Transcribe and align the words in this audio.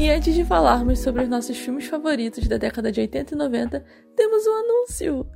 E 0.00 0.08
antes 0.08 0.34
de 0.34 0.46
falarmos 0.46 0.98
sobre 1.00 1.24
os 1.24 1.28
nossos 1.28 1.58
filmes 1.58 1.84
favoritos 1.84 2.48
da 2.48 2.56
década 2.56 2.90
de 2.90 3.02
80 3.02 3.34
e 3.34 3.36
90, 3.36 3.84
temos 4.16 4.46
um 4.46 4.52
anúncio. 4.54 5.26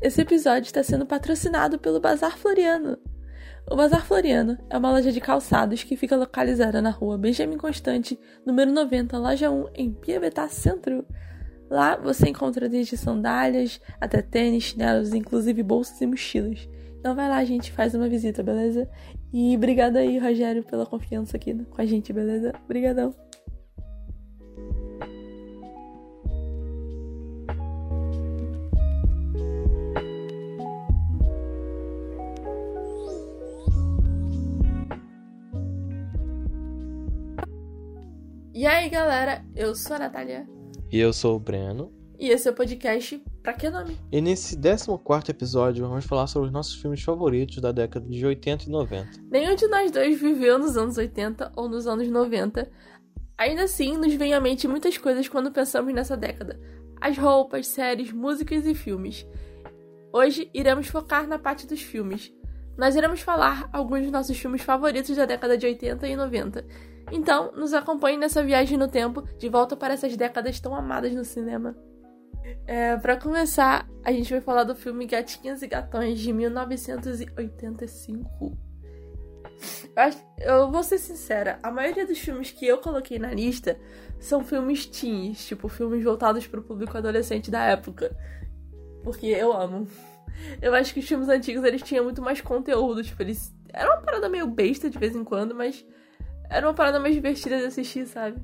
Esse 0.00 0.20
episódio 0.20 0.66
está 0.68 0.84
sendo 0.84 1.04
patrocinado 1.04 1.80
pelo 1.80 1.98
Bazar 1.98 2.38
Floriano. 2.38 2.96
O 3.68 3.74
Bazar 3.74 4.06
Floriano 4.06 4.56
é 4.70 4.78
uma 4.78 4.92
loja 4.92 5.10
de 5.10 5.20
calçados 5.20 5.82
que 5.82 5.96
fica 5.96 6.14
localizada 6.14 6.80
na 6.80 6.90
rua 6.90 7.18
Benjamin 7.18 7.56
Constante, 7.56 8.16
número 8.46 8.70
90, 8.70 9.18
loja 9.18 9.50
1, 9.50 9.70
em 9.74 9.92
Piavetá 9.92 10.46
Centro. 10.48 11.04
Lá 11.68 11.96
você 11.96 12.28
encontra 12.28 12.68
desde 12.68 12.96
sandálias 12.96 13.80
até 14.00 14.22
tênis, 14.22 14.62
chinelos, 14.62 15.12
inclusive 15.12 15.60
bolsas 15.60 16.00
e 16.00 16.06
mochilas. 16.06 16.68
Então 17.00 17.16
vai 17.16 17.28
lá, 17.28 17.44
gente, 17.44 17.72
faz 17.72 17.96
uma 17.96 18.08
visita, 18.08 18.44
beleza? 18.44 18.88
E 19.32 19.56
obrigado 19.56 19.96
aí, 19.96 20.18
Rogério, 20.20 20.62
pela 20.62 20.86
confiança 20.86 21.36
aqui 21.36 21.52
com 21.52 21.82
a 21.82 21.84
gente, 21.84 22.12
beleza? 22.12 22.54
Obrigadão. 22.64 23.12
E 38.64 38.66
aí, 38.66 38.88
galera, 38.88 39.44
eu 39.54 39.74
sou 39.74 39.94
a 39.94 39.98
Natália. 39.98 40.48
E 40.90 40.98
eu 40.98 41.12
sou 41.12 41.36
o 41.36 41.38
Breno. 41.38 41.92
E 42.18 42.30
esse 42.30 42.48
é 42.48 42.50
o 42.50 42.54
podcast 42.54 43.22
Pra 43.42 43.52
Que 43.52 43.68
Nome? 43.68 43.98
E 44.10 44.22
nesse 44.22 44.56
14 44.56 45.30
episódio 45.30 45.86
vamos 45.86 46.06
falar 46.06 46.26
sobre 46.26 46.46
os 46.46 46.52
nossos 46.54 46.80
filmes 46.80 47.02
favoritos 47.02 47.60
da 47.60 47.72
década 47.72 48.08
de 48.08 48.24
80 48.24 48.64
e 48.64 48.68
90. 48.70 49.10
Nenhum 49.30 49.54
de 49.54 49.66
nós 49.66 49.90
dois 49.90 50.18
viveu 50.18 50.58
nos 50.58 50.78
anos 50.78 50.96
80 50.96 51.52
ou 51.54 51.68
nos 51.68 51.86
anos 51.86 52.08
90. 52.08 52.70
Ainda 53.36 53.64
assim, 53.64 53.98
nos 53.98 54.14
vem 54.14 54.32
à 54.32 54.40
mente 54.40 54.66
muitas 54.66 54.96
coisas 54.96 55.28
quando 55.28 55.52
pensamos 55.52 55.92
nessa 55.92 56.16
década. 56.16 56.58
As 56.98 57.18
roupas, 57.18 57.66
séries, 57.66 58.12
músicas 58.12 58.64
e 58.64 58.74
filmes. 58.74 59.26
Hoje 60.10 60.48
iremos 60.54 60.86
focar 60.86 61.28
na 61.28 61.38
parte 61.38 61.66
dos 61.66 61.82
filmes. 61.82 62.32
Nós 62.78 62.96
iremos 62.96 63.20
falar 63.20 63.68
alguns 63.74 64.04
dos 64.04 64.10
nossos 64.10 64.38
filmes 64.38 64.62
favoritos 64.62 65.14
da 65.14 65.26
década 65.26 65.58
de 65.58 65.66
80 65.66 66.08
e 66.08 66.16
90 66.16 66.93
então, 67.12 67.52
nos 67.52 67.74
acompanhe 67.74 68.16
nessa 68.16 68.42
viagem 68.42 68.78
no 68.78 68.88
tempo, 68.88 69.22
de 69.38 69.48
volta 69.48 69.76
para 69.76 69.94
essas 69.94 70.16
décadas 70.16 70.60
tão 70.60 70.74
amadas 70.74 71.12
no 71.12 71.24
cinema. 71.24 71.76
É, 72.66 72.96
para 72.96 73.16
começar, 73.16 73.88
a 74.04 74.12
gente 74.12 74.30
vai 74.30 74.40
falar 74.40 74.64
do 74.64 74.74
filme 74.74 75.06
Gatinhas 75.06 75.62
e 75.62 75.66
Gatões 75.66 76.18
de 76.18 76.32
1985. 76.32 78.58
Eu, 80.38 80.70
vou 80.70 80.82
ser 80.82 80.98
sincera, 80.98 81.58
a 81.62 81.70
maioria 81.70 82.06
dos 82.06 82.18
filmes 82.18 82.50
que 82.50 82.66
eu 82.66 82.78
coloquei 82.78 83.18
na 83.18 83.32
lista 83.32 83.78
são 84.18 84.42
filmes 84.42 84.86
teens, 84.86 85.46
tipo 85.46 85.68
filmes 85.68 86.02
voltados 86.02 86.46
para 86.46 86.60
o 86.60 86.62
público 86.62 86.96
adolescente 86.96 87.50
da 87.50 87.64
época. 87.64 88.14
Porque 89.02 89.26
eu 89.26 89.52
amo. 89.52 89.86
Eu 90.60 90.74
acho 90.74 90.92
que 90.92 91.00
os 91.00 91.06
filmes 91.06 91.28
antigos 91.28 91.64
eles 91.64 91.82
tinham 91.82 92.04
muito 92.04 92.20
mais 92.20 92.40
conteúdo, 92.40 93.02
tipo, 93.02 93.22
eles. 93.22 93.54
Era 93.72 93.94
uma 93.94 94.02
parada 94.02 94.28
meio 94.28 94.46
besta 94.46 94.90
de 94.90 94.98
vez 94.98 95.14
em 95.14 95.22
quando, 95.22 95.54
mas 95.54 95.84
era 96.48 96.66
uma 96.66 96.74
parada 96.74 97.00
mais 97.00 97.14
divertida 97.14 97.58
de 97.58 97.64
assistir, 97.64 98.06
sabe? 98.06 98.40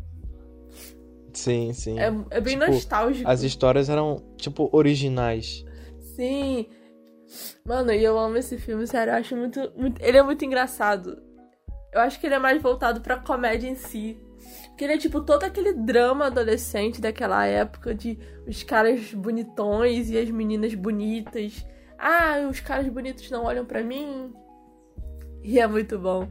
Sim, 1.33 1.73
sim. 1.73 1.98
É, 1.98 2.06
é 2.31 2.41
bem 2.41 2.59
tipo, 2.59 2.70
nostálgico. 2.70 3.29
As 3.29 3.43
histórias 3.43 3.89
eram, 3.89 4.23
tipo, 4.37 4.69
originais. 4.73 5.65
Sim. 6.17 6.67
Mano, 7.65 7.93
e 7.93 8.03
eu 8.03 8.19
amo 8.19 8.37
esse 8.37 8.59
filme, 8.59 8.87
sério. 8.87 9.12
Eu 9.12 9.17
acho 9.17 9.37
muito, 9.37 9.73
muito. 9.77 10.03
Ele 10.03 10.19
é 10.19 10.23
muito 10.23 10.45
engraçado. 10.45 11.22
Eu 11.93 12.00
acho 12.00 12.19
que 12.21 12.27
ele 12.27 12.34
é 12.34 12.39
mais 12.39 12.60
voltado 12.60 13.00
pra 13.00 13.16
comédia 13.16 13.69
em 13.69 13.75
si. 13.75 14.19
Porque 14.69 14.84
ele 14.84 14.94
é 14.94 14.99
tipo 14.99 15.21
todo 15.21 15.44
aquele 15.44 15.72
drama 15.72 16.27
adolescente 16.27 17.00
daquela 17.00 17.47
época 17.47 17.94
de 17.94 18.19
os 18.47 18.62
caras 18.62 19.12
bonitões 19.12 20.10
e 20.10 20.19
as 20.19 20.31
meninas 20.31 20.75
bonitas. 20.75 21.65
Ah, 21.99 22.49
os 22.50 22.60
caras 22.60 22.89
bonitos 22.89 23.31
não 23.31 23.44
olham 23.44 23.65
para 23.65 23.84
mim. 23.84 24.33
E 25.43 25.60
é 25.60 25.66
muito 25.66 25.99
bom. 25.99 26.28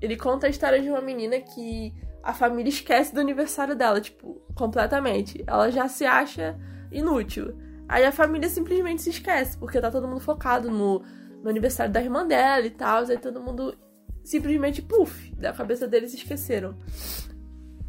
Ele 0.00 0.16
conta 0.16 0.46
a 0.46 0.50
história 0.50 0.80
de 0.80 0.88
uma 0.88 1.00
menina 1.00 1.38
que 1.40 1.92
a 2.22 2.32
família 2.32 2.70
esquece 2.70 3.14
do 3.14 3.20
aniversário 3.20 3.74
dela, 3.74 4.00
tipo, 4.00 4.40
completamente. 4.54 5.42
Ela 5.46 5.70
já 5.70 5.88
se 5.88 6.04
acha 6.04 6.58
inútil. 6.90 7.56
Aí 7.88 8.04
a 8.04 8.12
família 8.12 8.48
simplesmente 8.48 9.02
se 9.02 9.10
esquece, 9.10 9.58
porque 9.58 9.80
tá 9.80 9.90
todo 9.90 10.06
mundo 10.06 10.20
focado 10.20 10.70
no, 10.70 11.02
no 11.42 11.50
aniversário 11.50 11.92
da 11.92 12.02
irmã 12.02 12.26
dela 12.26 12.66
e 12.66 12.70
tal. 12.70 13.04
Aí 13.04 13.18
todo 13.18 13.40
mundo 13.40 13.76
simplesmente, 14.22 14.82
puf, 14.82 15.34
da 15.34 15.52
cabeça 15.52 15.86
deles 15.86 16.14
esqueceram. 16.14 16.76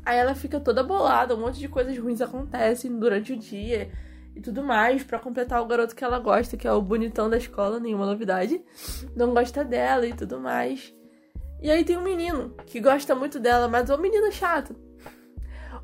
Aí 0.03 0.17
ela 0.17 0.33
fica 0.33 0.59
toda 0.59 0.83
bolada, 0.83 1.35
um 1.35 1.39
monte 1.39 1.59
de 1.59 1.67
coisas 1.67 1.95
ruins 1.97 2.21
acontecem 2.21 2.97
durante 2.97 3.33
o 3.33 3.37
dia 3.37 3.91
e 4.35 4.41
tudo 4.41 4.63
mais, 4.63 5.03
para 5.03 5.19
completar 5.19 5.61
o 5.61 5.67
garoto 5.67 5.95
que 5.95 6.03
ela 6.03 6.17
gosta, 6.17 6.57
que 6.57 6.67
é 6.67 6.71
o 6.71 6.81
bonitão 6.81 7.29
da 7.29 7.37
escola, 7.37 7.79
nenhuma 7.79 8.05
novidade. 8.05 8.63
Não 9.15 9.33
gosta 9.33 9.63
dela 9.63 10.07
e 10.07 10.13
tudo 10.13 10.39
mais. 10.39 10.93
E 11.61 11.69
aí 11.69 11.85
tem 11.85 11.97
um 11.97 12.03
menino 12.03 12.55
que 12.65 12.79
gosta 12.79 13.13
muito 13.13 13.39
dela, 13.39 13.67
mas 13.67 13.89
é 13.89 13.95
um 13.95 14.01
menino 14.01 14.31
chato. 14.31 14.75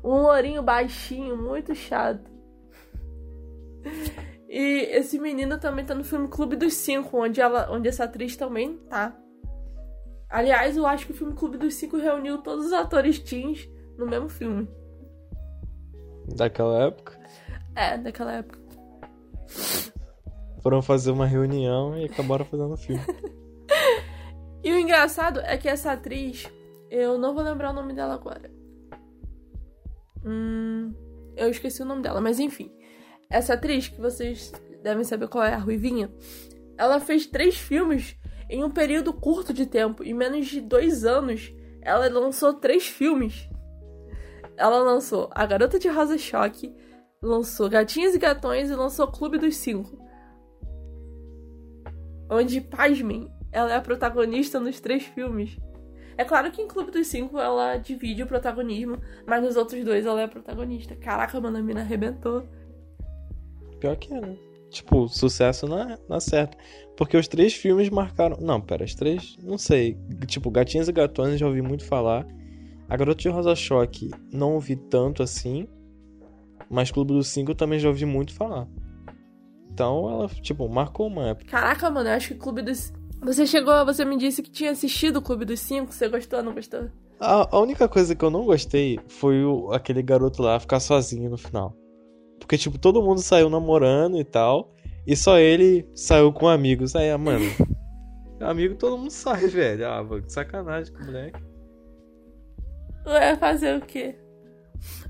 Um 0.02 0.22
lourinho 0.22 0.62
baixinho, 0.62 1.36
muito 1.36 1.74
chato. 1.74 2.28
E 4.48 4.88
esse 4.90 5.18
menino 5.18 5.58
também 5.58 5.84
tá 5.84 5.94
no 5.94 6.02
filme 6.02 6.26
Clube 6.26 6.56
dos 6.56 6.74
Cinco, 6.74 7.18
onde, 7.18 7.40
ela, 7.40 7.70
onde 7.70 7.88
essa 7.88 8.04
atriz 8.04 8.36
também 8.36 8.76
tá. 8.88 9.16
Aliás, 10.28 10.76
eu 10.76 10.86
acho 10.86 11.06
que 11.06 11.12
o 11.12 11.16
filme 11.16 11.34
Clube 11.34 11.58
dos 11.58 11.74
Cinco 11.74 11.96
reuniu 11.96 12.38
todos 12.38 12.66
os 12.66 12.72
atores 12.72 13.18
teens 13.18 13.68
no 13.96 14.06
mesmo 14.06 14.28
filme. 14.28 14.68
Daquela 16.34 16.86
época? 16.86 17.18
É, 17.74 17.96
daquela 17.96 18.32
época. 18.32 18.58
Foram 20.60 20.82
fazer 20.82 21.10
uma 21.10 21.26
reunião 21.26 21.96
e 21.96 22.04
acabaram 22.04 22.44
fazendo 22.44 22.74
o 22.74 22.76
filme. 22.76 23.02
E 24.62 24.72
o 24.72 24.78
engraçado 24.78 25.40
é 25.40 25.56
que 25.56 25.68
essa 25.68 25.92
atriz, 25.92 26.50
eu 26.90 27.18
não 27.18 27.34
vou 27.34 27.42
lembrar 27.42 27.70
o 27.70 27.74
nome 27.74 27.92
dela 27.92 28.14
agora. 28.14 28.50
Hum, 30.24 30.92
eu 31.36 31.48
esqueci 31.48 31.82
o 31.82 31.86
nome 31.86 32.02
dela, 32.02 32.20
mas 32.20 32.40
enfim. 32.40 32.72
Essa 33.30 33.54
atriz, 33.54 33.88
que 33.88 34.00
vocês 34.00 34.52
devem 34.82 35.04
saber 35.04 35.28
qual 35.28 35.44
é, 35.44 35.54
a 35.54 35.58
Ruivinha, 35.58 36.10
ela 36.76 37.00
fez 37.00 37.26
três 37.26 37.56
filmes 37.56 38.16
em 38.48 38.64
um 38.64 38.70
período 38.70 39.12
curto 39.12 39.52
de 39.52 39.66
tempo. 39.66 40.02
Em 40.02 40.14
menos 40.14 40.46
de 40.46 40.60
dois 40.60 41.04
anos, 41.04 41.52
ela 41.82 42.08
lançou 42.08 42.54
três 42.54 42.86
filmes. 42.86 43.48
Ela 44.56 44.78
lançou 44.78 45.30
A 45.32 45.46
Garota 45.46 45.78
de 45.78 45.88
Rosa 45.88 46.18
Choque, 46.18 46.74
lançou 47.22 47.68
Gatinhas 47.68 48.14
e 48.14 48.18
Gatões 48.18 48.70
e 48.70 48.74
lançou 48.74 49.06
Clube 49.06 49.38
dos 49.38 49.56
Cinco. 49.56 49.98
Onde, 52.30 52.60
pasmem, 52.60 53.30
ela 53.52 53.72
é 53.72 53.76
a 53.76 53.80
protagonista 53.80 54.60
nos 54.60 54.80
três 54.80 55.04
filmes. 55.04 55.58
É 56.16 56.24
claro 56.24 56.50
que 56.50 56.60
em 56.60 56.66
Clube 56.66 56.90
dos 56.90 57.06
Cinco 57.06 57.38
ela 57.38 57.76
divide 57.76 58.22
o 58.22 58.26
protagonismo, 58.26 58.98
mas 59.24 59.42
nos 59.42 59.56
outros 59.56 59.84
dois 59.84 60.04
ela 60.04 60.20
é 60.20 60.24
a 60.24 60.28
protagonista. 60.28 60.96
Caraca, 60.96 61.40
mano, 61.40 61.58
a 61.58 61.62
mina 61.62 61.80
arrebentou. 61.80 62.48
Pior 63.78 63.96
que 63.96 64.12
é, 64.12 64.20
né? 64.20 64.36
Tipo, 64.70 65.08
sucesso 65.08 65.66
na, 65.66 65.98
na 66.08 66.20
certa. 66.20 66.58
Porque 66.96 67.16
os 67.16 67.28
três 67.28 67.54
filmes 67.54 67.88
marcaram. 67.88 68.36
Não, 68.40 68.60
pera, 68.60 68.84
os 68.84 68.94
três. 68.94 69.36
Não 69.42 69.56
sei. 69.56 69.96
Tipo, 70.26 70.50
Gatinhas 70.50 70.88
e 70.88 70.92
Gatões 70.92 71.38
já 71.38 71.46
ouvi 71.46 71.62
muito 71.62 71.84
falar. 71.84 72.26
A 72.88 72.96
Garota 72.96 73.22
de 73.22 73.28
Rosa 73.28 73.54
Choque 73.54 74.10
não 74.32 74.54
ouvi 74.54 74.74
tanto 74.74 75.22
assim. 75.22 75.68
Mas 76.68 76.90
Clube 76.90 77.12
dos 77.12 77.28
Cinco 77.28 77.54
também 77.54 77.78
já 77.78 77.88
ouvi 77.88 78.04
muito 78.04 78.34
falar. 78.34 78.66
Então 79.72 80.10
ela, 80.10 80.28
tipo, 80.28 80.68
marcou 80.68 81.06
uma 81.06 81.28
época. 81.28 81.48
Caraca, 81.50 81.88
mano, 81.88 82.08
eu 82.08 82.14
acho 82.14 82.28
que 82.28 82.34
Clube 82.34 82.62
dos. 82.62 82.92
Você 83.22 83.46
chegou, 83.46 83.84
você 83.84 84.04
me 84.04 84.16
disse 84.16 84.42
que 84.42 84.50
tinha 84.50 84.70
assistido 84.70 85.16
o 85.16 85.22
Clube 85.22 85.44
dos 85.44 85.60
Cinco, 85.60 85.92
você 85.92 86.08
gostou 86.08 86.38
ou 86.38 86.44
não 86.44 86.54
gostou? 86.54 86.88
A, 87.20 87.56
a, 87.56 87.60
única 87.60 87.88
coisa 87.88 88.14
que 88.14 88.24
eu 88.24 88.30
não 88.30 88.44
gostei 88.44 88.98
foi 89.08 89.44
o, 89.44 89.72
aquele 89.72 90.02
garoto 90.02 90.40
lá 90.40 90.58
ficar 90.60 90.78
sozinho 90.78 91.28
no 91.28 91.36
final. 91.36 91.74
Porque, 92.38 92.56
tipo, 92.56 92.78
todo 92.78 93.02
mundo 93.02 93.20
saiu 93.20 93.50
namorando 93.50 94.18
e 94.18 94.24
tal, 94.24 94.72
e 95.06 95.16
só 95.16 95.38
ele 95.38 95.88
saiu 95.94 96.32
com 96.32 96.48
amigos. 96.48 96.94
Aí, 96.94 97.10
ah, 97.10 97.18
mano, 97.18 97.44
amigo 98.40 98.76
todo 98.76 98.96
mundo 98.96 99.10
sai, 99.10 99.48
velho. 99.48 99.88
Ah, 99.88 100.04
que 100.22 100.32
sacanagem 100.32 100.92
com 100.92 101.02
o 101.02 101.06
moleque. 101.06 101.40
Vai 103.04 103.36
fazer 103.36 103.76
o 103.76 103.80
quê? 103.80 104.16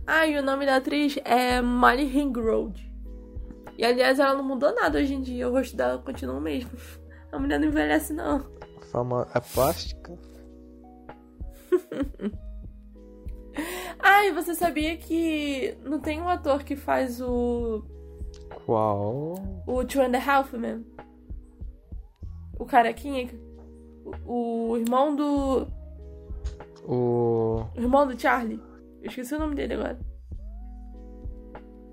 Ah, 0.07 0.27
e 0.27 0.39
o 0.39 0.43
nome 0.43 0.65
da 0.65 0.77
atriz 0.77 1.19
é 1.25 1.61
Molly 1.61 2.05
Ringrode. 2.05 2.91
E 3.77 3.85
aliás, 3.85 4.19
ela 4.19 4.35
não 4.35 4.43
mudou 4.43 4.75
nada 4.75 4.99
hoje 4.99 5.15
em 5.15 5.21
dia, 5.21 5.49
o 5.49 5.53
rosto 5.53 5.77
dela 5.77 5.99
continua 5.99 6.39
o 6.39 6.41
mesmo. 6.41 6.71
A 7.33 7.39
mulher 7.39 7.61
não 7.61 7.69
envelhece, 7.69 8.13
não. 8.13 8.47
A 8.81 8.85
fama 8.87 9.29
é 9.35 9.41
plástica? 9.41 10.19
ah, 13.99 14.25
e 14.25 14.33
você 14.33 14.55
sabia 14.55 14.97
que 14.97 15.77
não 15.85 16.01
tem 16.01 16.21
um 16.21 16.29
ator 16.29 16.65
que 16.65 16.75
faz 16.77 17.21
o. 17.21 17.85
Qual? 18.65 19.35
O 19.67 19.85
Two 19.85 20.03
and 20.03 20.17
a 20.17 20.39
Half 20.39 20.55
Man? 20.55 20.83
O 22.59 22.65
carequinha. 22.65 23.29
O, 24.25 24.71
o 24.71 24.77
irmão 24.79 25.15
do. 25.15 25.67
O. 26.87 27.67
O 27.77 27.81
irmão 27.81 28.07
do 28.07 28.19
Charlie. 28.19 28.61
Eu 29.03 29.09
esqueci 29.09 29.35
o 29.35 29.39
nome 29.39 29.55
dele 29.55 29.75
agora. 29.75 29.99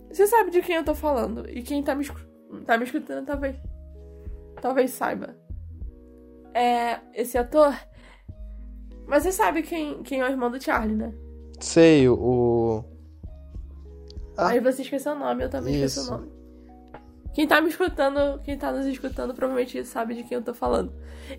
Você 0.09 0.27
sabe 0.27 0.49
de 0.49 0.61
quem 0.61 0.77
eu 0.77 0.85
tô 0.85 0.95
falando. 0.95 1.47
E 1.49 1.61
quem 1.61 1.83
tá 1.83 1.93
me, 1.93 2.05
tá 2.65 2.77
me 2.77 2.85
escutando 2.85 3.25
talvez. 3.25 3.57
Talvez 4.65 4.89
saiba. 4.89 5.35
É. 6.51 6.97
Esse 7.13 7.37
ator. 7.37 7.71
Mas 9.05 9.21
você 9.21 9.31
sabe 9.31 9.61
quem, 9.61 10.01
quem 10.01 10.21
é 10.21 10.23
o 10.25 10.31
irmão 10.31 10.49
do 10.49 10.59
Charlie, 10.59 10.95
né? 10.95 11.13
Sei, 11.59 12.09
o. 12.09 12.83
Ah, 14.35 14.47
Aí 14.47 14.59
você 14.59 14.81
esqueceu 14.81 15.11
o 15.11 15.19
nome, 15.19 15.43
eu 15.43 15.49
também 15.51 15.75
isso. 15.75 15.99
esqueci 15.99 16.07
o 16.09 16.17
nome. 16.17 16.31
Quem 17.35 17.47
tá 17.47 17.61
me 17.61 17.69
escutando, 17.69 18.41
quem 18.41 18.57
tá 18.57 18.71
nos 18.71 18.87
escutando, 18.87 19.35
provavelmente 19.35 19.85
sabe 19.85 20.15
de 20.15 20.23
quem 20.23 20.37
eu 20.37 20.43
tô 20.43 20.51
falando. 20.55 20.91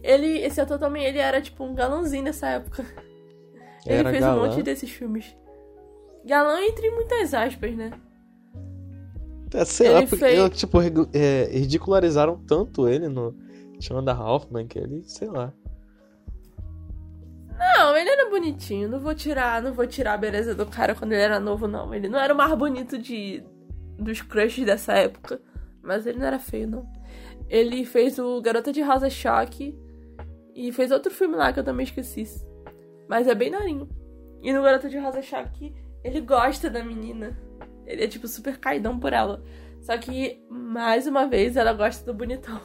Ele, 0.05 0.38
esse 0.44 0.61
ator 0.61 0.79
também, 0.79 1.05
ele 1.05 1.19
era 1.19 1.43
tipo 1.43 1.64
um 1.64 1.75
galãozinho 1.75 2.22
nessa 2.22 2.46
época. 2.50 2.84
Ele 3.84 3.99
era 3.99 4.11
fez 4.11 4.20
galã. 4.22 4.40
um 4.40 4.46
monte 4.46 4.62
desses 4.62 4.88
filmes. 4.88 5.37
Galã 6.25 6.61
entre 6.62 6.88
muitas 6.93 7.34
aspas, 7.34 7.75
né? 7.76 7.90
É, 9.54 9.64
sei 9.64 9.87
ele 9.87 9.94
lá, 9.94 10.00
porque, 10.02 10.16
fez... 10.16 10.58
tipo, 10.58 10.78
é, 11.12 11.44
ridicularizaram 11.52 12.37
tanto 12.46 12.88
ele 12.88 13.08
no 13.08 13.34
Shonda 13.81 14.12
Hoffman 14.12 14.66
que 14.66 14.78
ele, 14.78 15.02
sei 15.04 15.28
lá. 15.28 15.52
Não, 17.58 17.96
ele 17.96 18.08
era 18.08 18.28
bonitinho. 18.31 18.88
Não 18.88 19.00
vou 19.00 19.14
tirar, 19.14 19.62
não 19.62 19.72
vou 19.72 19.87
tirar 19.87 20.14
a 20.14 20.19
beleza 20.19 20.54
do 20.54 20.66
cara 20.66 20.94
quando 20.94 21.12
ele 21.12 21.22
era 21.22 21.40
novo, 21.40 21.66
não. 21.66 21.94
Ele 21.94 22.08
não 22.08 22.19
era 22.19 22.32
o 22.32 22.37
mais 22.37 22.52
bonito 22.54 22.98
de 22.98 23.43
dos 23.98 24.20
crushes 24.20 24.64
dessa 24.64 24.93
época. 24.93 25.40
Mas 25.82 26.06
ele 26.06 26.19
não 26.19 26.26
era 26.26 26.38
feio, 26.38 26.69
não. 26.69 26.87
Ele 27.48 27.84
fez 27.84 28.19
o 28.19 28.40
Garota 28.40 28.72
de 28.72 28.82
Rosa 28.82 29.08
Choque. 29.08 29.78
E 30.54 30.72
fez 30.72 30.90
outro 30.90 31.12
filme 31.12 31.37
lá 31.37 31.52
que 31.52 31.60
eu 31.60 31.64
também 31.64 31.84
esqueci. 31.84 32.25
Mas 33.08 33.26
é 33.28 33.34
bem 33.34 33.50
narinho. 33.50 33.88
E 34.43 34.52
no 34.52 34.62
Garota 34.62 34.88
de 34.88 34.98
Rosa 34.98 35.22
Choque, 35.22 35.75
ele 36.02 36.20
gosta 36.20 36.69
da 36.69 36.82
menina. 36.82 37.38
Ele 37.87 38.05
é, 38.05 38.09
tipo, 38.09 38.27
super 38.27 38.59
caidão 38.59 38.99
por 38.99 39.12
ela. 39.12 39.43
Só 39.81 39.97
que, 39.97 40.43
mais 40.50 41.06
uma 41.06 41.27
vez, 41.27 41.56
ela 41.56 41.73
gosta 41.73 42.05
do 42.05 42.17
bonitão. 42.17 42.61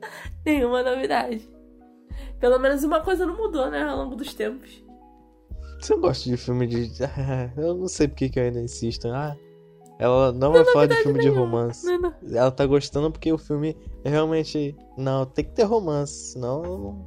Nenhuma 0.44 0.82
novidade. 0.82 1.48
Pelo 2.38 2.58
menos 2.58 2.84
uma 2.84 3.00
coisa 3.00 3.26
não 3.26 3.36
mudou, 3.36 3.70
né, 3.70 3.82
ao 3.82 3.96
longo 3.96 4.16
dos 4.16 4.34
tempos. 4.34 4.82
Você 5.80 5.96
gosta 5.96 6.28
de 6.28 6.36
filme 6.36 6.66
de. 6.66 6.92
eu 7.56 7.74
não 7.74 7.88
sei 7.88 8.06
porque 8.06 8.28
que 8.28 8.38
eu 8.38 8.44
ainda 8.44 8.60
insisto. 8.60 9.08
Ah, 9.08 9.36
ela 9.98 10.32
não, 10.32 10.52
vai 10.52 10.64
falar 10.64 10.86
de 10.86 10.96
filme 10.96 11.18
nenhuma. 11.18 11.34
de 11.34 11.40
romance. 11.40 11.86
Não, 11.86 11.98
não. 11.98 12.14
Ela 12.32 12.50
tá 12.50 12.64
gostando 12.66 13.10
porque 13.10 13.32
o 13.32 13.38
filme 13.38 13.76
é 14.04 14.10
realmente. 14.10 14.76
Não, 14.96 15.26
tem 15.26 15.44
que 15.44 15.52
ter 15.52 15.64
romance, 15.64 16.32
senão. 16.32 17.04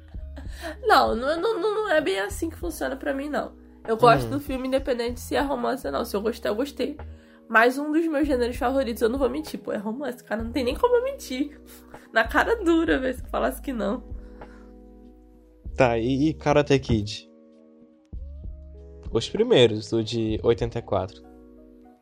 não, 0.86 1.14
não, 1.14 1.40
não, 1.40 1.60
não 1.60 1.90
é 1.90 2.00
bem 2.00 2.18
assim 2.20 2.48
que 2.48 2.56
funciona 2.56 2.96
pra 2.96 3.12
mim, 3.12 3.28
não. 3.28 3.52
Eu 3.88 3.96
gosto 3.96 4.26
hum. 4.26 4.30
do 4.32 4.40
filme 4.40 4.68
independente 4.68 5.18
se 5.18 5.34
é 5.34 5.40
romance 5.40 5.86
ou 5.86 5.92
não. 5.92 6.04
Se 6.04 6.14
eu 6.14 6.20
gostei, 6.20 6.50
eu 6.50 6.54
gostei. 6.54 6.98
Mas 7.48 7.78
um 7.78 7.90
dos 7.90 8.06
meus 8.06 8.28
gêneros 8.28 8.56
favoritos, 8.56 9.00
eu 9.00 9.08
não 9.08 9.18
vou 9.18 9.30
mentir, 9.30 9.58
pô, 9.58 9.72
é 9.72 9.78
romance, 9.78 10.22
cara. 10.22 10.42
Não 10.44 10.52
tem 10.52 10.62
nem 10.62 10.76
como 10.76 10.96
eu 10.96 11.04
mentir. 11.04 11.58
Na 12.12 12.28
cara 12.28 12.62
dura, 12.62 12.98
ver 12.98 13.14
se 13.14 13.22
falasse 13.30 13.62
que 13.62 13.72
não. 13.72 14.04
Tá, 15.74 15.96
e, 15.96 16.28
e 16.28 16.34
Karate 16.34 16.78
Kid? 16.78 17.30
Os 19.10 19.26
primeiros, 19.26 19.88
do 19.88 20.04
de 20.04 20.38
84. 20.42 21.22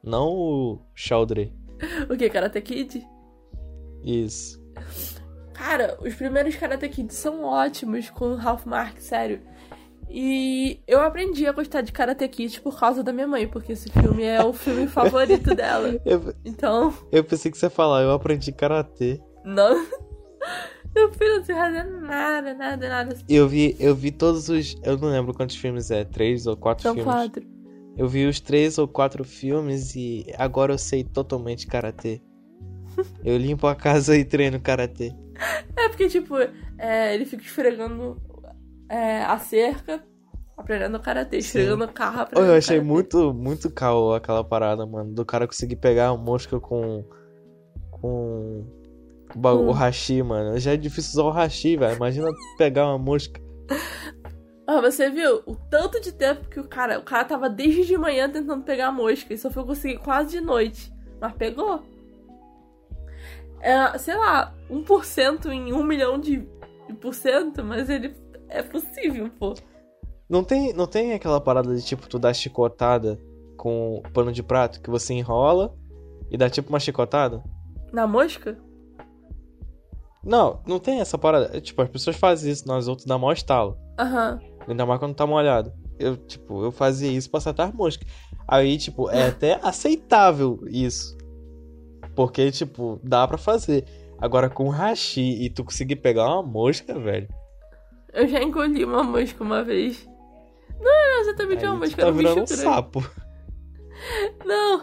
Não 0.03 0.29
o 0.35 0.83
Chaldre. 0.93 1.55
O 2.11 2.17
que, 2.17 2.29
Karate 2.29 2.61
Kid? 2.63 3.07
Isso. 4.03 4.61
Cara, 5.53 5.97
os 6.01 6.15
primeiros 6.15 6.57
Karate 6.57 6.89
Kid 6.89 7.15
são 7.15 7.45
ótimos 7.45 8.11
com 8.11 8.33
o 8.33 8.35
Ralph 8.35 8.65
Mark, 8.65 8.99
sério. 8.99 9.41
E 10.09 10.81
eu 10.87 11.01
aprendi 11.01 11.47
a 11.47 11.53
gostar 11.53 11.81
de 11.83 11.93
Karate 11.93 12.27
Kid 12.29 12.61
por 12.61 12.79
causa 12.79 13.03
da 13.03 13.13
minha 13.13 13.27
mãe, 13.27 13.47
porque 13.47 13.73
esse 13.73 13.91
filme 13.91 14.23
é 14.23 14.43
o 14.43 14.53
filme 14.53 14.87
favorito 14.89 15.55
dela. 15.55 16.01
Eu, 16.05 16.35
então. 16.45 16.95
Eu 17.11 17.25
pensei 17.25 17.51
que 17.51 17.59
você 17.59 17.67
ia 17.67 17.71
falar, 17.71 18.03
eu 18.03 18.13
aprendi 18.13 18.53
Karate. 18.53 19.21
Não. 19.45 19.87
Meu 20.95 21.13
filho 21.13 21.37
não 21.37 21.45
se 21.45 21.53
fazer 21.53 21.85
nada, 21.85 22.55
nada, 22.55 22.89
nada. 22.89 23.17
Eu 23.29 23.47
vi, 23.47 23.77
eu 23.79 23.95
vi 23.95 24.11
todos 24.11 24.49
os. 24.49 24.77
Eu 24.83 24.97
não 24.97 25.11
lembro 25.11 25.35
quantos 25.35 25.57
filmes 25.57 25.91
é, 25.91 26.05
três 26.05 26.47
ou 26.47 26.57
quatro 26.57 26.85
São 26.85 26.95
filmes. 26.95 27.13
São 27.13 27.23
quatro. 27.23 27.47
Eu 27.99 28.09
vi 28.09 28.27
os 28.27 28.41
três 28.41 28.79
ou 28.79 28.89
quatro 28.89 29.23
filmes 29.23 29.95
e 29.95 30.27
agora 30.39 30.73
eu 30.73 30.79
sei 30.79 31.05
totalmente 31.05 31.67
karatê. 31.67 32.23
eu 33.23 33.37
limpo 33.37 33.67
a 33.67 33.75
casa 33.75 34.17
e 34.17 34.25
treino 34.25 34.59
karatê. 34.59 35.13
É 35.77 35.89
porque, 35.89 36.09
tipo, 36.09 36.35
é, 36.79 37.15
ele 37.15 37.27
fica 37.27 37.43
esfregando 37.43 38.21
é, 38.89 39.23
a 39.25 39.39
cerca, 39.39 40.03
aprendendo 40.57 41.01
karatê, 41.01 41.39
esfregando 41.39 41.85
o 41.85 41.93
carro, 41.93 42.21
aprendendo 42.21 42.51
Eu 42.51 42.59
achei 42.59 42.77
karatê. 42.77 42.93
muito, 42.93 43.35
muito 43.35 43.71
caô 43.71 44.15
aquela 44.15 44.45
parada, 44.45 44.87
mano, 44.87 45.13
do 45.13 45.25
cara 45.25 45.47
conseguir 45.47 45.77
pegar 45.77 46.09
a 46.09 46.17
mosca 46.17 46.59
com. 46.59 47.05
com 47.91 48.65
o, 49.35 49.39
hum. 49.39 49.69
o 49.69 49.73
hashi, 49.73 50.23
mano. 50.23 50.59
Já 50.59 50.73
é 50.73 50.77
difícil 50.77 51.13
usar 51.13 51.25
o 51.25 51.31
hashi, 51.31 51.77
velho. 51.77 51.97
Imagina 51.97 52.29
pegar 52.57 52.87
uma 52.87 52.99
mosca. 52.99 53.41
Ah, 54.67 54.81
você 54.81 55.09
viu 55.09 55.43
o 55.47 55.55
tanto 55.55 56.01
de 56.01 56.11
tempo 56.11 56.49
que 56.49 56.59
o 56.59 56.67
cara. 56.67 56.99
O 56.99 57.03
cara 57.03 57.25
tava 57.25 57.49
desde 57.49 57.87
de 57.87 57.97
manhã 57.97 58.29
tentando 58.29 58.65
pegar 58.65 58.89
a 58.89 58.93
mosca 58.93 59.33
e 59.33 59.39
só 59.39 59.49
foi 59.49 59.65
conseguir 59.65 59.99
quase 59.99 60.31
de 60.31 60.41
noite. 60.41 60.93
Mas 61.21 61.33
pegou. 61.35 61.85
É, 63.61 63.97
sei 63.99 64.17
lá, 64.17 64.53
1% 64.71 65.47
em 65.47 65.73
1 65.73 65.83
milhão 65.85 66.19
de, 66.19 66.49
de 66.89 66.95
por 66.95 67.15
cento, 67.15 67.65
mas 67.65 67.89
ele 67.89 68.15
é 68.49 68.63
possível, 68.63 69.31
pô. 69.39 69.55
Não 70.29 70.43
tem, 70.43 70.73
não 70.73 70.87
tem 70.87 71.13
aquela 71.13 71.41
parada 71.41 71.75
de 71.75 71.83
tipo 71.83 72.09
tu 72.09 72.19
dar 72.19 72.35
chicotada 72.35 73.19
com 73.57 74.03
pano 74.13 74.33
de 74.33 74.43
prato 74.43 74.81
que 74.81 74.91
você 74.91 75.15
enrola 75.15 75.75
e 76.31 76.37
dá 76.37 76.51
tipo 76.51 76.69
uma 76.69 76.81
chicotada? 76.81 77.43
Na 77.93 78.07
mosca? 78.07 78.59
Não, 80.25 80.61
não 80.67 80.81
tem 80.81 81.01
essa 81.01 81.17
parada. 81.17 81.61
Tipo, 81.61 81.83
as 81.83 81.89
pessoas 81.89 82.17
fazem 82.17 82.51
isso, 82.51 82.67
nós 82.67 82.89
outros 82.89 83.07
dá 83.07 83.17
maior 83.17 83.33
estalo. 83.33 83.79
Aham. 83.99 84.41
Uhum. 84.43 84.57
Ainda 84.69 84.85
mais 84.85 84.99
quando 84.99 85.15
tá 85.15 85.25
molhado. 85.25 85.73
Eu, 85.99 86.17
tipo, 86.17 86.65
eu 86.65 86.73
fazia 86.73 87.11
isso 87.11 87.31
pra 87.31 87.39
acertar 87.39 87.75
mosca. 87.75 88.05
Aí, 88.49 88.77
tipo, 88.77 89.09
é 89.09 89.29
até 89.31 89.61
aceitável 89.63 90.59
isso. 90.67 91.17
Porque, 92.17 92.51
tipo, 92.51 92.99
dá 93.05 93.27
pra 93.29 93.39
fazer. 93.39 93.85
Agora, 94.19 94.51
com 94.51 94.69
hashi 94.69 95.45
e 95.45 95.49
tu 95.49 95.63
conseguir 95.63 95.97
pegar 95.97 96.27
uma 96.27 96.43
mosca, 96.43 96.99
velho. 96.99 97.29
Eu 98.17 98.27
já 98.27 98.43
engoli 98.43 98.83
uma 98.83 99.03
mosca 99.05 99.45
uma 99.45 99.63
vez. 99.63 100.09
Não 100.81 100.91
era 100.91 101.21
exatamente 101.21 101.63
Aí, 101.63 101.71
uma 101.71 101.77
mosca, 101.77 101.97
tá 101.97 102.03
era 102.03 102.13
um 102.13 102.17
bicho 102.17 102.41
um 102.41 102.47
sapo. 102.47 103.11
Não. 104.43 104.83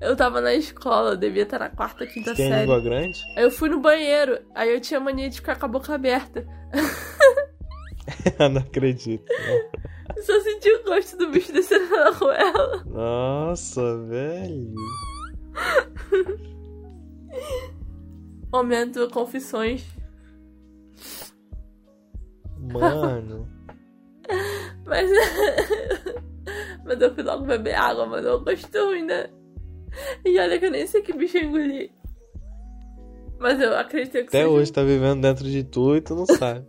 Eu 0.00 0.14
tava 0.14 0.40
na 0.40 0.54
escola, 0.54 1.10
eu 1.10 1.16
devia 1.16 1.42
estar 1.42 1.58
na 1.58 1.68
quarta, 1.68 2.06
quinta 2.06 2.30
Você 2.30 2.36
série. 2.36 2.50
Tem 2.50 2.60
língua 2.60 2.80
grande? 2.80 3.20
Aí 3.36 3.42
eu 3.42 3.50
fui 3.50 3.68
no 3.68 3.80
banheiro, 3.80 4.38
aí 4.54 4.72
eu 4.72 4.80
tinha 4.80 5.00
mania 5.00 5.28
de 5.28 5.36
ficar 5.36 5.58
com 5.58 5.66
a 5.66 5.68
boca 5.68 5.92
aberta. 5.92 6.46
não 8.38 8.60
acredito. 8.60 9.24
Não. 9.28 10.22
Só 10.22 10.40
senti 10.40 10.70
o 10.70 10.84
gosto 10.84 11.16
do 11.16 11.28
bicho 11.28 11.52
descendo 11.52 11.90
na 11.90 12.08
arruela. 12.08 12.84
Nossa, 12.86 13.98
velho. 14.06 14.74
Momento 18.52 19.08
confissões. 19.10 19.84
Mano. 22.60 23.48
Mas. 24.86 25.10
Mas 26.84 27.00
eu 27.00 27.14
fui 27.14 27.22
logo 27.22 27.44
beber 27.44 27.74
água, 27.74 28.06
mas 28.06 28.24
eu 28.24 28.42
ruim, 28.86 29.04
né? 29.04 29.28
E 30.24 30.38
olha 30.38 30.58
que 30.58 30.66
eu 30.66 30.70
nem 30.70 30.86
sei 30.86 31.02
que 31.02 31.12
bicho 31.12 31.36
eu 31.36 31.44
engoli. 31.44 31.92
Mas 33.38 33.60
eu 33.60 33.76
acredito 33.76 34.12
que 34.12 34.18
Até 34.18 34.42
seja... 34.42 34.48
hoje 34.48 34.72
tá 34.72 34.82
vivendo 34.82 35.22
dentro 35.22 35.44
de 35.44 35.62
tu 35.62 35.94
e 35.94 36.00
tu 36.00 36.14
não 36.16 36.26
sabe. 36.26 36.66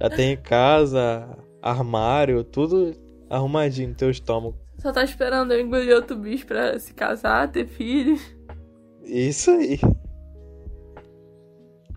Já 0.00 0.08
tem 0.08 0.36
casa, 0.36 1.28
armário, 1.60 2.42
tudo 2.42 2.92
arrumadinho 3.28 3.90
no 3.90 3.94
teu 3.94 4.10
estômago. 4.10 4.58
Só 4.78 4.92
tá 4.92 5.04
esperando 5.04 5.52
eu 5.52 5.60
engolir 5.60 5.94
outro 5.94 6.16
bicho 6.16 6.46
pra 6.46 6.78
se 6.78 6.94
casar, 6.94 7.50
ter 7.50 7.66
filhos. 7.66 8.20
Isso 9.04 9.50
aí. 9.50 9.78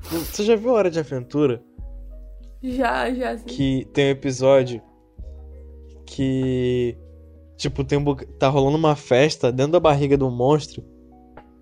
Você 0.09 0.43
já 0.43 0.55
viu 0.55 0.71
Hora 0.71 0.91
de 0.91 0.99
Aventura? 0.99 1.63
Já, 2.61 3.13
já. 3.13 3.37
Sim. 3.37 3.45
Que 3.45 3.87
tem 3.93 4.07
um 4.07 4.11
episódio 4.11 4.81
que 6.05 6.97
Tipo, 7.57 7.83
tem 7.83 7.97
um, 7.97 8.15
tá 8.37 8.47
rolando 8.47 8.77
uma 8.77 8.95
festa 8.95 9.51
dentro 9.51 9.73
da 9.73 9.79
barriga 9.79 10.15
do 10.15 10.29
monstro. 10.29 10.85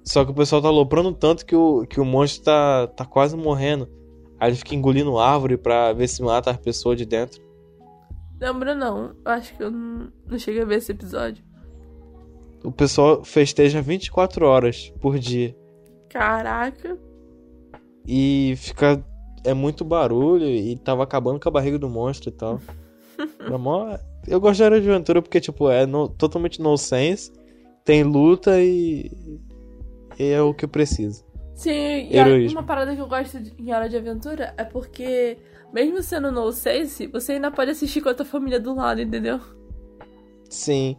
Só 0.03 0.25
que 0.25 0.31
o 0.31 0.35
pessoal 0.35 0.61
tá 0.61 0.67
aloprando 0.67 1.13
tanto 1.13 1.45
que 1.45 1.55
o, 1.55 1.85
que 1.87 1.99
o 2.01 2.05
monstro 2.05 2.43
tá, 2.43 2.87
tá 2.87 3.05
quase 3.05 3.35
morrendo. 3.35 3.89
Aí 4.37 4.49
ele 4.49 4.57
fica 4.57 4.75
engolindo 4.75 5.17
árvore 5.17 5.57
pra 5.57 5.93
ver 5.93 6.07
se 6.09 6.21
mata 6.21 6.51
as 6.51 6.57
pessoas 6.57 6.97
de 6.97 7.05
dentro. 7.05 7.41
Lembro 8.39 8.75
não. 8.75 9.15
Acho 9.23 9.55
que 9.55 9.63
eu 9.63 9.71
não, 9.71 10.11
não 10.27 10.37
cheguei 10.37 10.61
a 10.61 10.65
ver 10.65 10.75
esse 10.75 10.91
episódio. 10.91 11.43
O 12.61 12.71
pessoal 12.71 13.23
festeja 13.23 13.81
24 13.81 14.45
horas 14.45 14.93
por 14.99 15.17
dia. 15.17 15.55
Caraca. 16.09 16.97
E 18.05 18.53
fica. 18.57 19.03
É 19.45 19.53
muito 19.53 19.85
barulho 19.85 20.45
e 20.45 20.75
tava 20.77 21.03
acabando 21.03 21.39
com 21.39 21.47
a 21.47 21.51
barriga 21.51 21.77
do 21.77 21.89
monstro 21.89 22.29
e 22.29 22.31
tal. 22.31 22.59
Era 23.39 23.57
mó, 23.57 23.97
Eu 24.27 24.39
gosto 24.39 24.57
de 24.57 24.63
Hora 24.63 24.81
de 24.81 24.89
Aventura 24.89 25.21
porque, 25.21 25.39
tipo, 25.39 25.69
é 25.69 25.85
no, 25.85 26.09
totalmente 26.09 26.61
no 26.61 26.75
sense, 26.77 27.31
tem 27.83 28.03
luta 28.03 28.59
e, 28.59 29.11
e 30.19 30.29
é 30.29 30.41
o 30.41 30.53
que 30.53 30.65
eu 30.65 30.69
preciso. 30.69 31.23
Sim, 31.53 32.09
e 32.09 32.19
aí, 32.19 32.47
uma 32.47 32.63
parada 32.63 32.93
que 32.93 33.01
eu 33.01 33.07
gosto 33.07 33.39
de, 33.39 33.53
em 33.57 33.73
Hora 33.73 33.87
de 33.87 33.95
Aventura 33.95 34.53
é 34.57 34.63
porque, 34.65 35.37
mesmo 35.71 36.01
sendo 36.01 36.31
no 36.31 36.51
sense, 36.51 37.07
você 37.07 37.33
ainda 37.33 37.49
pode 37.49 37.71
assistir 37.71 38.01
com 38.01 38.09
a 38.09 38.13
tua 38.13 38.25
família 38.25 38.59
do 38.59 38.75
lado, 38.75 39.01
entendeu? 39.01 39.39
Sim. 40.49 40.97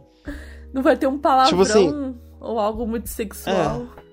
Não 0.73 0.81
vai 0.81 0.97
ter 0.97 1.07
um 1.07 1.19
palavrão 1.19 1.49
tipo 1.49 1.61
assim, 1.61 2.15
ou 2.39 2.59
algo 2.59 2.87
muito 2.87 3.07
sexual. 3.07 3.87
É. 3.97 4.06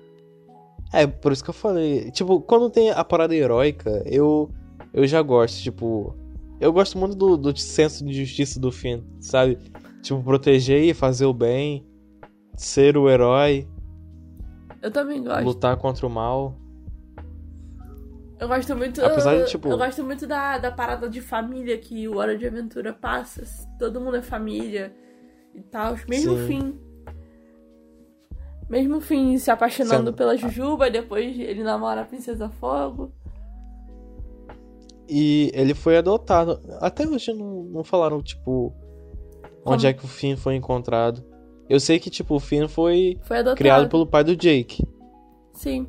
é, 1.01 1.07
por 1.07 1.31
isso 1.31 1.43
que 1.43 1.49
eu 1.49 1.53
falei. 1.53 2.11
Tipo, 2.11 2.41
quando 2.41 2.69
tem 2.69 2.91
a 2.91 3.03
parada 3.03 3.35
heróica, 3.35 4.03
eu, 4.05 4.49
eu 4.93 5.05
já 5.05 5.21
gosto, 5.21 5.61
tipo 5.61 6.15
eu 6.59 6.71
gosto 6.71 6.97
muito 6.97 7.15
do, 7.15 7.37
do 7.37 7.57
senso 7.57 8.05
de 8.05 8.13
justiça 8.13 8.59
do 8.59 8.71
Finn, 8.71 9.01
sabe? 9.19 9.57
Tipo, 10.01 10.23
proteger 10.23 10.83
e 10.83 10.93
fazer 10.93 11.25
o 11.25 11.33
bem, 11.33 11.85
ser 12.55 12.97
o 12.97 13.09
herói. 13.09 13.67
Eu 14.81 14.91
também 14.91 15.23
gosto. 15.23 15.43
Lutar 15.43 15.77
contra 15.77 16.07
o 16.07 16.09
mal. 16.09 16.55
Eu 18.39 18.47
gosto 18.47 18.75
muito. 18.75 19.03
Apesar 19.03 19.37
de, 19.37 19.49
tipo... 19.49 19.67
Eu 19.67 19.77
gosto 19.77 20.03
muito 20.03 20.27
da, 20.27 20.57
da 20.57 20.71
parada 20.71 21.09
de 21.09 21.21
família 21.21 21.77
que 21.77 22.07
o 22.07 22.17
Hora 22.17 22.37
de 22.37 22.45
Aventura 22.45 22.93
passa. 22.93 23.43
Todo 23.77 23.99
mundo 23.99 24.17
é 24.17 24.21
família 24.21 24.93
e 25.53 25.61
tal. 25.61 25.95
Mesmo 26.07 26.37
Sim. 26.37 26.47
fim. 26.47 26.79
Mesmo 28.69 28.99
fim 28.99 29.37
se 29.37 29.51
apaixonando 29.51 29.95
Sendo... 29.95 30.13
pela 30.13 30.35
Jujuba, 30.35 30.89
depois 30.89 31.39
ele 31.39 31.63
namora 31.63 32.01
a 32.01 32.05
Princesa 32.05 32.49
Fogo. 32.49 33.11
E 35.07 35.51
ele 35.53 35.73
foi 35.73 35.97
adotado. 35.97 36.59
Até 36.79 37.07
hoje 37.07 37.31
não, 37.31 37.63
não 37.65 37.83
falaram, 37.83 38.23
tipo, 38.23 38.73
onde 39.63 39.83
Como? 39.83 39.87
é 39.87 39.93
que 39.93 40.05
o 40.05 40.07
Finn 40.07 40.35
foi 40.35 40.55
encontrado. 40.55 41.23
Eu 41.69 41.79
sei 41.79 41.99
que, 41.99 42.09
tipo, 42.09 42.35
o 42.35 42.39
Finn 42.39 42.67
foi, 42.67 43.19
foi 43.23 43.37
criado 43.55 43.87
pelo 43.87 44.05
pai 44.05 44.23
do 44.23 44.35
Jake. 44.35 44.83
Sim. 45.53 45.87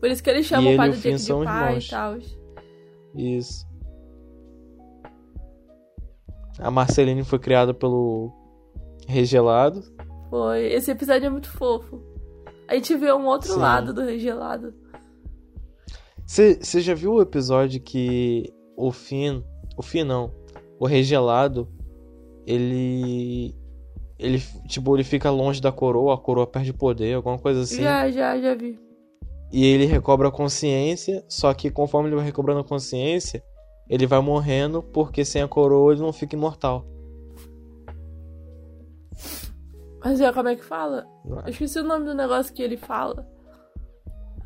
Por 0.00 0.10
isso 0.10 0.22
que 0.22 0.30
ele 0.30 0.42
chama 0.42 0.70
o 0.70 0.76
pai 0.76 0.90
do 0.90 0.96
Jake 0.96 1.16
de 1.16 1.26
pai 1.26 1.68
irmãos. 1.68 1.86
e 1.86 1.90
tal. 1.90 2.18
Isso. 3.14 3.66
A 6.58 6.70
Marceline 6.70 7.24
foi 7.24 7.38
criada 7.38 7.72
pelo 7.72 8.32
Regelado. 9.06 9.82
Foi. 10.30 10.72
Esse 10.72 10.90
episódio 10.90 11.26
é 11.26 11.30
muito 11.30 11.50
fofo. 11.50 12.02
A 12.66 12.74
gente 12.74 12.94
vê 12.96 13.12
um 13.12 13.26
outro 13.26 13.54
Sim. 13.54 13.58
lado 13.58 13.94
do 13.94 14.02
Regelado. 14.02 14.74
Você 16.26 16.80
já 16.80 16.94
viu 16.94 17.14
o 17.14 17.22
episódio 17.22 17.80
que 17.80 18.52
o 18.76 18.92
Finn. 18.92 19.42
O 19.76 19.82
Finn 19.82 20.04
não. 20.04 20.30
O 20.78 20.86
Regelado. 20.86 21.68
Ele. 22.46 23.54
Ele, 24.18 24.42
tipo, 24.66 24.96
ele 24.96 25.04
fica 25.04 25.30
longe 25.30 25.62
da 25.62 25.70
coroa, 25.70 26.14
a 26.14 26.18
coroa 26.18 26.46
perde 26.46 26.72
poder, 26.72 27.14
alguma 27.14 27.38
coisa 27.38 27.60
assim. 27.60 27.82
Já, 27.82 28.10
já, 28.10 28.38
já 28.40 28.54
vi. 28.54 28.78
E 29.52 29.64
ele 29.64 29.86
recobra 29.86 30.28
a 30.28 30.32
consciência, 30.32 31.24
só 31.28 31.54
que 31.54 31.70
conforme 31.70 32.08
ele 32.08 32.16
vai 32.16 32.24
recobrando 32.24 32.60
a 32.60 32.64
consciência, 32.64 33.42
ele 33.88 34.06
vai 34.06 34.20
morrendo, 34.20 34.82
porque 34.82 35.24
sem 35.24 35.40
a 35.40 35.48
coroa 35.48 35.92
ele 35.92 36.02
não 36.02 36.12
fica 36.12 36.34
imortal. 36.34 36.84
Mas 40.04 40.20
é 40.20 40.32
como 40.32 40.48
é 40.48 40.56
que 40.56 40.64
fala? 40.64 41.06
Eu 41.24 41.50
esqueci 41.50 41.78
o 41.78 41.84
nome 41.84 42.04
do 42.04 42.14
negócio 42.14 42.52
que 42.52 42.62
ele 42.62 42.76
fala. 42.76 43.28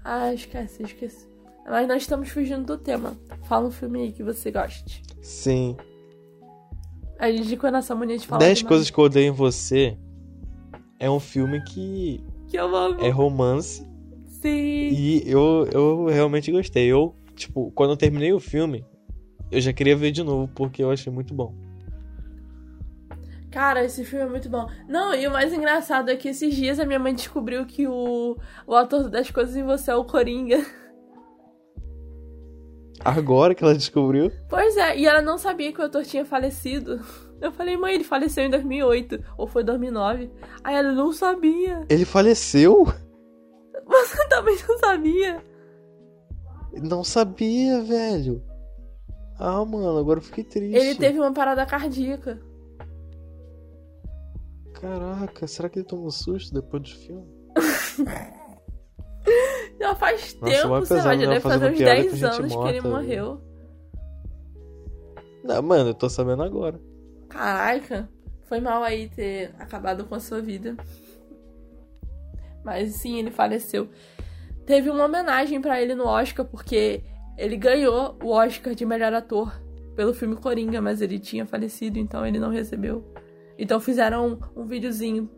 Ah, 0.04 0.32
esquece, 0.32 0.82
esqueci. 0.82 1.28
Mas 1.66 1.86
nós 1.86 2.02
estamos 2.02 2.28
fugindo 2.28 2.64
do 2.64 2.78
tema. 2.78 3.16
Fala 3.44 3.68
um 3.68 3.70
filme 3.70 4.00
aí 4.00 4.12
que 4.12 4.22
você 4.22 4.50
goste. 4.50 5.02
Sim. 5.20 5.76
A 7.18 7.30
gente, 7.30 7.56
quando 7.56 7.76
essa 7.76 7.94
mania 7.94 8.18
de 8.18 8.26
falar. 8.26 8.40
10 8.40 8.62
coisas 8.62 8.90
que 8.90 8.98
eu 8.98 9.04
odeio 9.04 9.28
em 9.28 9.36
você 9.36 9.96
é 10.98 11.08
um 11.08 11.20
filme 11.20 11.62
que. 11.64 12.24
Que 12.48 12.56
eu 12.56 12.74
amo. 12.74 13.00
É 13.00 13.10
romance. 13.10 13.86
Sim. 14.26 14.48
E 14.48 15.22
eu, 15.26 15.68
eu 15.72 16.06
realmente 16.06 16.50
gostei. 16.50 16.86
Eu, 16.86 17.14
tipo, 17.36 17.70
quando 17.72 17.90
eu 17.90 17.96
terminei 17.96 18.32
o 18.32 18.40
filme, 18.40 18.84
eu 19.50 19.60
já 19.60 19.72
queria 19.72 19.94
ver 19.94 20.10
de 20.10 20.24
novo, 20.24 20.50
porque 20.52 20.82
eu 20.82 20.90
achei 20.90 21.12
muito 21.12 21.32
bom. 21.32 21.54
Cara, 23.52 23.84
esse 23.84 24.02
filme 24.02 24.24
é 24.24 24.28
muito 24.28 24.48
bom. 24.48 24.66
Não, 24.88 25.14
e 25.14 25.26
o 25.26 25.30
mais 25.30 25.52
engraçado 25.52 26.10
é 26.10 26.16
que 26.16 26.30
esses 26.30 26.54
dias 26.54 26.80
a 26.80 26.86
minha 26.86 26.98
mãe 26.98 27.14
descobriu 27.14 27.66
que 27.66 27.86
o, 27.86 28.36
o 28.66 28.74
ator 28.74 29.10
das 29.10 29.30
coisas 29.30 29.54
em 29.54 29.62
você 29.62 29.90
é 29.90 29.94
o 29.94 30.04
Coringa. 30.06 30.64
Agora 33.04 33.54
que 33.54 33.62
ela 33.62 33.74
descobriu? 33.74 34.32
Pois 34.48 34.76
é, 34.76 34.96
e 34.96 35.06
ela 35.06 35.20
não 35.20 35.36
sabia 35.36 35.70
que 35.70 35.80
o 35.80 35.84
ator 35.84 36.02
tinha 36.02 36.24
falecido. 36.24 37.00
Eu 37.42 37.52
falei, 37.52 37.76
mãe, 37.76 37.94
ele 37.94 38.04
faleceu 38.04 38.44
em 38.44 38.50
2008, 38.50 39.22
ou 39.36 39.46
foi 39.46 39.64
2009. 39.64 40.30
Aí 40.64 40.74
ela 40.74 40.92
não 40.92 41.12
sabia. 41.12 41.84
Ele 41.90 42.04
faleceu? 42.04 42.86
Você 43.84 44.28
também 44.28 44.56
não 44.66 44.78
sabia? 44.78 45.44
Não 46.80 47.04
sabia, 47.04 47.82
velho. 47.82 48.42
Ah, 49.38 49.64
mano, 49.64 49.98
agora 49.98 50.20
eu 50.20 50.24
fiquei 50.24 50.44
triste. 50.44 50.76
Ele 50.76 50.94
teve 50.94 51.18
uma 51.18 51.32
parada 51.32 51.66
cardíaca. 51.66 52.40
Caraca, 54.82 55.46
será 55.46 55.68
que 55.68 55.78
ele 55.78 55.86
tomou 55.86 56.10
susto 56.10 56.52
depois 56.52 56.82
do 56.82 56.88
filme? 56.88 57.24
Já 59.78 59.94
faz 59.94 60.36
Nossa, 60.40 60.62
tempo, 60.62 60.86
sei 60.86 60.96
lá, 60.96 61.16
já 61.16 61.26
deve 61.26 61.40
fazer 61.40 61.70
uns 61.70 61.78
10 61.78 62.24
anos 62.24 62.56
que 62.56 62.68
ele 62.68 62.80
morreu. 62.80 63.40
Não, 65.44 65.62
mano, 65.62 65.90
eu 65.90 65.94
tô 65.94 66.08
sabendo 66.08 66.42
agora. 66.42 66.80
Caraca, 67.28 68.08
foi 68.42 68.60
mal 68.60 68.82
aí 68.82 69.08
ter 69.08 69.54
acabado 69.58 70.04
com 70.04 70.16
a 70.16 70.20
sua 70.20 70.40
vida. 70.40 70.76
Mas 72.64 72.94
sim, 72.94 73.18
ele 73.18 73.30
faleceu. 73.30 73.88
Teve 74.66 74.90
uma 74.90 75.04
homenagem 75.04 75.60
para 75.60 75.80
ele 75.80 75.94
no 75.94 76.06
Oscar, 76.06 76.44
porque 76.44 77.04
ele 77.38 77.56
ganhou 77.56 78.16
o 78.22 78.30
Oscar 78.30 78.74
de 78.74 78.84
melhor 78.84 79.12
ator 79.12 79.52
pelo 79.94 80.14
filme 80.14 80.36
Coringa, 80.36 80.80
mas 80.80 81.00
ele 81.00 81.18
tinha 81.18 81.46
falecido, 81.46 81.98
então 81.98 82.26
ele 82.26 82.38
não 82.38 82.50
recebeu. 82.50 83.04
Então 83.58 83.80
fizeram 83.80 84.40
um, 84.54 84.62
um 84.62 84.66
videozinho 84.66 85.30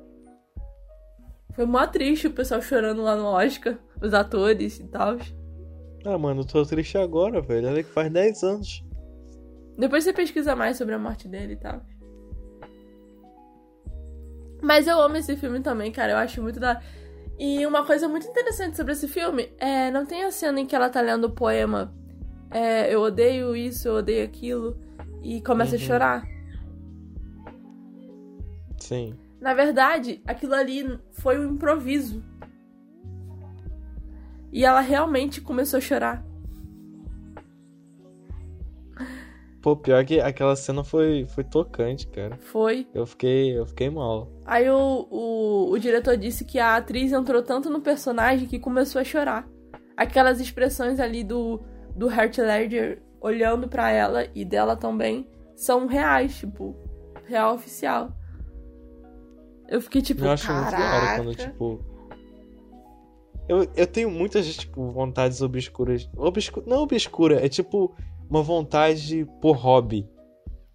foi 1.54 1.66
mó 1.66 1.86
triste 1.86 2.26
o 2.26 2.32
pessoal 2.32 2.60
chorando 2.60 3.00
lá 3.02 3.14
no 3.14 3.26
Oscar, 3.26 3.78
os 4.02 4.12
atores 4.12 4.80
e 4.80 4.84
tal. 4.88 5.16
Ah, 6.04 6.18
mano, 6.18 6.42
eu 6.42 6.46
tô 6.46 6.64
triste 6.66 6.98
agora, 6.98 7.40
velho. 7.40 7.68
Olha 7.68 7.82
que 7.82 7.90
faz 7.90 8.12
10 8.12 8.42
anos. 8.42 8.84
Depois 9.78 10.04
você 10.04 10.12
pesquisa 10.12 10.56
mais 10.56 10.76
sobre 10.76 10.94
a 10.94 10.98
morte 10.98 11.28
dele 11.28 11.52
e 11.54 11.56
tal. 11.56 11.80
Mas 14.60 14.86
eu 14.86 15.00
amo 15.00 15.16
esse 15.16 15.36
filme 15.36 15.60
também, 15.60 15.92
cara. 15.92 16.12
Eu 16.12 16.18
acho 16.18 16.42
muito 16.42 16.58
da. 16.58 16.82
E 17.38 17.64
uma 17.66 17.84
coisa 17.84 18.08
muito 18.08 18.26
interessante 18.26 18.76
sobre 18.76 18.92
esse 18.92 19.06
filme 19.06 19.52
é. 19.58 19.90
Não 19.92 20.04
tem 20.04 20.24
a 20.24 20.32
cena 20.32 20.60
em 20.60 20.66
que 20.66 20.74
ela 20.74 20.90
tá 20.90 21.00
lendo 21.00 21.26
o 21.26 21.32
poema. 21.32 21.94
É, 22.50 22.92
eu 22.92 23.00
odeio 23.00 23.54
isso, 23.54 23.88
eu 23.88 23.94
odeio 23.94 24.24
aquilo. 24.24 24.76
E 25.22 25.40
começa 25.40 25.76
uhum. 25.76 25.82
a 25.82 25.84
chorar. 25.84 26.33
Sim. 28.84 29.14
Na 29.40 29.54
verdade, 29.54 30.20
aquilo 30.26 30.54
ali 30.54 30.98
foi 31.12 31.38
um 31.38 31.54
improviso. 31.54 32.22
E 34.52 34.62
ela 34.62 34.80
realmente 34.80 35.40
começou 35.40 35.78
a 35.78 35.80
chorar. 35.80 36.24
Pô, 39.62 39.74
pior 39.74 40.04
que 40.04 40.20
aquela 40.20 40.54
cena 40.54 40.84
foi, 40.84 41.26
foi 41.34 41.42
tocante, 41.42 42.06
cara. 42.08 42.36
Foi. 42.36 42.86
Eu 42.92 43.06
fiquei, 43.06 43.58
eu 43.58 43.64
fiquei 43.64 43.88
mal. 43.88 44.30
Aí 44.44 44.68
o, 44.68 45.08
o, 45.10 45.70
o 45.70 45.78
diretor 45.78 46.18
disse 46.18 46.44
que 46.44 46.58
a 46.58 46.76
atriz 46.76 47.10
entrou 47.10 47.42
tanto 47.42 47.70
no 47.70 47.80
personagem 47.80 48.46
que 48.46 48.58
começou 48.58 49.00
a 49.00 49.04
chorar. 49.04 49.48
Aquelas 49.96 50.40
expressões 50.40 51.00
ali 51.00 51.24
do, 51.24 51.62
do 51.96 52.10
Heath 52.10 52.36
Ledger 52.36 53.02
olhando 53.18 53.66
para 53.66 53.90
ela 53.90 54.26
e 54.34 54.44
dela 54.44 54.76
também 54.76 55.26
são 55.56 55.86
reais, 55.86 56.36
tipo, 56.36 56.76
real 57.24 57.54
oficial. 57.54 58.14
Eu 59.68 59.80
fiquei 59.80 60.02
tipo, 60.02 60.24
eu 60.24 60.30
acho 60.30 60.46
Caraca. 60.46 60.76
muito 60.76 60.80
da 60.80 60.96
hora 60.96 61.16
quando, 61.16 61.34
tipo. 61.34 61.84
Eu, 63.48 63.68
eu 63.76 63.86
tenho 63.86 64.10
muitas, 64.10 64.46
tipo, 64.56 64.90
vontades 64.90 65.42
obscuras. 65.42 66.08
Obscu... 66.16 66.62
Não 66.66 66.82
obscura, 66.82 67.44
é 67.44 67.48
tipo 67.48 67.94
uma 68.28 68.42
vontade 68.42 69.26
por 69.40 69.56
hobby. 69.56 70.08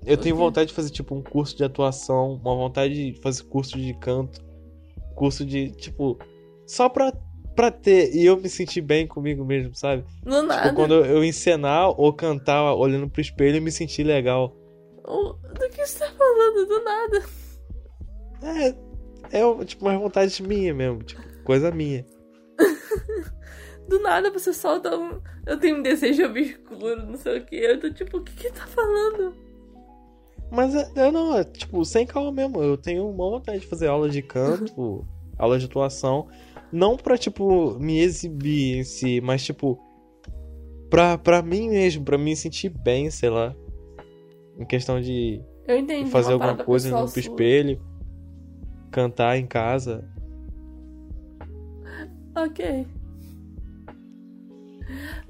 Eu 0.06 0.18
tenho 0.18 0.36
vontade 0.36 0.70
de 0.70 0.74
fazer, 0.74 0.92
tipo, 0.92 1.14
um 1.14 1.22
curso 1.22 1.58
de 1.58 1.64
atuação, 1.64 2.36
uma 2.36 2.56
vontade 2.56 3.12
de 3.12 3.22
fazer 3.22 3.44
curso 3.44 3.78
de 3.78 3.94
canto, 3.96 4.42
curso 5.14 5.46
de, 5.46 5.72
tipo, 5.72 6.18
só 6.66 6.88
pra, 6.88 7.12
pra 7.56 7.70
ter 7.70 8.16
e 8.16 8.26
eu 8.26 8.38
me 8.38 8.48
sentir 8.48 8.82
bem 8.82 9.06
comigo 9.06 9.44
mesmo, 9.44 9.76
sabe? 9.76 10.06
Não 10.24 10.42
tipo, 10.42 10.48
nada. 10.48 10.74
quando 10.74 10.94
eu 11.04 11.24
encenar 11.24 11.90
ou 11.90 12.14
cantar 12.14 12.74
olhando 12.76 13.10
pro 13.10 13.20
espelho 13.20 13.58
e 13.58 13.60
me 13.60 13.72
sentir 13.72 14.04
legal. 14.04 14.56
Do 15.04 15.70
que 15.70 15.86
você 15.86 16.00
tá 16.00 16.12
falando? 16.12 16.66
Do 16.66 16.84
nada. 16.84 17.26
É, 18.42 18.76
é 19.32 19.66
tipo 19.66 19.86
uma 19.86 19.98
vontade 19.98 20.42
minha 20.44 20.74
mesmo, 20.74 21.04
tipo, 21.04 21.22
coisa 21.44 21.72
minha. 21.72 22.06
Do 23.88 24.00
nada 24.02 24.32
você 24.32 24.54
solta 24.54 24.96
um. 24.96 25.20
Eu 25.46 25.58
tenho 25.58 25.78
um 25.78 25.82
desejo 25.82 26.26
obscuro, 26.26 27.06
não 27.06 27.18
sei 27.18 27.40
o 27.40 27.46
que. 27.46 27.56
Eu 27.56 27.80
tô 27.80 27.92
tipo, 27.92 28.18
o 28.18 28.24
que 28.24 28.34
que 28.34 28.52
tá 28.52 28.68
falando? 28.68 29.34
Mas 30.52 30.74
é, 30.76 30.92
é, 30.96 31.12
não, 31.12 31.36
é 31.36 31.44
tipo, 31.44 31.84
sem 31.86 32.06
calma 32.06 32.32
mesmo. 32.32 32.62
Eu 32.62 32.78
tenho 32.78 33.08
uma 33.10 33.30
vontade 33.30 33.60
de 33.60 33.68
fazer 33.68 33.88
aula 33.88 34.10
de 34.10 34.22
canto, 34.22 35.06
aula 35.38 35.58
de 35.58 35.66
atuação. 35.66 36.28
Não 36.72 36.96
pra, 36.96 37.18
tipo, 37.18 37.80
me 37.80 38.00
exibir 38.00 38.78
em 38.78 38.84
si, 38.84 39.20
mas, 39.22 39.44
tipo, 39.44 39.80
pra, 40.90 41.18
pra 41.18 41.42
mim 41.42 41.70
mesmo, 41.70 42.06
pra 42.06 42.18
me 42.18 42.36
sentir 42.36 42.70
bem, 42.70 43.10
sei 43.10 43.30
lá. 43.32 43.56
Em 44.60 44.66
questão 44.66 45.02
de 45.02 45.42
Eu 45.68 45.78
entendi. 45.78 46.12
fazer 46.12 46.34
uma 46.36 46.46
alguma 46.46 46.64
coisa 46.66 46.92
no 46.92 47.08
sua. 47.08 47.20
espelho, 47.20 47.82
cantar 48.92 49.38
em 49.38 49.46
casa. 49.46 50.08
Ok. 52.36 52.88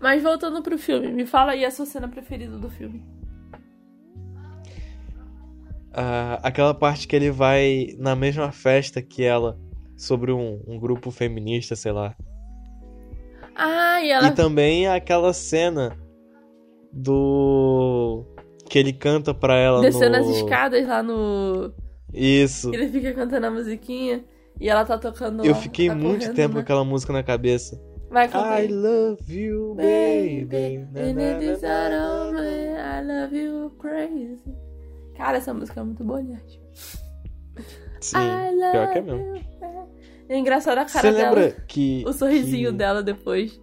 Mas 0.01 0.23
voltando 0.23 0.61
pro 0.61 0.77
filme, 0.77 1.11
me 1.11 1.25
fala 1.25 1.51
aí 1.51 1.65
a 1.65 1.71
sua 1.71 1.85
cena 1.85 2.07
preferida 2.07 2.57
do 2.57 2.69
filme. 2.69 3.03
Ah, 5.93 6.39
aquela 6.43 6.73
parte 6.73 7.07
que 7.07 7.15
ele 7.15 7.31
vai 7.31 7.95
na 7.97 8.15
mesma 8.15 8.51
festa 8.51 9.01
que 9.01 9.23
ela, 9.23 9.59
sobre 9.97 10.31
um, 10.31 10.61
um 10.67 10.79
grupo 10.79 11.11
feminista, 11.11 11.75
sei 11.75 11.91
lá. 11.91 12.15
Ah, 13.55 14.01
e 14.01 14.09
ela. 14.09 14.27
E 14.27 14.31
também 14.31 14.87
aquela 14.87 15.33
cena 15.33 15.97
do. 16.93 18.23
que 18.69 18.79
ele 18.79 18.93
canta 18.93 19.33
pra 19.33 19.55
ela 19.55 19.81
Descendo 19.81 20.17
no... 20.17 20.23
as 20.23 20.37
escadas 20.37 20.87
lá 20.87 21.03
no. 21.03 21.73
Isso. 22.13 22.73
Ele 22.73 22.87
fica 22.89 23.13
cantando 23.13 23.47
a 23.47 23.51
musiquinha 23.51 24.23
e 24.59 24.67
ela 24.69 24.83
tá 24.85 24.97
tocando. 24.97 25.45
Eu 25.45 25.55
fiquei 25.55 25.87
tá 25.87 25.95
muito 25.95 26.19
correndo, 26.21 26.35
tempo 26.35 26.49
com 26.49 26.55
né? 26.55 26.61
aquela 26.61 26.83
música 26.83 27.13
na 27.13 27.23
cabeça. 27.23 27.79
Vai. 28.09 28.27
I 28.27 28.67
love 28.67 29.31
you, 29.31 29.75
baby. 29.75 30.87
Na, 30.91 31.01
And 31.01 31.13
na, 31.13 31.21
it 31.37 31.45
is 31.45 31.61
na, 31.61 31.69
out 31.69 31.91
na, 31.91 32.23
of 32.23 32.33
na. 32.33 32.41
me, 32.41 32.47
I 32.75 33.21
love 33.21 33.37
you 33.37 33.69
crazy. 33.79 34.39
Cara, 35.15 35.37
essa 35.37 35.53
música 35.53 35.79
é 35.79 35.83
muito 35.83 36.03
boa, 36.03 36.21
gente. 36.23 36.59
Sim, 38.01 38.17
pior 38.71 38.91
que 38.91 38.97
é 38.97 39.01
mesmo. 39.01 39.35
you. 39.35 39.43
É 40.29 40.37
engraçado 40.37 40.77
a 40.77 40.85
cara 40.85 41.11
Você 41.11 41.11
dela. 41.17 41.35
lembra 41.35 41.51
que. 41.67 42.03
O 42.07 42.13
sorrisinho 42.13 42.71
que 42.71 42.77
dela 42.77 43.03
depois. 43.03 43.59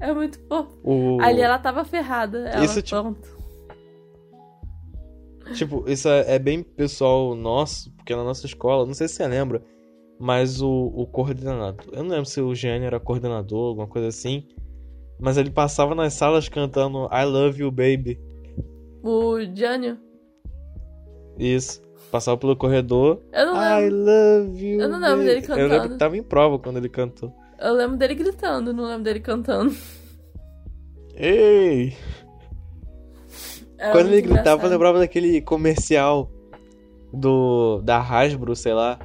É 0.00 0.12
muito 0.12 0.38
fofo. 0.48 0.76
O... 0.82 1.18
Ali 1.22 1.40
ela 1.40 1.58
tava 1.58 1.84
ferrada. 1.84 2.48
Ela, 2.48 2.64
Isso, 2.64 2.82
tipo- 2.82 3.00
pronto. 3.00 3.41
Tipo, 5.52 5.84
isso 5.88 6.08
é, 6.08 6.34
é 6.34 6.38
bem 6.38 6.62
pessoal 6.62 7.34
nosso, 7.34 7.90
porque 7.92 8.14
na 8.14 8.24
nossa 8.24 8.46
escola, 8.46 8.86
não 8.86 8.94
sei 8.94 9.08
se 9.08 9.14
você 9.14 9.26
lembra, 9.26 9.62
mas 10.18 10.60
o, 10.60 10.70
o 10.94 11.06
coordenador. 11.06 11.84
Eu 11.92 12.02
não 12.02 12.10
lembro 12.10 12.26
se 12.26 12.40
o 12.40 12.54
Gianni 12.54 12.84
era 12.84 13.00
coordenador, 13.00 13.70
alguma 13.70 13.86
coisa 13.86 14.08
assim. 14.08 14.46
Mas 15.20 15.36
ele 15.36 15.50
passava 15.50 15.94
nas 15.94 16.14
salas 16.14 16.48
cantando 16.48 17.08
I 17.12 17.24
love 17.24 17.60
you, 17.60 17.70
baby. 17.70 18.18
O 19.02 19.38
Jânio. 19.54 19.98
Isso. 21.38 21.80
Passava 22.10 22.36
pelo 22.36 22.56
corredor. 22.56 23.20
Eu 23.32 23.46
não 23.46 23.56
I 23.56 23.88
lembro. 23.88 24.04
love 24.04 24.66
you. 24.66 24.80
Eu 24.80 24.88
não 24.88 25.00
lembro 25.00 25.24
dele 25.24 25.40
baby. 25.40 25.52
Eu 25.52 25.56
lembro 25.56 25.76
cantando. 25.76 25.92
que 25.94 25.98
tava 25.98 26.16
em 26.16 26.22
prova 26.22 26.58
quando 26.58 26.76
ele 26.76 26.88
cantou. 26.88 27.32
Eu 27.58 27.74
lembro 27.74 27.96
dele 27.96 28.14
gritando, 28.14 28.72
não 28.72 28.84
lembro 28.86 29.04
dele 29.04 29.20
cantando. 29.20 29.74
Ei! 31.14 31.94
Era 33.82 33.92
quando 33.92 34.08
ele 34.08 34.22
gritava, 34.22 34.64
eu 34.66 34.70
lembrava 34.70 34.98
daquele 34.98 35.40
comercial 35.42 36.30
do 37.12 37.80
da 37.82 37.98
Hasbro, 38.00 38.54
sei 38.56 38.72
lá. 38.72 38.98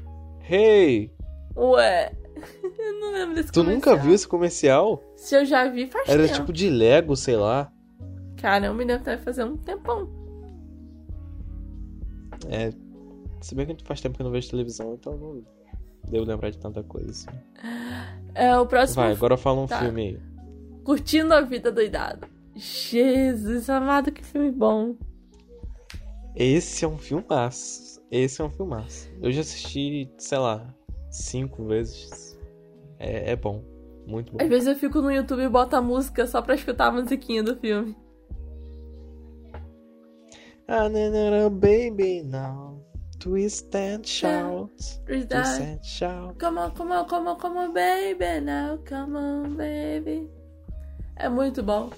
Hey! 0.49 1.11
Ué. 1.55 2.11
Eu 2.79 2.99
não 2.99 3.11
lembro 3.11 3.35
desse 3.35 3.51
Tu 3.51 3.63
nunca 3.63 3.81
comercial. 3.81 3.99
viu 4.05 4.13
esse 4.15 4.27
comercial? 4.27 5.03
Se 5.15 5.35
eu 5.35 5.43
já 5.45 5.67
vi, 5.69 5.87
faz 5.87 6.07
Era 6.07 6.23
tempo. 6.23 6.35
tipo 6.35 6.53
de 6.53 6.69
Lego, 6.69 7.15
sei 7.15 7.35
lá. 7.35 7.71
Cara, 8.39 8.67
eu 8.67 8.73
me 8.73 8.85
lembro 8.85 8.99
que 9.03 9.09
deve 9.09 9.23
fazer 9.23 9.43
um 9.43 9.57
tempão. 9.57 10.07
É. 12.49 12.71
Se 13.41 13.55
bem 13.55 13.65
que 13.65 13.83
faz 13.83 14.01
tempo 14.01 14.15
que 14.15 14.21
eu 14.21 14.25
não 14.25 14.31
vejo 14.31 14.49
televisão, 14.49 14.93
então 14.93 15.17
não 15.17 15.43
devo 16.09 16.25
lembrar 16.25 16.49
de 16.51 16.57
tanta 16.59 16.83
coisa 16.83 17.09
assim. 17.09 17.27
É, 18.35 18.57
o 18.57 18.65
próximo 18.65 19.03
Vai, 19.03 19.11
agora 19.13 19.35
fala 19.37 19.61
um 19.61 19.67
Tá. 19.67 19.79
filme 19.79 20.01
aí. 20.01 20.19
Curtindo 20.83 21.33
a 21.33 21.41
Vida 21.41 21.71
Doidado. 21.71 22.27
Jesus 22.57 23.69
amado, 23.69 24.11
que 24.11 24.23
filme 24.23 24.51
bom. 24.51 24.95
Esse 26.35 26.85
é 26.85 26.87
um 26.87 26.97
filmaço. 26.97 28.01
Esse 28.11 28.41
é 28.41 28.45
um 28.45 28.49
filmaço. 28.49 29.09
Eu 29.21 29.31
já 29.31 29.41
assisti, 29.41 30.11
sei 30.17 30.37
lá, 30.37 30.73
cinco 31.09 31.65
vezes. 31.65 32.37
É, 32.99 33.31
é 33.31 33.35
bom. 33.35 33.63
Muito 34.05 34.31
bom. 34.31 34.37
Às 34.41 34.49
vezes 34.49 34.67
eu 34.67 34.75
fico 34.75 35.01
no 35.01 35.11
YouTube 35.11 35.41
e 35.41 35.49
boto 35.49 35.75
a 35.75 35.81
música 35.81 36.25
só 36.25 36.41
pra 36.41 36.55
escutar 36.55 36.87
a 36.87 36.91
musiquinha 36.91 37.43
do 37.43 37.55
filme. 37.57 37.95
Ah, 40.67 40.89
baby, 41.49 42.23
now. 42.23 42.81
Twist 43.19 43.75
and 43.75 44.05
shout. 44.05 44.71
Twist 45.05 45.33
and 45.33 45.83
shout. 45.83 46.37
Come 46.37 46.59
on, 46.59 46.71
come 46.71 46.91
on, 46.91 47.05
come 47.07 47.27
on, 47.27 47.37
come 47.37 47.57
on, 47.57 47.73
baby, 47.73 48.41
now, 48.41 48.77
come 48.85 49.17
on, 49.17 49.55
baby. 49.55 50.29
É 51.19 51.27
muito 51.29 51.63
bom. 51.63 51.89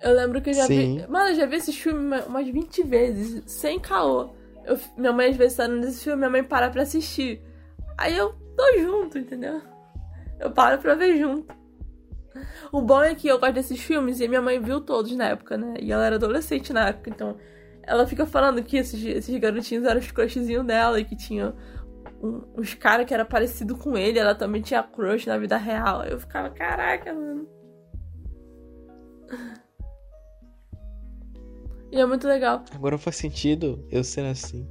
Eu 0.00 0.14
lembro 0.14 0.40
que 0.40 0.50
eu 0.50 0.54
já 0.54 0.64
Sim. 0.66 0.98
vi. 0.98 1.06
Mano, 1.08 1.30
eu 1.30 1.34
já 1.34 1.46
vi 1.46 1.56
esse 1.56 1.72
filme 1.72 1.98
uma- 1.98 2.22
umas 2.26 2.46
20 2.48 2.82
vezes, 2.84 3.42
sem 3.50 3.78
caô. 3.80 4.30
Eu, 4.64 4.78
minha 4.96 5.12
mãe, 5.12 5.30
às 5.30 5.36
vezes, 5.36 5.56
tá 5.56 5.66
nesse 5.66 6.04
filme, 6.04 6.18
minha 6.18 6.30
mãe 6.30 6.44
para 6.44 6.70
pra 6.70 6.82
assistir. 6.82 7.42
Aí 7.96 8.16
eu 8.16 8.32
tô 8.56 8.78
junto, 8.80 9.18
entendeu? 9.18 9.60
Eu 10.38 10.50
paro 10.52 10.78
pra 10.78 10.94
ver 10.94 11.18
junto. 11.18 11.52
O 12.70 12.80
bom 12.80 13.02
é 13.02 13.14
que 13.14 13.26
eu 13.26 13.38
gosto 13.40 13.54
desses 13.54 13.80
filmes 13.80 14.20
e 14.20 14.28
minha 14.28 14.42
mãe 14.42 14.60
viu 14.60 14.80
todos 14.80 15.10
na 15.16 15.30
época, 15.30 15.56
né? 15.56 15.74
E 15.80 15.90
ela 15.90 16.04
era 16.06 16.14
adolescente 16.16 16.72
na 16.72 16.88
época, 16.88 17.10
então 17.10 17.36
ela 17.82 18.06
fica 18.06 18.24
falando 18.26 18.62
que 18.62 18.76
esses, 18.76 19.02
esses 19.04 19.36
garotinhos 19.40 19.84
eram 19.84 19.98
os 19.98 20.10
crushzinhos 20.12 20.64
dela 20.64 21.00
e 21.00 21.04
que 21.04 21.16
tinha 21.16 21.52
um- 22.22 22.42
uns 22.56 22.74
caras 22.74 23.06
que 23.06 23.14
era 23.14 23.24
parecido 23.24 23.76
com 23.76 23.96
ele, 23.98 24.18
ela 24.20 24.34
também 24.34 24.62
tinha 24.62 24.82
crush 24.82 25.26
na 25.26 25.36
vida 25.38 25.56
real. 25.56 26.04
Eu 26.04 26.20
ficava, 26.20 26.50
caraca, 26.50 27.12
mano. 27.12 27.48
E 31.90 31.98
é 31.98 32.04
muito 32.04 32.26
legal. 32.28 32.62
Agora 32.74 32.98
faz 32.98 33.16
sentido 33.16 33.84
eu 33.90 34.04
ser 34.04 34.24
assim. 34.26 34.68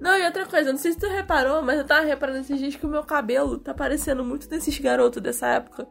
Não, 0.00 0.16
e 0.16 0.24
outra 0.24 0.46
coisa, 0.46 0.72
não 0.72 0.78
sei 0.78 0.92
se 0.92 0.98
tu 0.98 1.06
reparou, 1.08 1.62
mas 1.62 1.78
eu 1.78 1.86
tava 1.86 2.04
reparando 2.04 2.38
esses 2.40 2.58
dias 2.58 2.74
que 2.74 2.84
o 2.84 2.88
meu 2.88 3.04
cabelo 3.04 3.58
tá 3.58 3.72
parecendo 3.72 4.24
muito 4.24 4.48
desses 4.48 4.76
garotos 4.78 5.22
dessa 5.22 5.46
época. 5.46 5.86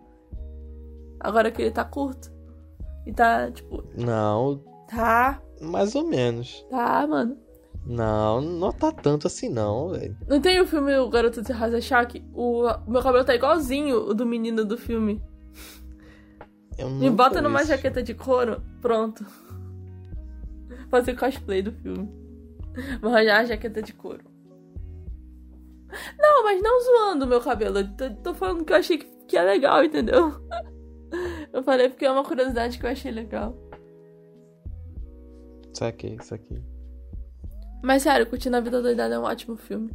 Agora 1.19 1.51
que 1.51 1.61
ele 1.61 1.71
tá 1.71 1.85
curto. 1.85 2.31
E 3.05 3.13
tá, 3.13 3.49
tipo, 3.51 3.83
Não, 3.95 4.63
tá, 4.87 5.41
mais 5.61 5.95
ou 5.95 6.05
menos. 6.05 6.65
tá, 6.69 7.07
mano. 7.07 7.37
Não, 7.85 8.41
não 8.41 8.71
tá 8.71 8.91
tanto 8.91 9.27
assim 9.27 9.49
não, 9.49 9.89
velho. 9.89 10.15
Não 10.27 10.39
tem 10.39 10.59
o 10.61 10.67
filme 10.67 10.95
O 10.97 11.09
Garoto 11.09 11.41
de 11.41 11.81
Choque? 11.81 12.23
O, 12.33 12.65
o 12.67 12.91
meu 12.91 13.01
cabelo 13.01 13.25
tá 13.25 13.33
igualzinho 13.33 14.09
o 14.09 14.13
do 14.13 14.25
menino 14.25 14.63
do 14.63 14.77
filme. 14.77 15.21
Eu 16.81 16.89
Me 16.89 17.09
bota 17.09 17.41
numa 17.41 17.61
esse 17.61 17.69
jaqueta 17.69 18.01
de 18.01 18.13
couro, 18.13 18.61
pronto. 18.81 19.25
Fazer 20.89 21.15
cosplay 21.15 21.61
do 21.61 21.71
filme. 21.71 22.09
Vou 23.01 23.11
arranjar 23.11 23.41
a 23.41 23.45
jaqueta 23.45 23.81
de 23.81 23.93
couro. 23.93 24.23
Não, 26.17 26.43
mas 26.43 26.61
não 26.61 26.81
zoando 26.81 27.25
o 27.25 27.27
meu 27.27 27.41
cabelo. 27.41 27.79
Eu 27.79 27.95
Tô, 27.95 28.09
tô 28.15 28.33
falando 28.33 28.65
que 28.65 28.73
eu 28.73 28.77
achei 28.77 28.97
que, 28.97 29.05
que 29.27 29.37
é 29.37 29.43
legal, 29.43 29.83
entendeu? 29.83 30.41
Eu 31.53 31.61
falei 31.63 31.89
porque 31.89 32.05
é 32.05 32.11
uma 32.11 32.23
curiosidade 32.23 32.79
que 32.79 32.85
eu 32.85 32.89
achei 32.89 33.11
legal. 33.11 33.55
Saquei, 35.73 36.17
saquei. 36.21 36.63
Mas 37.83 38.03
sério, 38.03 38.25
Curtindo 38.25 38.57
a 38.57 38.61
Vida 38.61 38.81
Doidada 38.81 39.15
é 39.15 39.19
um 39.19 39.23
ótimo 39.23 39.57
filme. 39.57 39.91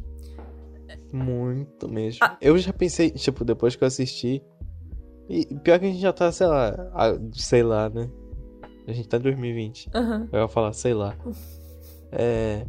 Muito 1.11 1.89
mesmo. 1.89 2.19
Ah. 2.21 2.37
Eu 2.41 2.57
já 2.57 2.71
pensei, 2.71 3.09
tipo, 3.11 3.43
depois 3.43 3.75
que 3.75 3.83
eu 3.83 3.87
assisti. 3.87 4.43
E 5.29 5.45
pior 5.55 5.79
que 5.79 5.85
a 5.85 5.89
gente 5.89 5.99
já 5.99 6.13
tá, 6.13 6.31
sei 6.31 6.47
lá, 6.47 6.89
ah, 6.93 7.17
sei 7.33 7.63
lá, 7.63 7.89
né? 7.89 8.09
A 8.87 8.93
gente 8.93 9.09
tá 9.09 9.17
em 9.17 9.21
2020. 9.21 9.89
Aham. 9.93 10.29
Eu 10.31 10.39
ia 10.39 10.47
falar, 10.47 10.71
sei 10.73 10.93
lá. 10.93 11.15
É. 12.11 12.65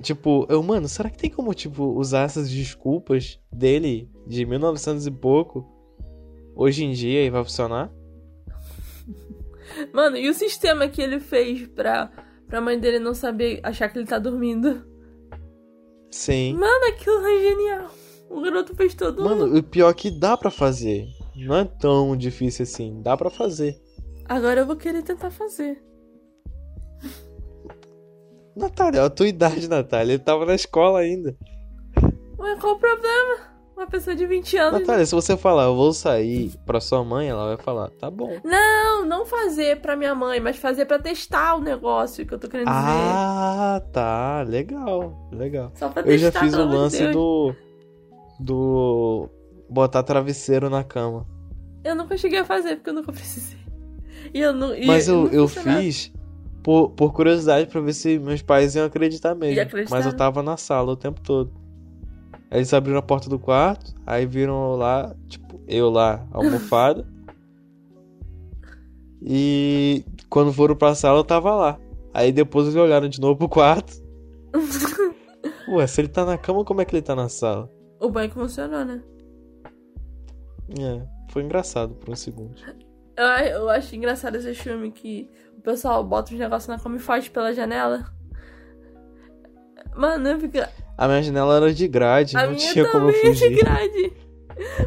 Tipo, 0.00 0.46
eu, 0.48 0.62
mano, 0.62 0.88
será 0.88 1.10
que 1.10 1.18
tem 1.18 1.28
como, 1.28 1.52
tipo, 1.52 1.84
usar 1.84 2.22
essas 2.22 2.48
desculpas 2.48 3.38
dele 3.52 4.08
de 4.26 4.46
1900 4.46 5.06
e 5.06 5.10
pouco 5.10 5.66
hoje 6.54 6.84
em 6.84 6.92
dia 6.92 7.24
e 7.24 7.30
vai 7.30 7.42
funcionar? 7.42 7.92
Mano, 9.92 10.16
e 10.16 10.28
o 10.28 10.34
sistema 10.34 10.88
que 10.88 11.00
ele 11.00 11.20
fez 11.20 11.66
pra, 11.68 12.10
pra 12.48 12.60
mãe 12.60 12.78
dele 12.78 12.98
não 12.98 13.14
saber 13.14 13.60
achar 13.62 13.88
que 13.88 13.98
ele 13.98 14.06
tá 14.06 14.18
dormindo? 14.18 14.84
Sim. 16.10 16.54
Mano, 16.54 16.86
aquilo 16.88 17.24
é 17.24 17.40
genial. 17.40 17.90
O 18.28 18.40
garoto 18.40 18.74
fez 18.74 18.94
todo 18.94 19.22
Mano, 19.22 19.56
o 19.56 19.62
pior 19.62 19.90
é 19.90 19.94
que 19.94 20.10
dá 20.10 20.36
pra 20.36 20.50
fazer. 20.50 21.06
Não 21.46 21.56
é 21.56 21.64
tão 21.64 22.16
difícil 22.16 22.62
assim. 22.64 23.00
Dá 23.02 23.16
pra 23.16 23.30
fazer. 23.30 23.76
Agora 24.28 24.60
eu 24.60 24.66
vou 24.66 24.76
querer 24.76 25.02
tentar 25.02 25.30
fazer. 25.30 25.82
Natália, 28.56 29.04
a 29.04 29.10
tua 29.10 29.28
idade, 29.28 29.68
Natália. 29.68 30.12
Ele 30.14 30.22
tava 30.22 30.44
na 30.44 30.54
escola 30.54 31.00
ainda. 31.00 31.36
Ué, 32.38 32.56
qual 32.56 32.74
o 32.74 32.78
problema? 32.78 33.50
Uma 33.76 33.86
pessoa 33.86 34.14
de 34.14 34.26
20 34.26 34.56
anos. 34.58 34.80
Natália, 34.80 35.06
se 35.06 35.14
você 35.14 35.36
falar, 35.36 35.64
eu 35.64 35.74
vou 35.74 35.92
sair 35.94 36.52
pra 36.66 36.80
sua 36.80 37.02
mãe, 37.02 37.28
ela 37.28 37.46
vai 37.54 37.56
falar, 37.64 37.88
tá 37.92 38.10
bom. 38.10 38.38
Não, 38.44 39.06
não 39.06 39.24
fazer 39.24 39.80
pra 39.80 39.96
minha 39.96 40.14
mãe, 40.14 40.38
mas 40.38 40.56
fazer 40.56 40.84
pra 40.84 40.98
testar 40.98 41.54
o 41.56 41.60
negócio 41.62 42.26
que 42.26 42.34
eu 42.34 42.38
tô 42.38 42.46
querendo 42.48 42.66
dizer. 42.66 42.78
Ah, 42.78 43.82
tá. 43.90 44.42
Legal, 44.46 45.28
legal. 45.32 45.72
Só 45.74 45.88
pra 45.88 46.02
Eu 46.02 46.18
já 46.18 46.30
testar, 46.30 46.40
fiz 46.40 46.54
o 46.54 46.64
lance 46.64 46.98
Deus. 46.98 47.12
do. 47.14 47.54
Do. 48.38 49.28
Botar 49.70 50.02
travesseiro 50.02 50.68
na 50.68 50.82
cama. 50.82 51.26
Eu 51.84 51.94
nunca 51.94 52.16
cheguei 52.16 52.40
a 52.40 52.44
fazer, 52.44 52.76
porque 52.76 52.90
eu 52.90 52.94
nunca 52.94 53.12
precisei. 53.12 53.58
E 54.34 54.40
eu 54.40 54.52
não. 54.52 54.74
e 54.74 54.86
Mas 54.86 55.08
eu, 55.08 55.28
eu 55.28 55.48
funcionava. 55.48 55.82
fiz 55.82 56.12
por, 56.62 56.90
por 56.90 57.12
curiosidade 57.12 57.68
pra 57.70 57.80
ver 57.80 57.92
se 57.92 58.18
meus 58.18 58.42
pais 58.42 58.74
iam 58.74 58.84
acreditar 58.84 59.34
mesmo. 59.34 59.60
Acreditaram. 59.60 60.02
Mas 60.02 60.06
eu 60.12 60.16
tava 60.16 60.42
na 60.42 60.56
sala 60.56 60.92
o 60.92 60.96
tempo 60.96 61.20
todo. 61.20 61.52
Eles 62.50 62.74
abriram 62.74 62.98
a 62.98 63.02
porta 63.02 63.30
do 63.30 63.38
quarto, 63.38 63.94
aí 64.04 64.26
viram 64.26 64.74
lá, 64.74 65.14
tipo, 65.28 65.60
eu 65.68 65.88
lá, 65.88 66.26
almofada. 66.32 67.06
e 69.22 70.04
quando 70.28 70.52
foram 70.52 70.74
pra 70.74 70.94
sala, 70.94 71.18
eu 71.20 71.24
tava 71.24 71.54
lá. 71.54 71.78
Aí 72.12 72.32
depois 72.32 72.66
eles 72.66 72.76
olharam 72.76 73.08
de 73.08 73.20
novo 73.20 73.36
pro 73.36 73.48
quarto. 73.48 74.02
Ué, 75.68 75.86
se 75.86 76.00
ele 76.00 76.08
tá 76.08 76.24
na 76.24 76.36
cama, 76.36 76.64
como 76.64 76.80
é 76.80 76.84
que 76.84 76.94
ele 76.94 77.02
tá 77.02 77.14
na 77.14 77.28
sala? 77.28 77.70
O 78.00 78.10
banho 78.10 78.28
que 78.28 78.34
funcionou, 78.34 78.84
né? 78.84 79.00
É, 80.78 81.02
foi 81.32 81.42
engraçado 81.42 81.94
por 81.94 82.10
um 82.10 82.16
segundo. 82.16 82.54
Eu, 83.16 83.24
eu 83.26 83.70
acho 83.70 83.94
engraçado 83.94 84.36
esse 84.36 84.54
filme 84.54 84.90
que 84.92 85.28
o 85.56 85.60
pessoal 85.60 86.02
bota 86.04 86.32
os 86.32 86.38
negócios 86.38 86.68
na 86.68 86.78
cama 86.78 86.96
e 86.96 87.00
foge 87.00 87.30
pela 87.30 87.52
janela. 87.52 88.06
Mano, 89.94 90.28
eu 90.28 90.40
fico. 90.40 90.58
A 90.96 91.08
minha 91.08 91.22
janela 91.22 91.56
era 91.56 91.72
de 91.74 91.88
grade, 91.88 92.36
A 92.36 92.42
não 92.46 92.52
minha 92.54 92.72
tinha 92.72 92.88
como 92.90 93.08
é 93.10 93.12
de 93.12 93.18
fugir. 93.20 93.56
grade. 93.56 94.12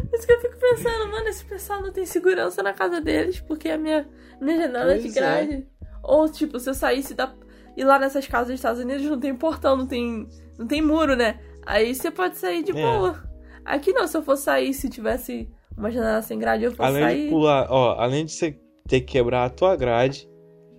Por 0.10 0.16
isso 0.18 0.28
que 0.28 0.34
eu 0.34 0.40
fico 0.42 0.56
pensando, 0.58 1.12
mano, 1.12 1.28
esse 1.28 1.44
pessoal 1.46 1.82
não 1.82 1.92
tem 1.92 2.06
segurança 2.06 2.62
na 2.62 2.74
casa 2.74 3.02
deles, 3.02 3.40
porque 3.42 3.70
a 3.70 3.78
minha, 3.78 4.08
minha 4.40 4.58
janela 4.62 4.94
é 4.94 4.98
de 4.98 5.04
Pois 5.04 5.18
é. 5.18 5.20
grade. 5.20 5.68
Ou, 6.04 6.30
tipo, 6.30 6.60
se 6.60 6.70
eu 6.70 6.74
saísse 6.74 7.14
da. 7.14 7.34
E 7.76 7.84
lá 7.84 7.98
nessas 7.98 8.28
casas 8.28 8.50
dos 8.50 8.56
Estados 8.56 8.80
Unidos 8.82 9.06
não 9.06 9.20
tem 9.20 9.36
portão, 9.36 9.76
não 9.76 9.88
tem. 9.88 10.28
não 10.58 10.68
tem 10.68 10.82
muro, 10.82 11.16
né? 11.16 11.40
Aí 11.66 11.94
você 11.96 12.12
pode 12.12 12.38
sair 12.38 12.64
de 12.64 12.72
É. 12.72 12.74
boa. 12.76 13.24
Aqui 13.66 13.92
não, 13.94 14.06
se 14.08 14.16
eu 14.16 14.22
for 14.22 14.36
sair, 14.38 14.74
se 14.74 14.90
tivesse 14.90 15.50
uma 15.78 15.92
janela 15.92 16.22
sem 16.22 16.38
grade, 16.40 16.64
eu 16.66 16.72
for 16.72 16.84
Além 16.84 17.02
sair. 17.04 17.24
de 17.26 17.30
pular, 17.30 17.68
ó, 17.70 17.96
além 18.00 18.26
de 18.26 18.32
você 18.32 18.58
ter 18.88 19.02
que 19.02 19.14
quebrar 19.14 19.46
a 19.46 19.50
tua 19.50 19.76
grade, 19.76 20.30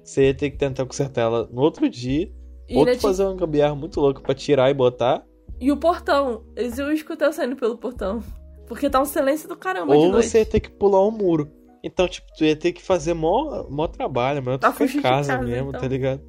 você 0.03 0.27
ia 0.27 0.35
ter 0.35 0.51
que 0.51 0.57
tentar 0.59 0.85
consertar 0.87 1.23
ela 1.23 1.49
no 1.53 1.61
outro 1.63 1.89
dia. 1.89 2.31
E, 2.69 2.77
ou 2.77 2.87
tu 2.87 2.99
fazer 3.01 3.25
uma 3.25 3.35
gambiarra 3.37 3.75
muito 3.75 4.01
louca 4.01 4.21
pra 4.21 4.35
tirar 4.35 4.71
e 4.71 4.75
botar. 4.75 5.23
E 5.61 5.71
o 5.71 5.77
portão, 5.77 6.45
eles 6.57 6.79
iam 6.79 6.91
escutar 6.93 7.27
eu 7.27 7.33
saindo 7.33 7.57
pelo 7.57 7.77
portão. 7.77 8.23
Porque 8.67 8.89
tá 8.89 9.01
um 9.01 9.05
silêncio 9.05 9.49
do 9.49 9.57
caramba 9.57 9.95
de 9.95 10.05
ou 10.07 10.13
você 10.13 10.39
ia 10.39 10.47
ter 10.47 10.61
que 10.61 10.71
pular 10.71 11.07
um 11.07 11.11
muro. 11.11 11.51
Então, 11.83 12.09
tipo, 12.09 12.27
tu 12.39 12.45
ia 12.45 12.57
ter 12.57 12.73
que 12.73 12.83
fazer 12.83 13.13
mó, 13.13 13.67
mó 13.69 13.87
trabalho, 13.87 14.43
mas 14.43 14.57
Pra 14.57 14.73
tu 14.73 14.89
ficar 14.89 14.99
em 14.99 15.03
casa, 15.03 15.33
casa, 15.35 15.45
mesmo, 15.47 15.69
então. 15.69 15.81
tá 15.83 15.87
ligado? 15.87 16.23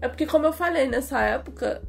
É 0.00 0.08
porque, 0.08 0.24
como 0.24 0.46
eu 0.46 0.52
falei, 0.52 0.86
nessa 0.88 1.20
época, 1.20 1.82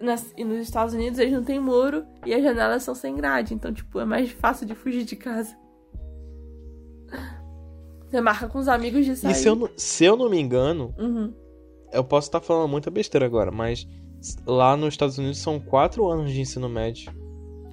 nas- 0.00 0.32
e 0.36 0.44
nos 0.44 0.58
Estados 0.60 0.94
Unidos, 0.94 1.18
eles 1.18 1.32
não 1.32 1.44
tem 1.44 1.60
muro 1.60 2.04
e 2.24 2.32
as 2.34 2.42
janelas 2.42 2.82
são 2.82 2.94
sem 2.94 3.14
grade. 3.14 3.54
Então, 3.54 3.72
tipo, 3.72 4.00
é 4.00 4.04
mais 4.04 4.30
fácil 4.30 4.66
de 4.66 4.74
fugir 4.74 5.04
de 5.04 5.16
casa. 5.16 5.54
Você 8.08 8.20
marca 8.20 8.48
com 8.48 8.58
os 8.58 8.68
amigos 8.68 9.04
de 9.04 9.14
sair. 9.16 9.32
E 9.32 9.34
se 9.34 9.48
eu, 9.48 9.54
não- 9.54 9.70
se 9.76 10.04
eu 10.04 10.16
não 10.16 10.28
me 10.28 10.38
engano, 10.40 10.92
Uhum. 10.98 11.32
eu 11.92 12.02
posso 12.02 12.28
estar 12.28 12.40
falando 12.40 12.68
muita 12.68 12.90
besteira 12.90 13.24
agora, 13.26 13.50
mas 13.52 13.86
lá 14.46 14.76
nos 14.76 14.94
Estados 14.94 15.16
Unidos 15.18 15.38
são 15.38 15.60
quatro 15.60 16.08
anos 16.08 16.32
de 16.32 16.40
ensino 16.40 16.68
médio, 16.68 17.12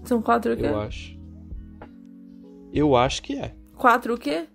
São 0.03 0.21
quatro 0.21 0.53
o 0.53 0.57
quê? 0.57 0.65
eu 0.65 0.79
acho. 0.79 1.17
Eu 2.71 2.95
acho 2.95 3.23
que 3.23 3.35
é. 3.35 3.55
Quatro 3.75 4.13
o 4.13 4.17
quê? 4.17 4.47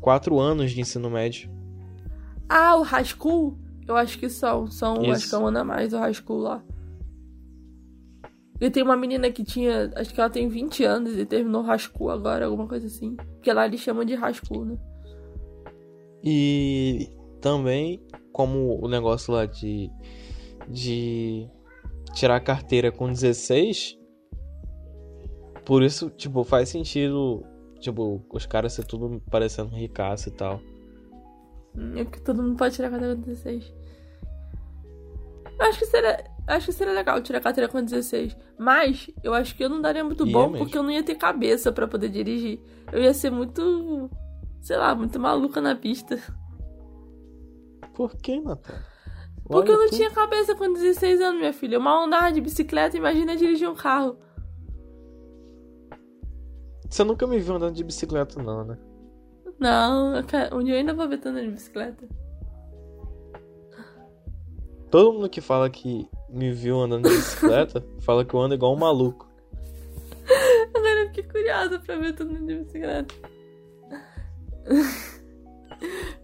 Quatro 0.00 0.40
anos 0.40 0.72
de 0.72 0.80
ensino 0.80 1.08
médio. 1.08 1.48
Ah, 2.48 2.76
o 2.76 2.82
high 2.82 3.04
school? 3.04 3.56
Eu 3.86 3.96
acho 3.96 4.18
que 4.18 4.28
são. 4.28 4.66
São, 4.66 5.02
Isso. 5.02 5.12
acho 5.12 5.28
que 5.28 5.34
é 5.34 5.38
um 5.38 5.46
ano 5.46 5.58
a 5.58 5.64
mais 5.64 5.92
o 5.92 5.98
high 5.98 6.14
school 6.14 6.38
lá. 6.38 6.64
E 8.60 8.70
tem 8.70 8.82
uma 8.82 8.96
menina 8.96 9.30
que 9.30 9.42
tinha. 9.42 9.90
Acho 9.96 10.14
que 10.14 10.20
ela 10.20 10.30
tem 10.30 10.48
20 10.48 10.84
anos 10.84 11.18
e 11.18 11.26
terminou 11.26 11.62
high 11.62 11.78
school 11.78 12.10
agora, 12.10 12.46
alguma 12.46 12.68
coisa 12.68 12.86
assim. 12.86 13.16
Porque 13.16 13.52
lá 13.52 13.66
eles 13.66 13.80
chamam 13.80 14.04
de 14.04 14.14
high 14.14 14.34
school, 14.34 14.64
né? 14.64 14.78
E 16.22 17.10
também, 17.40 18.00
como 18.32 18.78
o 18.80 18.88
negócio 18.88 19.34
lá 19.34 19.46
de, 19.46 19.90
de 20.68 21.48
tirar 22.14 22.36
a 22.36 22.40
carteira 22.40 22.92
com 22.92 23.10
16, 23.10 23.98
por 25.64 25.82
isso, 25.82 26.08
tipo, 26.10 26.44
faz 26.44 26.68
sentido, 26.68 27.44
tipo, 27.80 28.24
os 28.32 28.46
caras 28.46 28.74
ser 28.74 28.84
tudo 28.84 29.20
parecendo 29.28 29.74
ricaço 29.74 30.28
e 30.28 30.32
tal. 30.32 30.60
É 31.96 32.04
porque 32.04 32.20
todo 32.20 32.42
mundo 32.42 32.56
pode 32.56 32.74
tirar 32.74 32.90
carteira 32.90 33.14
com 33.16 33.22
16. 33.22 33.72
Eu 35.58 35.66
acho 35.66 35.78
que 35.78 35.86
seria. 35.86 36.24
Acho 36.46 36.66
que 36.66 36.72
seria 36.72 36.92
legal 36.92 37.20
tirar 37.22 37.40
carteira 37.40 37.68
com 37.70 37.82
16. 37.82 38.36
Mas 38.58 39.08
eu 39.22 39.32
acho 39.32 39.54
que 39.56 39.64
eu 39.64 39.68
não 39.68 39.80
daria 39.80 40.02
muito 40.04 40.26
Ia 40.26 40.32
bom 40.32 40.48
mesmo. 40.50 40.64
porque 40.64 40.76
eu 40.76 40.82
não 40.82 40.90
ia 40.90 41.02
ter 41.02 41.14
cabeça 41.14 41.70
pra 41.72 41.86
poder 41.86 42.08
dirigir. 42.08 42.60
Eu 42.90 43.00
ia 43.02 43.14
ser 43.14 43.30
muito. 43.30 44.10
Sei 44.60 44.76
lá, 44.76 44.94
muito 44.94 45.18
maluca 45.18 45.60
na 45.60 45.74
pista. 45.74 46.18
Por 47.94 48.16
que, 48.16 48.40
Natália? 48.40 48.82
Porque 49.44 49.70
Olha 49.70 49.76
eu 49.78 49.80
não 49.84 49.88
tu. 49.90 49.96
tinha 49.96 50.10
cabeça 50.10 50.54
com 50.54 50.72
16 50.72 51.20
anos, 51.20 51.40
minha 51.40 51.52
filha. 51.52 51.76
Eu 51.76 51.80
mal 51.80 52.04
andava 52.04 52.32
de 52.32 52.40
bicicleta, 52.40 52.96
imagina 52.96 53.36
dirigir 53.36 53.68
um 53.68 53.74
carro. 53.74 54.16
Você 56.88 57.04
nunca 57.04 57.26
me 57.26 57.38
viu 57.38 57.54
andando 57.56 57.74
de 57.74 57.84
bicicleta, 57.84 58.42
não, 58.42 58.64
né? 58.64 58.78
Não, 59.62 60.20
dia 60.64 60.74
eu 60.74 60.78
ainda 60.78 60.92
vou 60.92 61.08
ver 61.08 61.18
tu 61.18 61.28
andando 61.28 61.44
de 61.44 61.52
bicicleta. 61.52 62.08
Todo 64.90 65.12
mundo 65.12 65.30
que 65.30 65.40
fala 65.40 65.70
que 65.70 66.08
me 66.28 66.52
viu 66.52 66.80
andando 66.80 67.08
de 67.08 67.14
bicicleta 67.14 67.86
fala 68.02 68.24
que 68.24 68.34
eu 68.34 68.40
ando 68.40 68.56
igual 68.56 68.74
um 68.74 68.78
maluco. 68.78 69.30
Agora 70.74 71.02
eu 71.02 71.06
fiquei 71.06 71.22
curiosa 71.22 71.78
pra 71.78 71.96
ver 71.96 72.12
tu 72.12 72.24
andando 72.24 72.44
de 72.44 72.56
bicicleta. 72.56 73.14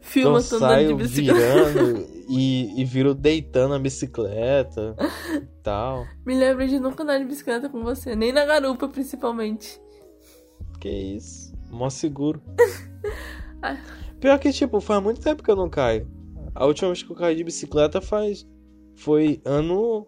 Filma 0.00 0.40
eu 0.40 0.48
tu 0.48 0.56
andando 0.56 0.88
de 0.88 0.94
bicicleta. 0.94 1.38
virando 1.38 2.06
e, 2.28 2.82
e 2.82 2.84
viro 2.84 3.14
deitando 3.14 3.74
a 3.74 3.78
bicicleta 3.78 4.96
e 5.32 5.62
tal. 5.62 6.04
Me 6.26 6.36
lembro 6.36 6.66
de 6.66 6.80
nunca 6.80 7.04
andar 7.04 7.20
de 7.20 7.24
bicicleta 7.24 7.68
com 7.68 7.84
você, 7.84 8.16
nem 8.16 8.32
na 8.32 8.44
garupa, 8.44 8.88
principalmente. 8.88 9.80
Que 10.80 10.90
isso. 10.90 11.47
Mó 11.70 11.90
seguro. 11.90 12.42
Ai. 13.62 13.78
Pior 14.20 14.38
que, 14.38 14.52
tipo, 14.52 14.80
faz 14.80 15.02
muito 15.02 15.20
tempo 15.20 15.42
que 15.42 15.50
eu 15.50 15.56
não 15.56 15.68
caio. 15.70 16.10
A 16.54 16.66
última 16.66 16.88
vez 16.88 17.02
que 17.02 17.10
eu 17.12 17.16
caí 17.16 17.36
de 17.36 17.44
bicicleta 17.44 18.00
faz. 18.00 18.46
Foi 18.96 19.40
ano 19.44 20.06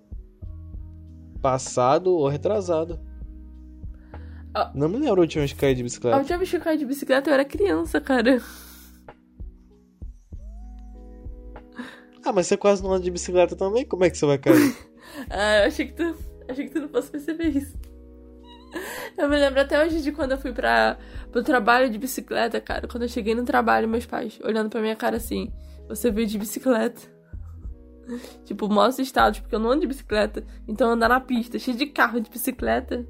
passado 1.40 2.10
ou 2.12 2.26
retrasado. 2.28 2.98
Ah. 4.52 4.72
Não 4.74 4.88
me 4.88 4.98
lembro 4.98 5.20
a 5.20 5.24
última 5.24 5.42
vez 5.42 5.52
que 5.52 5.58
eu 5.58 5.60
caí 5.60 5.74
de 5.76 5.82
A 5.82 5.84
bicicleta. 5.84 6.16
última 6.18 6.38
vez 6.38 6.50
que 6.50 6.56
eu 6.56 6.60
caí 6.60 6.76
de 6.76 6.84
bicicleta 6.84 7.30
eu 7.30 7.34
era 7.34 7.44
criança, 7.44 8.00
cara. 8.00 8.42
Ah, 12.24 12.32
mas 12.32 12.48
você 12.48 12.56
quase 12.56 12.82
não 12.82 12.92
anda 12.92 13.04
de 13.04 13.10
bicicleta 13.10 13.54
também? 13.56 13.84
Como 13.86 14.04
é 14.04 14.10
que 14.10 14.18
você 14.18 14.26
vai 14.26 14.38
cair? 14.38 14.76
Ah, 15.28 15.58
eu 15.62 15.66
achei 15.66 15.86
que 15.86 15.94
tu. 15.94 16.16
Achei 16.48 16.66
que 16.66 16.72
tu 16.72 16.80
não 16.80 16.88
fosse 16.88 17.10
perceber 17.10 17.48
isso. 17.48 17.76
Eu 19.16 19.28
me 19.28 19.36
lembro 19.36 19.60
até 19.60 19.84
hoje 19.84 20.02
de 20.02 20.12
quando 20.12 20.32
eu 20.32 20.38
fui 20.38 20.52
pra, 20.52 20.98
pro 21.30 21.42
trabalho 21.42 21.90
de 21.90 21.98
bicicleta, 21.98 22.60
cara. 22.60 22.86
Quando 22.88 23.02
eu 23.04 23.08
cheguei 23.08 23.34
no 23.34 23.44
trabalho, 23.44 23.88
meus 23.88 24.06
pais 24.06 24.38
olhando 24.42 24.70
pra 24.70 24.80
minha 24.80 24.96
cara 24.96 25.16
assim: 25.16 25.52
Você 25.88 26.10
veio 26.10 26.26
de 26.26 26.38
bicicleta. 26.38 27.00
Tipo, 28.44 28.68
mó 28.68 28.82
assustados, 28.82 29.40
porque 29.40 29.54
eu 29.54 29.60
não 29.60 29.70
ando 29.70 29.82
de 29.82 29.86
bicicleta. 29.86 30.44
Então 30.66 30.90
andar 30.90 31.08
na 31.08 31.20
pista, 31.20 31.58
cheio 31.58 31.76
de 31.76 31.86
carro 31.86 32.20
de 32.20 32.30
bicicleta. 32.30 33.06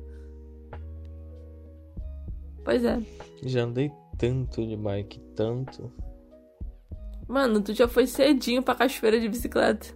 Pois 2.64 2.84
é. 2.84 3.00
Já 3.42 3.62
andei 3.62 3.90
tanto 4.18 4.66
de 4.66 4.76
bike, 4.76 5.20
tanto. 5.34 5.90
Mano, 7.26 7.62
tu 7.62 7.72
já 7.72 7.88
foi 7.88 8.06
cedinho 8.06 8.62
pra 8.62 8.74
cachoeira 8.74 9.18
de 9.18 9.28
bicicleta. 9.28 9.86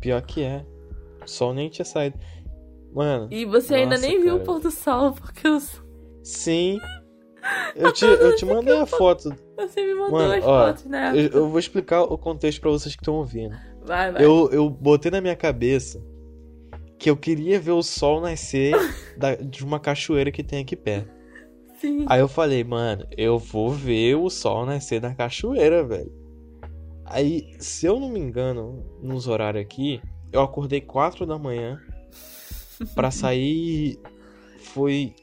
Pior 0.00 0.22
que 0.22 0.42
é. 0.42 0.64
O 1.22 1.28
sol 1.28 1.52
nem 1.52 1.68
tinha 1.68 1.84
saído. 1.84 2.18
Mano. 2.94 3.28
E 3.30 3.44
você 3.44 3.74
ainda 3.76 3.96
nem 3.96 4.20
viu 4.20 4.34
o 4.34 4.38
cara. 4.38 4.44
pôr 4.44 4.60
do 4.60 4.70
sol, 4.70 5.12
porque 5.12 5.46
eu, 5.46 5.58
Sim. 6.22 6.78
Eu 7.74 7.92
te, 7.92 8.04
eu 8.04 8.36
te 8.36 8.44
mandei 8.44 8.76
a 8.78 8.86
foto. 8.86 9.34
você 9.56 9.84
me 9.84 9.94
mandou 9.94 10.12
Mano, 10.12 10.32
as 10.34 10.44
ó, 10.44 10.66
fotos, 10.68 10.84
né? 10.84 11.12
Eu, 11.12 11.40
eu 11.40 11.48
vou 11.48 11.58
explicar 11.58 12.02
o 12.02 12.16
contexto 12.16 12.60
pra 12.60 12.70
vocês 12.70 12.94
que 12.94 13.02
estão 13.02 13.14
ouvindo. 13.14 13.56
Vai, 13.84 14.12
vai. 14.12 14.24
Eu, 14.24 14.48
eu 14.52 14.70
botei 14.70 15.10
na 15.10 15.20
minha 15.20 15.34
cabeça 15.34 16.00
que 17.00 17.10
eu 17.10 17.16
queria 17.16 17.58
ver 17.58 17.72
o 17.72 17.82
sol 17.82 18.20
nascer 18.20 18.72
da- 19.18 19.34
de 19.34 19.64
uma 19.64 19.80
cachoeira 19.80 20.30
que 20.30 20.44
tem 20.44 20.62
aqui 20.62 20.76
perto. 20.76 21.10
Sim. 21.80 22.04
Aí 22.08 22.20
eu 22.20 22.28
falei, 22.28 22.62
mano, 22.62 23.04
eu 23.16 23.40
vou 23.40 23.70
ver 23.70 24.14
o 24.14 24.30
sol 24.30 24.64
nascer 24.64 25.02
na 25.02 25.12
cachoeira, 25.12 25.82
velho. 25.82 26.12
Aí, 27.04 27.56
se 27.58 27.86
eu 27.86 27.98
não 27.98 28.08
me 28.08 28.20
engano, 28.20 28.84
nos 29.02 29.26
horários 29.26 29.64
aqui, 29.64 30.00
eu 30.32 30.40
acordei 30.42 30.80
4 30.80 31.26
da 31.26 31.36
manhã 31.36 31.76
Pra 32.94 33.10
sair 33.10 33.98
foi. 34.74 35.14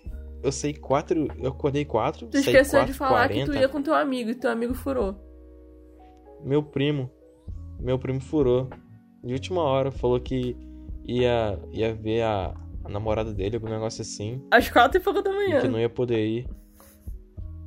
Eu 0.42 0.52
sei 0.52 0.74
quatro. 0.74 1.28
Eu 1.38 1.50
acordei 1.52 1.84
quatro. 1.86 2.28
Tu 2.28 2.42
saí 2.42 2.54
esqueceu 2.56 2.80
quatro, 2.80 2.94
de 2.94 2.98
falar 2.98 3.28
40. 3.28 3.34
que 3.34 3.46
tu 3.46 3.56
ia 3.58 3.68
com 3.68 3.82
teu 3.82 3.94
amigo 3.94 4.30
e 4.30 4.36
teu 4.36 4.50
amigo 4.50 4.74
furou. 4.74 5.16
Meu 6.44 6.64
primo. 6.64 7.10
Meu 7.80 8.00
primo 8.00 8.22
furou. 8.22 8.70
De 9.24 9.34
última 9.34 9.62
hora, 9.62 9.92
falou 9.92 10.20
que 10.20 10.56
ia, 11.06 11.60
ia 11.72 11.94
ver 11.94 12.22
a, 12.22 12.54
a 12.86 12.90
namorada 12.90 13.34
dele, 13.34 13.58
algum 13.58 13.68
negócio 13.70 14.02
assim. 14.02 14.42
Às 14.50 14.70
quatro 14.70 15.00
e 15.00 15.04
pouco 15.04 15.22
da 15.22 15.30
E 15.32 15.34
manhã. 15.36 15.62
que 15.62 15.68
não 15.68 15.80
ia 15.80 15.90
poder 15.90 16.26
ir. 16.26 16.48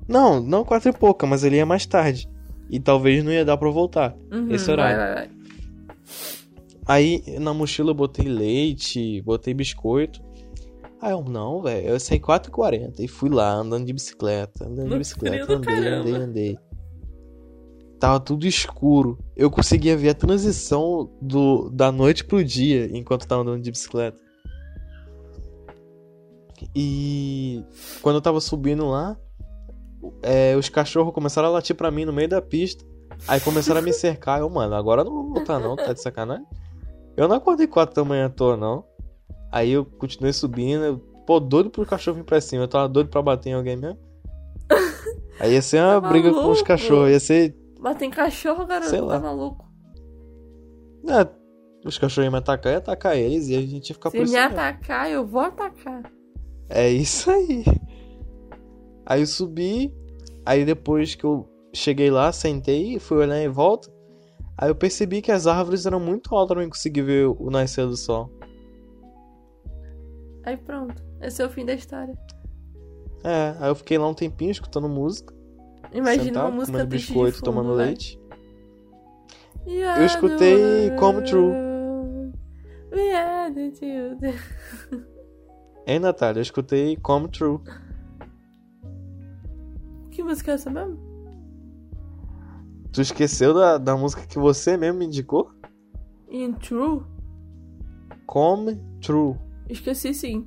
Não, 0.09 0.41
não 0.41 0.65
quatro 0.65 0.89
e 0.89 0.93
pouca, 0.93 1.27
mas 1.27 1.45
ele 1.45 1.57
ia 1.57 1.67
mais 1.67 1.85
tarde. 1.85 2.29
E 2.71 2.81
talvez 2.81 3.23
não 3.23 3.31
ia 3.31 3.45
dar 3.45 3.59
pra 3.59 3.69
voltar. 3.71 4.17
Uhum, 4.33 4.51
esse 4.51 4.71
horário. 4.71 4.97
Vai, 4.97 5.07
vai, 5.15 5.29
vai. 5.29 5.31
Aí 6.87 7.23
na 7.39 7.55
mochila 7.55 7.91
eu 7.91 7.95
botei 7.95 8.27
leite, 8.29 9.21
botei 9.23 9.55
biscoito. 9.55 10.21
Aí 11.01 11.13
eu, 11.13 11.23
não, 11.23 11.61
velho, 11.63 11.89
eu 11.89 12.01
saí 12.01 12.21
4h40 12.21 13.01
e 13.01 13.09
fui 13.09 13.29
lá 13.29 13.55
andando 13.55 13.85
de 13.85 13.93
bicicleta, 13.93 14.65
andando 14.65 14.85
de 14.85 14.91
No 14.91 14.99
bicicleta, 14.99 15.45
frio 15.45 15.47
do 15.47 15.55
andei, 15.55 15.75
caramba. 15.75 16.01
andei, 16.01 16.15
andei. 16.15 16.59
Tava 17.99 18.21
tudo 18.21 18.47
escuro. 18.47 19.19
Eu 19.37 19.51
conseguia 19.51 19.97
ver 19.97 20.11
a 20.11 20.15
transição 20.15 21.11
do, 21.21 21.71
da 21.71 21.91
noite 21.93 22.25
pro 22.25 22.45
dia 22.45 22.89
enquanto 22.97 23.27
tava 23.27 23.43
andando 23.43 23.63
de 23.63 23.71
bicicleta. 23.71 24.21
E 26.75 27.65
quando 28.01 28.17
eu 28.17 28.23
tava 28.23 28.41
subindo 28.41 28.89
lá, 28.89 29.17
é, 30.23 30.57
os 30.57 30.69
cachorros 30.69 31.13
começaram 31.13 31.49
a 31.49 31.53
latir 31.53 31.77
pra 31.77 31.91
mim 31.91 32.05
no 32.05 32.13
meio 32.13 32.29
da 32.29 32.41
pista. 32.41 32.85
Aí 33.27 33.41
começaram 33.41 33.81
a 33.81 33.83
me 33.83 33.93
cercar. 33.93 34.41
Eu, 34.41 34.51
mano, 34.51 34.75
agora 34.75 35.03
eu 35.03 35.05
não 35.05 35.13
vou 35.13 35.35
voltar 35.35 35.59
não, 35.59 35.77
tá 35.77 35.93
de 35.93 36.01
sacanagem? 36.01 36.47
Eu 37.17 37.29
não 37.29 37.37
acordei 37.37 37.67
4 37.67 37.95
da 37.95 38.05
manhã 38.05 38.27
à 38.27 38.31
toa, 38.31 38.57
não. 38.57 38.85
Aí 39.51 39.71
eu 39.73 39.85
continuei 39.85 40.33
subindo. 40.33 40.83
Eu, 40.85 40.99
pô, 41.27 41.39
doido 41.39 41.71
pro 41.71 41.85
cachorro 41.87 42.17
vir 42.19 42.25
pra 42.25 42.41
cima. 42.41 42.65
Eu 42.65 42.69
tava 42.69 42.89
doido 42.89 43.11
pra 43.11 43.21
bater 43.23 43.51
em 43.51 43.55
alguém 43.55 43.77
mesmo. 43.77 43.99
Aí 45.41 45.53
ia 45.55 45.63
ser 45.63 45.81
uma 45.83 46.01
Tá 46.01 46.09
briga 46.09 46.31
com 46.31 46.37
os 46.37 46.43
maluco? 46.43 46.65
cachorros. 46.65 47.11
Ia 47.11 47.21
ser. 47.21 47.57
Mas 47.81 47.97
tem 47.99 48.11
cachorro, 48.11 48.65
garoto. 48.67 48.91
Sei 48.91 49.01
lá. 49.01 49.15
Tá 49.15 49.21
maluco. 49.21 49.67
É, 51.09 51.29
os 51.87 51.99
cachorros 51.99 52.25
iam 52.27 52.33
me 52.33 52.39
atacar, 52.39 52.73
ia 52.73 52.79
atacar 52.79 53.17
eles 53.17 53.49
e 53.49 53.57
a 53.57 53.61
gente 53.61 53.91
ia 53.91 53.95
ficar 53.95 54.11
Se 54.11 54.17
por 54.17 54.23
me 54.23 54.25
isso. 54.31 54.35
mesmo. 54.35 54.53
atacar, 54.59 55.11
eu 55.11 55.27
vou 55.27 55.41
atacar. 55.43 56.03
É 56.69 56.89
isso 56.89 57.31
aí. 57.31 57.65
Aí 59.05 59.21
eu 59.21 59.27
subi. 59.27 59.93
Aí 60.47 60.65
depois 60.65 61.15
que 61.15 61.25
eu 61.25 61.47
cheguei 61.75 62.11
lá, 62.11 62.33
sentei, 62.33 62.99
fui 62.99 63.19
olhar 63.19 63.39
em 63.43 63.49
volta. 63.49 63.92
Aí 64.63 64.69
eu 64.69 64.77
percebi 64.77 65.21
que 65.21 65.33
as 65.33 65.49
árvores 65.49 65.87
eram 65.87 65.99
muito 65.99 66.33
altas 66.37 66.55
pra 66.55 66.65
eu 66.65 66.69
conseguir 66.69 67.03
ver 67.03 67.27
o 67.27 67.51
nascer 67.51 67.85
do 67.85 67.97
sol. 67.97 68.31
Aí 70.45 70.57
pronto. 70.57 71.03
Esse 71.21 71.43
é 71.43 71.47
o 71.47 71.51
fim 71.51 71.65
da 71.65 71.75
história. 71.75 72.17
É, 73.25 73.57
aí 73.59 73.69
eu 73.69 73.75
fiquei 73.75 73.99
lá 73.99 74.07
um 74.07 74.15
tempinho 74.15 74.53
escutando 74.53 74.89
música. 74.89 75.35
Imagina 75.93 76.25
sentado, 76.27 76.45
uma 76.45 76.51
música 76.53 76.79
comendo 76.79 76.91
biscoito, 76.91 77.39
fundo, 77.39 77.45
tomando 77.45 77.75
vai. 77.75 77.87
leite. 77.87 78.21
You 79.67 79.81
Eu 79.81 80.07
escutei 80.07 80.91
the 80.91 80.97
Come 80.97 81.25
True. 81.25 81.53
We 82.93 83.17
are 83.17 83.53
the 83.53 83.75
children. 83.75 84.35
Hein, 85.89 85.99
Natália? 85.99 86.39
Eu 86.39 86.43
escutei 86.43 86.97
Come 86.99 87.29
True. 87.31 87.59
Que 90.13 90.23
música 90.23 90.53
é 90.53 90.55
essa 90.55 90.71
mesmo? 90.71 91.12
Tu 92.93 93.01
esqueceu 93.01 93.55
da, 93.55 93.79
da 93.79 93.97
música 93.97 94.27
que 94.27 94.39
você 94.39 94.77
mesmo 94.77 94.99
me 94.99 95.07
indicou? 95.07 95.51
In 96.29 96.53
True? 96.53 97.03
Come 98.27 98.79
True. 99.01 99.37
Esqueci 99.69 100.13
sim. 100.13 100.47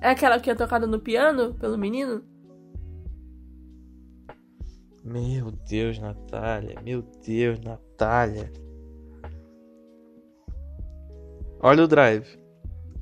É 0.00 0.10
aquela 0.10 0.40
que 0.40 0.50
é 0.50 0.54
tocada 0.54 0.86
no 0.86 0.98
piano 0.98 1.54
pelo 1.54 1.76
menino? 1.76 2.24
Meu 5.04 5.50
Deus, 5.50 5.98
Natália. 5.98 6.80
Meu 6.82 7.02
Deus, 7.02 7.60
Natália. 7.60 8.50
Olha 11.60 11.84
o 11.84 11.88
drive. 11.88 12.38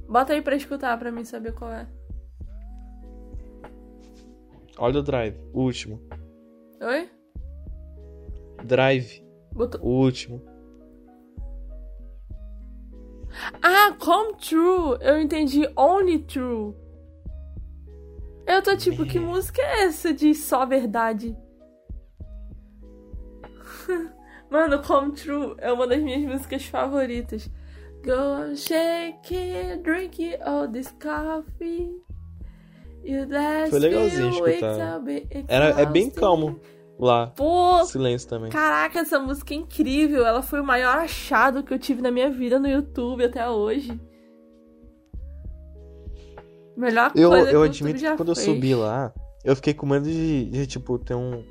Bota 0.09 0.33
aí 0.33 0.40
pra 0.40 0.57
escutar 0.57 0.98
pra 0.98 1.12
mim 1.12 1.24
saber 1.24 1.52
qual 1.52 1.70
é. 1.72 1.87
Olha 4.79 5.00
o 5.00 5.02
drive. 5.02 5.37
O 5.52 5.62
último. 5.62 6.00
Oi? 6.81 7.15
Drive. 8.64 9.22
Botou... 9.52 9.80
O 9.82 9.88
último. 9.88 10.42
Ah, 13.62 13.94
Come 13.98 14.34
True! 14.36 14.98
Eu 15.00 15.20
entendi 15.20 15.68
Only 15.76 16.20
True. 16.20 16.74
Eu 18.46 18.62
tô 18.62 18.76
tipo, 18.76 19.04
que 19.04 19.18
música 19.18 19.60
é 19.60 19.84
essa 19.84 20.14
de 20.14 20.34
só 20.34 20.64
verdade? 20.64 21.36
Mano, 24.48 24.82
Come 24.82 25.12
True 25.12 25.54
é 25.58 25.72
uma 25.72 25.86
das 25.86 26.00
minhas 26.00 26.22
músicas 26.22 26.64
favoritas. 26.64 27.50
Go 28.04 28.54
shake 28.54 29.34
it, 29.34 29.82
drink 29.82 30.22
it, 30.22 30.42
all 30.42 30.68
this 30.68 30.94
coffee. 31.02 32.00
You 33.02 33.26
Foi 33.70 33.78
legalzinho 33.78 34.30
escutar. 34.30 35.02
Era, 35.48 35.80
é 35.80 35.86
bem 35.86 36.10
calmo 36.10 36.60
lá. 36.98 37.28
Pô, 37.28 37.85
Silêncio 37.85 38.28
também. 38.28 38.50
Caraca, 38.50 38.98
essa 39.00 39.18
música 39.18 39.52
é 39.54 39.56
incrível. 39.56 40.24
Ela 40.26 40.42
foi 40.42 40.61
o 40.61 40.64
maior 40.64 40.98
achado 40.98 41.62
que 41.62 41.72
eu 41.74 41.78
tive 41.78 42.00
na 42.02 42.11
minha 42.11 42.30
vida 42.30 42.59
no 42.59 42.68
YouTube 42.68 43.24
até 43.24 43.48
hoje. 43.48 44.00
Melhor 46.76 47.12
Eu, 47.14 47.30
coisa 47.30 47.48
que 47.48 47.54
eu 47.54 47.61
o 47.61 47.62
admito 47.62 47.87
YouTube 47.88 48.00
já 48.00 48.11
que 48.12 48.16
quando 48.18 48.28
eu 48.32 48.35
fez. 48.37 48.46
subi 48.46 48.74
lá, 48.74 49.12
eu 49.44 49.56
fiquei 49.56 49.72
com 49.74 49.87
medo 49.87 50.04
de, 50.04 50.44
de, 50.50 50.66
tipo, 50.66 50.98
ter 50.98 51.14
um, 51.14 51.42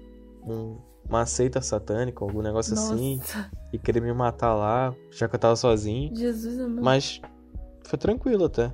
um- 0.43 0.77
uma 1.07 1.25
seita 1.25 1.61
satânica, 1.61 2.23
algum 2.23 2.41
negócio 2.41 2.75
Nossa, 2.75 2.93
assim, 2.95 3.19
e 3.73 3.77
querer 3.79 4.01
me 4.01 4.13
matar 4.13 4.53
lá, 4.55 4.93
já 5.11 5.27
que 5.27 5.35
eu 5.35 5.39
tava 5.39 5.55
sozinho. 5.55 6.15
Jesus 6.15 6.59
amado. 6.59 6.83
Mas 6.83 7.21
foi 7.85 7.97
tranquilo 7.97 8.45
até. 8.45 8.71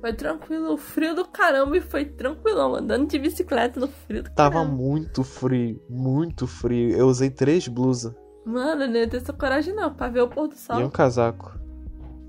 Foi 0.00 0.12
tranquilo, 0.12 0.74
o 0.74 0.76
frio 0.76 1.14
do 1.14 1.24
caramba 1.24 1.76
e 1.76 1.80
foi 1.80 2.04
tranquilão, 2.04 2.74
andando 2.74 3.08
de 3.08 3.18
bicicleta 3.18 3.80
no 3.80 3.88
frio 3.88 4.22
do 4.22 4.30
Tava 4.30 4.56
caramba. 4.56 4.74
muito 4.74 5.24
frio, 5.24 5.82
muito 5.88 6.46
frio. 6.46 6.90
Eu 6.96 7.06
usei 7.06 7.30
três 7.30 7.66
blusas 7.66 8.14
Mano, 8.44 8.82
eu 8.84 8.88
não 8.88 8.96
ia 8.96 9.08
ter 9.08 9.16
essa 9.16 9.32
coragem 9.32 9.74
não, 9.74 9.92
pra 9.92 10.08
ver 10.08 10.20
o 10.20 10.28
pôr 10.28 10.46
do 10.46 10.54
sol. 10.56 10.80
e 10.80 10.84
um 10.84 10.90
casaco. 10.90 11.58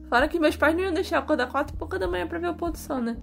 Fora 0.10 0.28
que 0.28 0.40
meus 0.40 0.56
pais 0.56 0.74
não 0.76 0.84
iam 0.84 0.94
deixar 0.94 1.20
acordar 1.20 1.48
quatro 1.48 1.76
e 1.76 1.78
pouca 1.78 2.00
da 2.00 2.08
manhã 2.08 2.26
pra 2.26 2.40
ver 2.40 2.48
o 2.50 2.56
pôr 2.56 2.72
do 2.72 2.78
sol, 2.78 3.00
né? 3.00 3.18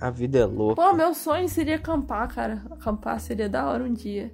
A 0.00 0.10
vida 0.10 0.38
é 0.38 0.44
louca. 0.44 0.80
Pô, 0.80 0.92
meu 0.92 1.14
sonho 1.14 1.48
seria 1.48 1.76
acampar, 1.76 2.32
cara. 2.32 2.62
Acampar 2.70 3.18
seria 3.20 3.48
da 3.48 3.66
hora 3.66 3.82
um 3.82 3.92
dia. 3.92 4.32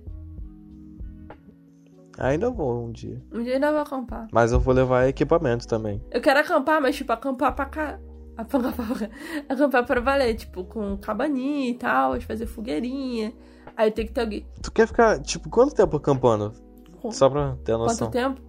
Ainda 2.20 2.50
vou 2.50 2.84
um 2.84 2.92
dia. 2.92 3.20
Um 3.32 3.42
dia 3.42 3.54
ainda 3.54 3.72
vou 3.72 3.80
acampar. 3.80 4.28
Mas 4.30 4.52
eu 4.52 4.60
vou 4.60 4.74
levar 4.74 5.08
equipamento 5.08 5.66
também. 5.66 6.02
Eu 6.10 6.20
quero 6.20 6.38
acampar, 6.40 6.80
mas 6.80 6.94
tipo, 6.94 7.10
acampar 7.12 7.54
pra 7.54 7.64
cá. 7.66 7.98
Acampar 8.36 8.72
pra, 8.74 9.10
acampar 9.48 9.86
pra 9.86 10.00
valer, 10.00 10.34
tipo, 10.34 10.64
com 10.64 10.96
cabaninha 10.98 11.70
e 11.70 11.74
tal, 11.74 12.20
fazer 12.20 12.46
fogueirinha. 12.46 13.32
Aí 13.76 13.90
tem 13.90 14.06
que 14.06 14.12
ter 14.12 14.20
alguém. 14.20 14.46
Tu 14.62 14.70
quer 14.70 14.86
ficar, 14.86 15.18
tipo, 15.20 15.48
quanto 15.48 15.74
tempo 15.74 15.96
acampando? 15.96 16.52
Com- 17.00 17.10
Só 17.10 17.28
pra 17.30 17.56
ter 17.64 17.72
a 17.72 17.78
noção. 17.78 18.08
Quanto 18.08 18.12
tempo? 18.12 18.40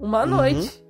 Uma 0.00 0.22
Uhum. 0.24 0.30
noite. 0.30 0.84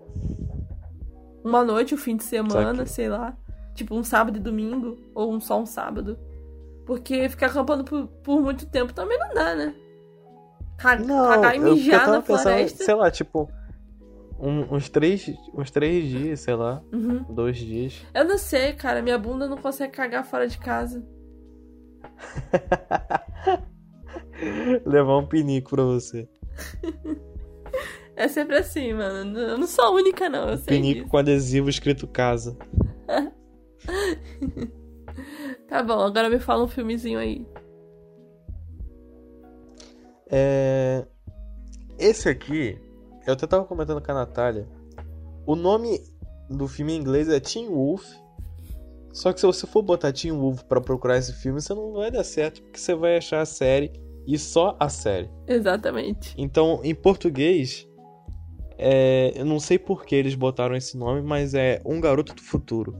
Uma 1.44 1.64
noite, 1.64 1.94
o 1.94 1.98
fim 1.98 2.16
de 2.16 2.24
semana, 2.24 2.70
Saquei. 2.70 2.86
sei 2.86 3.08
lá. 3.08 3.36
Tipo, 3.74 3.94
um 3.94 4.02
sábado 4.04 4.36
e 4.36 4.40
domingo. 4.40 4.96
Ou 5.14 5.32
um 5.32 5.40
só 5.40 5.60
um 5.60 5.66
sábado. 5.66 6.18
Porque 6.86 7.28
ficar 7.28 7.46
acampando 7.46 7.84
por, 7.84 8.06
por 8.22 8.40
muito 8.40 8.66
tempo 8.66 8.92
também 8.94 9.18
não 9.18 9.34
dá, 9.34 9.54
né? 9.54 9.74
Ca- 10.78 10.96
Cagar 10.96 11.54
e 11.54 11.58
eu- 11.58 11.66
eu 11.68 11.74
mijar 11.74 12.06
na 12.08 12.22
pensando, 12.22 12.42
floresta. 12.42 12.84
sei 12.84 12.94
lá, 12.94 13.10
tipo, 13.10 13.50
um- 14.38 14.74
uns 14.74 14.88
três, 14.88 15.26
uns 15.54 15.70
três 15.70 16.08
dias, 16.08 16.40
sei 16.40 16.54
lá, 16.54 16.80
Uhum. 16.92 17.24
dois 17.34 17.56
dias. 17.58 18.00
Eu 18.14 18.24
não 18.24 18.38
sei, 18.38 18.72
cara. 18.74 19.02
Minha 19.02 19.18
bunda 19.18 19.46
não 19.48 19.56
consegue 19.58 19.92
cagar 19.92 20.24
fora 20.24 20.46
de 20.46 20.56
casa. 20.58 21.04
Levar 24.86 25.18
um 25.18 25.26
pinico 25.26 25.70
pra 25.70 25.82
você. 25.84 26.28
É 28.16 28.26
sempre 28.26 28.56
assim, 28.56 28.92
mano. 28.94 29.38
Eu 29.38 29.56
não 29.58 29.66
sou 29.68 29.84
a 29.84 29.90
única, 29.92 30.28
não. 30.28 30.56
Sei 30.56 30.64
Pinico 30.76 30.94
disso. 31.02 31.08
com 31.08 31.16
adesivo 31.18 31.70
escrito 31.70 32.04
casa. 32.08 32.56
Tá 35.68 35.82
bom, 35.84 36.00
agora 36.00 36.28
me 36.28 36.40
fala 36.40 36.64
um 36.64 36.68
filmezinho 36.68 37.16
aí. 37.18 37.46
É... 40.30 41.04
Esse 41.98 42.28
aqui, 42.28 42.78
eu 43.26 43.32
até 43.32 43.46
tava 43.46 43.64
comentando 43.64 44.00
com 44.00 44.12
a 44.12 44.14
Natália. 44.14 44.68
O 45.46 45.56
nome 45.56 46.00
do 46.48 46.68
filme 46.68 46.92
em 46.92 47.00
inglês 47.00 47.28
é 47.28 47.40
Teen 47.40 47.68
Wolf. 47.68 48.04
Só 49.12 49.32
que 49.32 49.40
se 49.40 49.46
você 49.46 49.66
for 49.66 49.82
botar 49.82 50.12
Teen 50.12 50.32
Wolf 50.32 50.62
pra 50.62 50.80
procurar 50.80 51.18
esse 51.18 51.32
filme, 51.32 51.60
você 51.60 51.74
não 51.74 51.92
vai 51.92 52.10
dar 52.10 52.24
certo, 52.24 52.62
porque 52.62 52.78
você 52.78 52.94
vai 52.94 53.16
achar 53.16 53.40
a 53.40 53.46
série 53.46 53.92
e 54.26 54.38
só 54.38 54.76
a 54.78 54.88
série. 54.88 55.30
Exatamente. 55.46 56.34
Então, 56.36 56.80
em 56.84 56.94
português, 56.94 57.86
É, 58.80 59.32
eu 59.34 59.44
não 59.44 59.58
sei 59.58 59.76
por 59.76 60.04
que 60.04 60.14
eles 60.14 60.36
botaram 60.36 60.76
esse 60.76 60.96
nome, 60.96 61.20
mas 61.20 61.52
é 61.52 61.82
Um 61.84 62.00
Garoto 62.00 62.32
do 62.32 62.40
Futuro. 62.40 62.94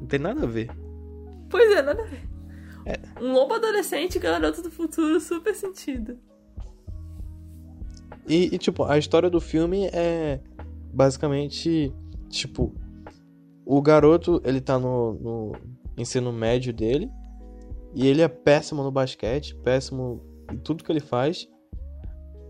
Não 0.00 0.06
tem 0.06 0.20
nada 0.20 0.44
a 0.44 0.46
ver. 0.46 0.70
Pois 1.48 1.68
é, 1.72 1.82
nada 1.82 2.00
a 2.00 2.06
ver. 2.06 2.22
Um 3.20 3.32
lobo 3.32 3.54
adolescente 3.54 4.16
e 4.16 4.18
garoto 4.18 4.62
do 4.62 4.70
futuro, 4.70 5.20
super 5.20 5.54
sentido. 5.54 6.18
E, 8.26 8.54
e, 8.54 8.58
tipo, 8.58 8.84
a 8.84 8.98
história 8.98 9.28
do 9.28 9.40
filme 9.40 9.86
é 9.92 10.40
basicamente, 10.92 11.92
tipo, 12.28 12.74
o 13.64 13.80
garoto, 13.80 14.40
ele 14.44 14.60
tá 14.60 14.78
no, 14.78 15.14
no 15.14 15.52
ensino 15.96 16.32
médio 16.32 16.72
dele 16.72 17.10
e 17.94 18.06
ele 18.06 18.22
é 18.22 18.28
péssimo 18.28 18.82
no 18.82 18.90
basquete, 18.90 19.54
péssimo 19.56 20.22
em 20.52 20.56
tudo 20.58 20.84
que 20.84 20.92
ele 20.92 21.00
faz. 21.00 21.48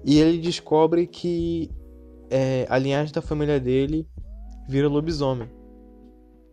E 0.04 0.18
ele 0.18 0.38
descobre 0.38 1.06
que 1.06 1.70
é, 2.30 2.66
a 2.68 2.78
linhagem 2.78 3.12
da 3.12 3.20
família 3.20 3.60
dele 3.60 4.08
vira 4.68 4.88
lobisomem. 4.88 5.48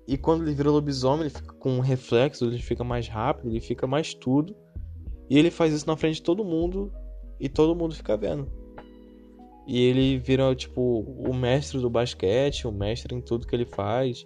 E 0.08 0.18
quando 0.18 0.44
ele 0.44 0.56
vira 0.56 0.72
lobisomem, 0.72 1.22
ele 1.22 1.30
fica 1.30 1.54
com 1.54 1.72
um 1.72 1.80
reflexo, 1.80 2.46
ele 2.46 2.60
fica 2.60 2.84
mais 2.84 3.08
rápido, 3.08 3.50
ele 3.50 3.60
fica 3.60 3.86
mais 3.86 4.14
tudo. 4.14 4.56
E 5.30 5.38
ele 5.38 5.52
faz 5.52 5.74
isso 5.74 5.86
na 5.86 5.98
frente 5.98 6.16
de 6.16 6.24
todo 6.24 6.46
mundo 6.46 6.92
e 7.40 7.50
todo 7.50 7.76
mundo 7.76 7.94
fica 7.94 8.16
vendo. 8.16 8.50
E 9.68 9.84
ele 9.84 10.18
vira, 10.18 10.56
tipo, 10.56 11.02
o 11.02 11.34
mestre 11.34 11.80
do 11.80 11.90
basquete, 11.90 12.66
o 12.66 12.72
mestre 12.72 13.14
em 13.14 13.20
tudo 13.20 13.46
que 13.46 13.54
ele 13.54 13.66
faz. 13.66 14.26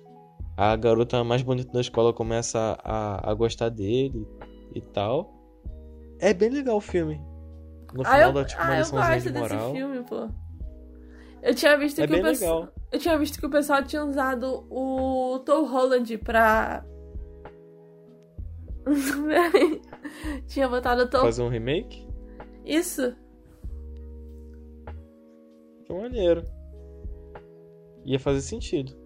A 0.56 0.76
garota 0.76 1.24
mais 1.24 1.41
bonita 1.41 1.72
da 1.72 1.82
escola 1.82 2.13
começa 2.13 2.78
a, 2.84 3.32
a 3.32 3.34
gostar 3.34 3.70
dele 3.70 4.28
e 4.76 4.82
tal. 4.82 5.34
É 6.20 6.32
bem 6.32 6.50
legal 6.50 6.78
o 6.78 6.82
filme. 6.82 7.20
No 7.96 8.04
ah, 8.04 8.06
final 8.06 8.30
eu, 8.30 8.34
dá 8.34 8.46
tipo 8.46 8.62
uma 8.62 8.72
ah, 8.72 8.80
eu 8.80 8.91
gosto 8.91 9.22
de 9.24 9.34
moral. 9.34 9.48
desse 9.58 9.72
filme, 9.72 10.04
pô. 10.04 10.30
Eu 11.41 11.56
tinha 11.56 11.78
visto 11.78 12.00
É 12.00 12.06
que 12.06 12.13
bem 12.13 12.22
o 12.22 12.24
pessoal. 12.24 12.70
Eu 12.91 12.99
tinha 12.99 13.17
visto 13.17 13.39
que 13.39 13.45
o 13.45 13.49
pessoal 13.49 13.82
tinha 13.84 14.04
usado 14.04 14.67
o 14.69 15.39
Tom 15.45 15.65
Holland 15.65 16.17
pra. 16.17 16.86
tinha 20.47 20.67
botado 20.67 21.04
o 21.04 21.10
Tom. 21.10 21.21
Fazer 21.21 21.43
um 21.43 21.47
remake? 21.47 22.06
Isso. 22.65 23.15
Que 25.86 25.93
maneiro. 25.93 26.43
Ia 28.04 28.19
fazer 28.19 28.41
sentido. 28.41 28.99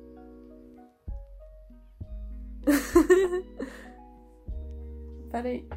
Peraí. 5.32 5.68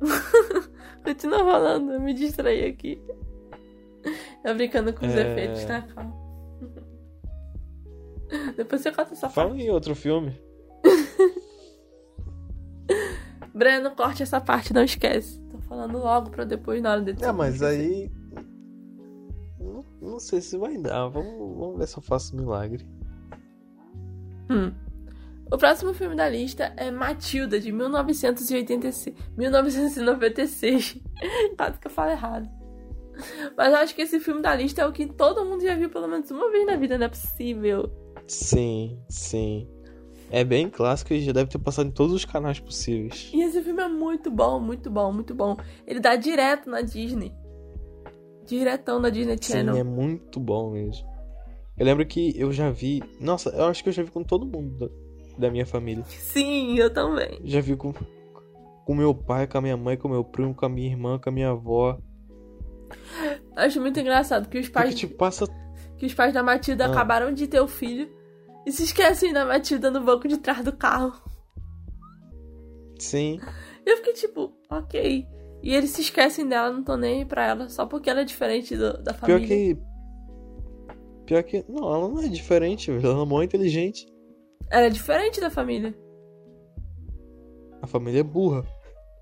Continua 1.04 1.40
falando, 1.40 1.92
eu 1.92 2.00
me 2.00 2.14
distraí 2.14 2.64
aqui. 2.64 2.98
Eu 4.44 4.54
brincando 4.54 4.92
com 4.92 5.06
os 5.06 5.14
É. 5.14 5.32
efeitos, 5.32 5.64
tá? 5.64 5.82
Calma. 5.82 6.14
Depois 8.56 8.82
você 8.82 8.90
conta 8.92 9.12
essa 9.12 9.28
Fala 9.30 9.50
parte. 9.50 9.62
em 9.62 9.70
outro 9.70 9.94
filme. 9.94 10.38
Breno, 13.54 13.92
corte 13.92 14.22
essa 14.22 14.40
parte, 14.40 14.74
não 14.74 14.82
esquece. 14.84 15.40
Tô 15.50 15.58
falando 15.60 15.98
logo 15.98 16.30
pra 16.30 16.44
depois, 16.44 16.82
na 16.82 16.92
hora 16.92 17.02
de 17.02 17.24
Ah, 17.24 17.32
mas 17.32 17.62
aí. 17.62 18.10
Não, 19.60 19.84
não 20.02 20.18
sei 20.18 20.40
se 20.40 20.58
vai 20.58 20.76
dar. 20.76 21.06
Vamos, 21.08 21.56
vamos 21.58 21.78
ver 21.78 21.86
se 21.86 21.96
eu 21.96 22.02
faço 22.02 22.36
milagre. 22.36 22.84
Hum. 24.50 24.72
O 25.52 25.56
próximo 25.56 25.94
filme 25.94 26.16
da 26.16 26.28
lista 26.28 26.72
é 26.76 26.90
Matilda, 26.90 27.60
de 27.60 27.70
1986. 27.70 29.14
1996. 29.36 30.98
Quase 31.56 31.78
que 31.78 31.86
eu 31.86 31.90
falo 31.90 32.10
errado. 32.10 32.48
Mas 33.56 33.72
eu 33.72 33.78
acho 33.78 33.94
que 33.94 34.02
esse 34.02 34.20
filme 34.20 34.42
da 34.42 34.54
lista 34.54 34.82
é 34.82 34.86
o 34.86 34.92
que 34.92 35.06
todo 35.06 35.44
mundo 35.44 35.62
já 35.62 35.74
viu 35.76 35.88
pelo 35.90 36.08
menos 36.08 36.30
uma 36.30 36.50
vez 36.50 36.66
na 36.66 36.76
vida, 36.76 36.98
não 36.98 37.06
é 37.06 37.08
possível. 37.08 37.90
Sim, 38.26 38.98
sim. 39.08 39.68
É 40.30 40.42
bem 40.42 40.68
clássico 40.68 41.12
e 41.12 41.20
já 41.20 41.32
deve 41.32 41.50
ter 41.50 41.58
passado 41.58 41.88
em 41.88 41.92
todos 41.92 42.12
os 42.12 42.24
canais 42.24 42.58
possíveis. 42.58 43.30
E 43.32 43.42
esse 43.42 43.62
filme 43.62 43.82
é 43.82 43.88
muito 43.88 44.30
bom, 44.30 44.58
muito 44.58 44.90
bom, 44.90 45.12
muito 45.12 45.34
bom. 45.34 45.56
Ele 45.86 46.00
dá 46.00 46.16
direto 46.16 46.68
na 46.68 46.80
Disney. 46.80 47.32
Diretão 48.46 48.98
na 48.98 49.10
Disney 49.10 49.38
Sim, 49.40 49.52
Channel. 49.52 49.76
é 49.76 49.84
muito 49.84 50.40
bom 50.40 50.72
mesmo. 50.72 51.06
Eu 51.76 51.86
lembro 51.86 52.06
que 52.06 52.32
eu 52.38 52.52
já 52.52 52.70
vi. 52.70 53.02
Nossa, 53.20 53.50
eu 53.50 53.64
acho 53.66 53.82
que 53.82 53.88
eu 53.88 53.92
já 53.92 54.02
vi 54.02 54.10
com 54.10 54.22
todo 54.22 54.46
mundo 54.46 54.78
da, 54.78 54.88
da 55.38 55.50
minha 55.50 55.66
família. 55.66 56.04
Sim, 56.04 56.78
eu 56.78 56.92
também. 56.92 57.40
Já 57.44 57.60
vi 57.60 57.76
com. 57.76 57.92
Com 58.84 58.94
meu 58.94 59.14
pai, 59.14 59.46
com 59.46 59.56
a 59.56 59.60
minha 59.62 59.76
mãe, 59.76 59.96
com 59.96 60.08
meu 60.08 60.22
primo, 60.22 60.54
com 60.54 60.66
a 60.66 60.68
minha 60.68 60.90
irmã, 60.90 61.18
com 61.18 61.28
a 61.30 61.32
minha 61.32 61.50
avó. 61.50 61.98
Acho 63.56 63.80
muito 63.80 63.98
engraçado 64.00 64.48
que 64.48 64.58
os 64.58 64.66
Porque, 64.68 64.82
pais, 64.84 64.94
tipo, 64.94 65.14
passa. 65.16 65.46
que 65.98 66.06
os 66.06 66.14
pais 66.14 66.32
da 66.34 66.42
Matilda 66.42 66.86
Ah. 66.86 66.90
acabaram 66.90 67.32
de 67.32 67.46
ter 67.46 67.60
o 67.60 67.66
filho 67.68 68.08
e 68.66 68.72
se 68.72 68.84
esquecem 68.84 69.32
da 69.32 69.44
Matilda 69.44 69.90
no 69.90 70.00
banco 70.02 70.26
de 70.28 70.38
trás 70.38 70.64
do 70.64 70.72
carro. 70.72 71.12
Sim. 72.98 73.40
E 73.86 73.90
eu 73.90 73.96
fiquei 73.98 74.12
tipo, 74.14 74.52
ok. 74.70 75.26
E 75.62 75.74
eles 75.74 75.90
se 75.90 76.02
esquecem 76.02 76.46
dela, 76.48 76.70
não 76.70 76.82
tô 76.84 76.96
nem 76.96 77.20
aí 77.20 77.24
pra 77.24 77.46
ela, 77.46 77.68
só 77.68 77.86
porque 77.86 78.08
ela 78.10 78.20
é 78.20 78.24
diferente 78.24 78.76
do- 78.76 79.02
da 79.02 79.12
Pior 79.14 79.38
família. 79.40 79.46
que. 79.48 79.78
Pior 81.26 81.42
que. 81.42 81.64
Não, 81.68 81.94
ela 81.94 82.08
não 82.08 82.20
é 82.20 82.28
diferente. 82.28 82.90
Ela 82.90 83.22
é 83.22 83.24
mó 83.24 83.42
inteligente. 83.42 84.06
Ela 84.70 84.86
é 84.86 84.90
diferente 84.90 85.40
da 85.40 85.48
família. 85.50 85.94
A 87.80 87.86
família 87.86 88.20
é 88.20 88.22
burra. 88.22 88.64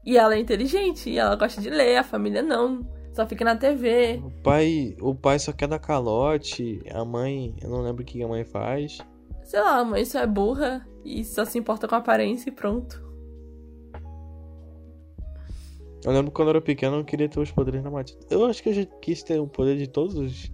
E 0.05 0.17
ela 0.19 0.35
é 0.35 0.39
inteligente, 0.41 1.09
e 1.11 1.17
ela 1.19 1.37
gosta 1.37 1.61
de 1.61 1.71
ler, 1.71 1.97
a 1.97 2.03
família 2.03 2.43
não. 2.43 2.81
Só 3.13 3.27
fica 3.27 3.45
na 3.45 3.57
TV. 3.57 4.23
O 4.25 4.31
pai, 4.43 4.97
o 5.01 5.15
pai 5.15 5.39
só 5.39 5.53
quer 5.53 5.69
dar 5.69 5.79
calote. 5.79 6.81
A 6.91 7.05
mãe, 7.05 7.55
eu 7.63 7.69
não 7.69 7.83
lembro 7.83 8.03
o 8.03 8.07
que 8.07 8.23
a 8.23 8.29
mãe 8.29 8.45
faz. 8.45 8.99
Sei 9.45 9.61
lá, 9.61 9.79
a 9.79 9.85
mãe 9.85 10.05
só 10.05 10.21
é 10.21 10.27
burra 10.27 10.87
e 11.05 11.23
só 11.25 11.45
se 11.45 11.59
importa 11.59 11.87
com 11.87 11.95
a 11.95 11.99
aparência 11.99 12.49
e 12.49 12.53
pronto. 12.53 13.03
Eu 16.05 16.11
lembro 16.11 16.31
que 16.31 16.37
quando 16.37 16.49
eu 16.49 16.53
era 16.53 16.61
pequeno 16.61 16.97
eu 16.97 17.05
queria 17.05 17.29
ter 17.29 17.39
os 17.39 17.51
poderes 17.51 17.83
da 17.83 17.91
Matilda. 17.91 18.27
Eu 18.31 18.47
acho 18.47 18.63
que 18.63 18.71
eu 18.71 18.75
já 18.75 18.85
quis 18.85 19.23
ter 19.23 19.39
o 19.39 19.47
poder 19.47 19.77
de 19.77 19.87
todos 19.87 20.17
os, 20.17 20.51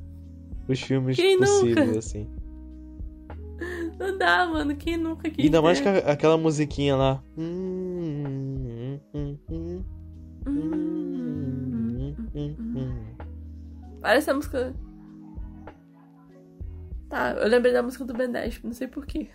os 0.68 0.81
filmes 0.81 1.16
Quem 1.16 1.38
possíveis, 1.38 1.87
nunca? 1.87 1.99
assim. 1.99 2.29
Não 3.99 4.18
dá, 4.18 4.47
mano. 4.47 4.77
Quem 4.77 4.97
nunca 4.97 5.31
quis 5.31 5.44
Ainda 5.44 5.62
mais 5.62 5.81
que 5.81 5.88
aquela 5.88 6.37
musiquinha 6.37 6.97
lá. 6.97 7.23
Hum, 7.37 7.44
hum, 8.27 9.01
hum, 9.14 9.38
hum, 9.51 9.85
hum, 10.47 10.88
hum, 12.38 12.57
hum. 12.77 13.16
Parece 14.01 14.31
a 14.31 14.35
música. 14.35 14.74
Tá, 17.09 17.33
eu 17.33 17.48
lembrei 17.48 17.72
da 17.72 17.83
música 17.83 18.05
do 18.05 18.12
Ben 18.14 18.31
10, 18.31 18.62
não 18.62 18.72
sei 18.72 18.87
porquê. 18.87 19.29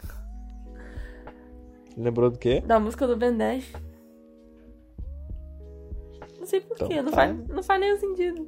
Lembrou 1.98 2.30
do 2.30 2.38
quê? 2.38 2.62
Da 2.62 2.80
música 2.80 3.08
do 3.08 3.18
Ben 3.18 3.36
10. 3.36 3.72
Não 6.40 6.46
sei 6.46 6.62
porquê, 6.62 6.86
Então 6.86 7.04
não, 7.04 7.12
tá. 7.12 7.18
faz, 7.18 7.48
não 7.48 7.64
faz 7.64 7.80
nenhum 7.80 7.98
sentido. 7.98 8.48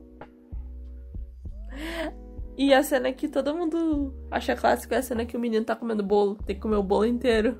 E 2.58 2.74
a 2.74 2.82
cena 2.84 3.12
que 3.12 3.28
todo 3.28 3.54
mundo 3.56 4.13
acha 4.32 4.56
clássica 4.56 4.96
é 4.96 5.00
a 5.00 5.02
cena 5.02 5.26
que 5.26 5.36
o 5.36 5.39
menino 5.39 5.65
tá 5.65 5.76
comendo 5.76 6.04
bolo, 6.04 6.36
tem 6.36 6.56
que 6.56 6.62
comer 6.62 6.78
o 6.78 6.84
bolo 6.84 7.06
inteiro. 7.06 7.60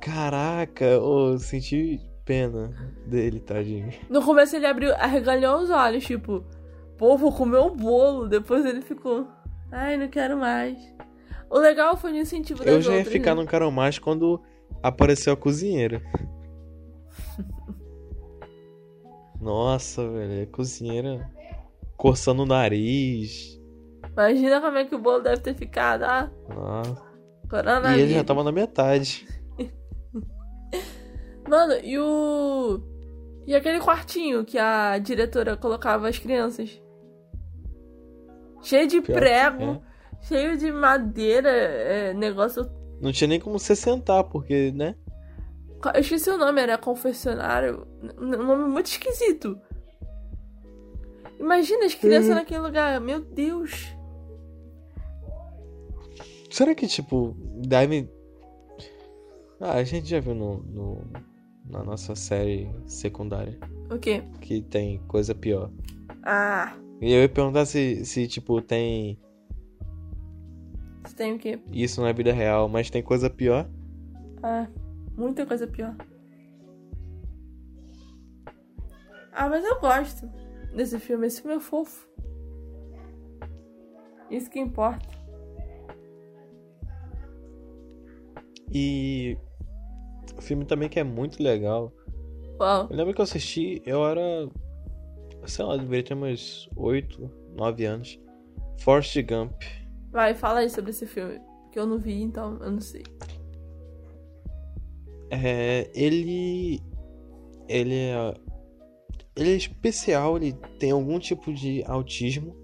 Caraca, 0.00 0.84
eu 0.84 1.38
senti 1.38 2.00
pena 2.24 2.72
dele, 3.06 3.40
tadinho. 3.40 3.92
No 4.08 4.22
começo 4.22 4.56
ele 4.56 4.66
abriu, 4.66 4.94
arregalhou 4.94 5.60
os 5.60 5.70
olhos, 5.70 6.04
tipo, 6.04 6.44
pô, 6.96 7.16
vou 7.16 7.32
comer 7.32 7.58
o 7.58 7.70
bolo. 7.70 8.28
Depois 8.28 8.64
ele 8.64 8.80
ficou, 8.80 9.28
ai, 9.70 9.96
não 9.96 10.08
quero 10.08 10.36
mais. 10.36 10.78
O 11.50 11.58
legal 11.58 11.96
foi 11.96 12.12
o 12.12 12.16
incentivo 12.16 12.62
Eu 12.64 12.80
já 12.80 12.92
ia 12.92 12.98
outras, 12.98 13.12
ficar 13.12 13.34
né? 13.34 13.42
no 13.42 13.48
Quero 13.48 13.70
Mais 13.70 13.98
quando 13.98 14.40
apareceu 14.82 15.32
a 15.32 15.36
cozinheira. 15.36 16.02
Nossa, 19.40 20.08
velho, 20.08 20.42
a 20.42 20.46
cozinheira 20.46 21.30
coçando 21.96 22.42
o 22.42 22.46
nariz. 22.46 23.60
Imagina 24.12 24.60
como 24.60 24.78
é 24.78 24.84
que 24.84 24.94
o 24.94 24.98
bolo 24.98 25.22
deve 25.22 25.42
ter 25.42 25.54
ficado, 25.54 26.04
ah, 26.04 26.30
Nossa. 26.48 27.02
coronavírus. 27.48 27.98
E 27.98 28.02
ele 28.02 28.14
já 28.14 28.24
tava 28.24 28.44
na 28.44 28.52
metade. 28.52 29.26
Mano, 31.48 31.74
e 31.82 31.98
o. 31.98 32.80
E 33.46 33.54
aquele 33.54 33.78
quartinho 33.80 34.44
que 34.44 34.58
a 34.58 34.96
diretora 34.98 35.56
colocava 35.56 36.08
as 36.08 36.18
crianças? 36.18 36.80
Cheio 38.62 38.86
de 38.88 39.02
Pior 39.02 39.14
prego, 39.18 39.62
é. 39.64 39.80
cheio 40.22 40.56
de 40.56 40.72
madeira, 40.72 41.50
é, 41.50 42.14
negócio. 42.14 42.64
Não 43.00 43.12
tinha 43.12 43.28
nem 43.28 43.38
como 43.40 43.58
você 43.58 43.76
sentar, 43.76 44.24
porque, 44.24 44.72
né? 44.72 44.94
Eu 45.94 46.00
esqueci 46.00 46.30
o 46.30 46.38
nome, 46.38 46.62
era 46.62 46.78
confessionário. 46.78 47.86
Um 48.18 48.28
nome 48.42 48.64
muito 48.72 48.86
esquisito. 48.86 49.60
Imagina 51.38 51.84
as 51.84 51.94
crianças 51.94 52.30
Uhum. 52.30 52.36
naquele 52.36 52.60
lugar, 52.60 52.98
meu 53.02 53.20
Deus. 53.20 53.94
Será 56.50 56.74
que, 56.74 56.86
tipo, 56.86 57.36
deve. 57.66 58.08
Ah, 59.60 59.72
a 59.74 59.84
gente 59.84 60.08
já 60.08 60.20
viu 60.20 60.34
no, 60.34 60.58
no- 60.62 61.04
na 61.64 61.82
nossa 61.82 62.14
série 62.14 62.68
secundária 62.86 63.58
O 63.90 63.98
quê? 63.98 64.22
que 64.40 64.60
tem 64.62 64.98
coisa 65.08 65.34
pior. 65.34 65.70
Ah, 66.22 66.76
E 67.00 67.12
eu 67.12 67.22
ia 67.22 67.28
perguntar 67.28 67.64
se, 67.66 68.04
se 68.04 68.26
tipo, 68.28 68.60
tem 68.62 69.18
você 71.04 71.14
tem 71.16 71.34
o 71.34 71.38
quê? 71.38 71.58
isso 71.70 72.00
na 72.00 72.12
vida 72.12 72.32
real, 72.32 72.68
mas 72.68 72.88
tem 72.90 73.02
coisa 73.02 73.28
pior. 73.28 73.68
Ah, 74.42 74.66
muita 75.16 75.44
coisa 75.46 75.66
pior. 75.66 75.94
Ah, 79.32 79.48
mas 79.48 79.64
eu 79.64 79.80
gosto 79.80 80.26
desse 80.74 80.98
filme. 80.98 81.26
Esse 81.26 81.42
filme 81.42 81.56
é 81.56 81.60
fofo. 81.60 82.08
Isso 84.30 84.48
que 84.48 84.58
importa. 84.60 85.06
E 88.72 89.36
o 90.36 90.42
filme 90.42 90.64
também 90.64 90.88
que 90.88 90.98
é 90.98 91.04
muito 91.04 91.42
legal. 91.42 91.92
Uau. 92.60 92.88
Eu 92.90 92.96
lembro 92.96 93.14
que 93.14 93.20
eu 93.20 93.24
assisti, 93.24 93.82
eu 93.84 94.04
era. 94.06 94.48
Sei 95.46 95.64
lá, 95.64 95.76
deveria 95.76 96.04
ter 96.04 96.14
uns 96.14 96.68
8, 96.76 97.30
9 97.56 97.84
anos. 97.84 98.18
Forrest 98.80 99.16
Gump. 99.22 99.52
Vai, 100.10 100.34
fala 100.34 100.60
aí 100.60 100.70
sobre 100.70 100.90
esse 100.90 101.06
filme. 101.06 101.40
Que 101.72 101.78
eu 101.78 101.86
não 101.86 101.98
vi, 101.98 102.22
então 102.22 102.58
eu 102.62 102.70
não 102.70 102.80
sei. 102.80 103.02
É, 105.30 105.90
ele. 105.94 106.80
Ele 107.68 107.94
é. 107.94 108.34
Ele 109.36 109.52
é 109.52 109.56
especial, 109.56 110.36
ele 110.36 110.52
tem 110.78 110.92
algum 110.92 111.18
tipo 111.18 111.52
de 111.52 111.82
autismo. 111.84 112.54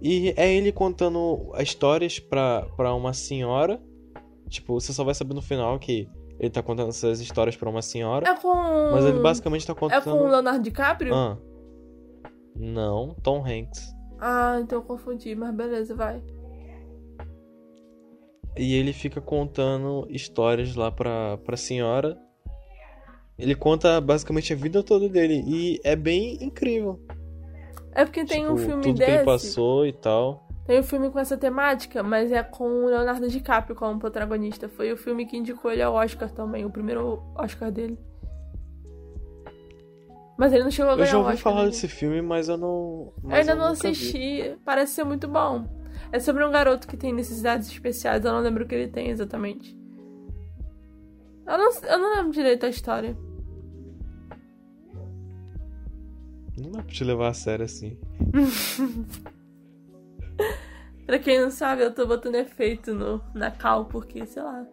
E 0.00 0.34
é 0.36 0.52
ele 0.54 0.72
contando 0.72 1.52
histórias 1.58 2.18
pra, 2.18 2.66
pra 2.76 2.94
uma 2.94 3.12
senhora. 3.12 3.80
Tipo, 4.48 4.80
você 4.80 4.92
só 4.92 5.04
vai 5.04 5.14
saber 5.14 5.34
no 5.34 5.42
final 5.42 5.78
que 5.78 6.08
ele 6.38 6.50
tá 6.50 6.62
contando 6.62 6.88
essas 6.88 7.20
histórias 7.20 7.56
pra 7.56 7.68
uma 7.70 7.82
senhora. 7.82 8.28
É 8.28 8.34
com. 8.34 8.52
Mas 8.92 9.04
ele 9.04 9.20
basicamente 9.20 9.66
tá 9.66 9.72
É 9.72 9.76
contando. 9.76 10.02
com 10.04 10.10
o 10.24 10.28
Leonardo 10.28 10.60
DiCaprio? 10.62 11.14
Ah. 11.14 11.38
Não, 12.56 13.14
Tom 13.22 13.44
Hanks. 13.44 13.92
Ah, 14.20 14.58
então 14.62 14.78
eu 14.78 14.82
confundi, 14.82 15.34
mas 15.34 15.54
beleza, 15.54 15.94
vai. 15.94 16.22
E 18.56 18.74
ele 18.76 18.92
fica 18.92 19.20
contando 19.20 20.06
histórias 20.08 20.76
lá 20.76 20.90
pra, 20.90 21.36
pra 21.38 21.56
senhora. 21.56 22.16
Ele 23.36 23.54
conta 23.56 24.00
basicamente 24.00 24.52
a 24.52 24.56
vida 24.56 24.82
toda 24.82 25.08
dele. 25.08 25.42
E 25.46 25.80
é 25.82 25.96
bem 25.96 26.38
incrível. 26.40 27.00
É 27.92 28.04
porque 28.04 28.24
tem 28.24 28.46
um 28.46 28.54
Tipo, 28.54 28.66
filme 28.68 28.82
tudo 28.84 28.96
que 28.98 29.02
ele 29.02 29.12
desse. 29.12 29.24
passou 29.24 29.84
e 29.86 29.92
tal. 29.92 30.43
Tem 30.66 30.80
um 30.80 30.82
filme 30.82 31.10
com 31.10 31.18
essa 31.18 31.36
temática, 31.36 32.02
mas 32.02 32.32
é 32.32 32.42
com 32.42 32.64
o 32.64 32.86
Leonardo 32.86 33.28
DiCaprio 33.28 33.76
como 33.76 33.98
protagonista. 34.00 34.68
Foi 34.68 34.90
o 34.92 34.96
filme 34.96 35.26
que 35.26 35.36
indicou 35.36 35.70
ele 35.70 35.82
ao 35.82 35.94
Oscar 35.94 36.30
também, 36.30 36.64
o 36.64 36.70
primeiro 36.70 37.22
Oscar 37.34 37.70
dele. 37.70 37.98
Mas 40.38 40.52
ele 40.52 40.64
não 40.64 40.70
chegou 40.70 40.90
a 40.90 40.94
Eu 40.94 40.98
ganhar 40.98 41.10
já 41.10 41.18
o 41.18 41.20
ouvi 41.20 41.34
Oscar. 41.34 41.52
falar 41.52 41.64
né? 41.64 41.70
desse 41.70 41.86
filme, 41.86 42.22
mas 42.22 42.48
eu 42.48 42.56
não. 42.56 43.12
Eu 43.22 43.28
mas 43.28 43.48
ainda 43.48 43.54
não 43.54 43.70
nunca 43.72 43.82
vi. 43.82 43.88
assisti. 43.88 44.56
Parece 44.64 44.94
ser 44.94 45.04
muito 45.04 45.28
bom. 45.28 45.68
É 46.10 46.18
sobre 46.18 46.44
um 46.44 46.50
garoto 46.50 46.88
que 46.88 46.96
tem 46.96 47.12
necessidades 47.12 47.68
especiais. 47.68 48.24
Eu 48.24 48.32
não 48.32 48.40
lembro 48.40 48.64
o 48.64 48.66
que 48.66 48.74
ele 48.74 48.88
tem 48.88 49.10
exatamente. 49.10 49.76
Eu 51.46 51.58
não, 51.58 51.72
eu 51.82 51.98
não 51.98 52.16
lembro 52.16 52.32
direito 52.32 52.64
a 52.64 52.70
história. 52.70 53.14
Não 56.58 56.70
dá 56.70 56.82
pra 56.82 56.92
te 56.92 57.04
levar 57.04 57.28
a 57.28 57.34
sério 57.34 57.64
assim. 57.66 57.98
Pra 61.06 61.18
quem 61.18 61.40
não 61.40 61.50
sabe, 61.50 61.82
eu 61.82 61.94
tô 61.94 62.06
botando 62.06 62.36
efeito 62.36 62.94
no, 62.94 63.22
na 63.34 63.50
cal, 63.50 63.84
porque, 63.84 64.24
sei 64.26 64.42
lá. 64.42 64.66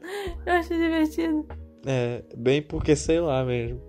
Eu 0.44 0.52
acho 0.52 0.74
divertido. 0.74 1.46
É, 1.86 2.24
bem 2.36 2.60
porque 2.60 2.96
sei 2.96 3.20
lá 3.20 3.44
mesmo. 3.44 3.80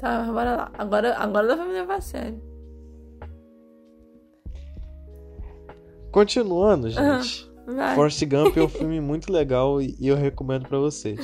Tá, 0.00 0.20
mas 0.20 0.30
bora 0.30 0.56
lá. 0.56 0.72
Agora, 0.78 1.14
agora 1.16 1.46
dá 1.48 1.56
pra 1.56 1.66
me 1.66 1.72
levar 1.72 1.96
a 1.96 2.00
sério. 2.00 2.40
Continuando, 6.10 6.88
gente. 6.88 7.50
Vai. 7.66 7.94
Forrest 7.94 8.24
Gump 8.24 8.56
é 8.56 8.62
um 8.62 8.68
filme 8.68 9.00
muito 9.00 9.30
legal 9.30 9.82
e 9.82 9.94
eu 10.00 10.16
recomendo 10.16 10.66
pra 10.66 10.78
vocês. 10.78 11.20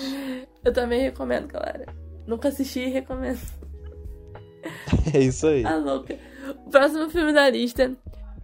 Eu 0.63 0.73
também 0.73 1.01
recomendo, 1.01 1.47
galera. 1.47 1.87
Nunca 2.27 2.49
assisti 2.49 2.81
e 2.81 2.91
recomendo. 2.91 3.41
É 5.15 5.19
isso 5.19 5.47
aí. 5.47 5.63
Tá 5.63 5.77
louca. 5.77 6.19
O 6.67 6.71
próximo 6.71 7.09
filme 7.11 7.33
da 7.33 7.49
lista, 7.49 7.97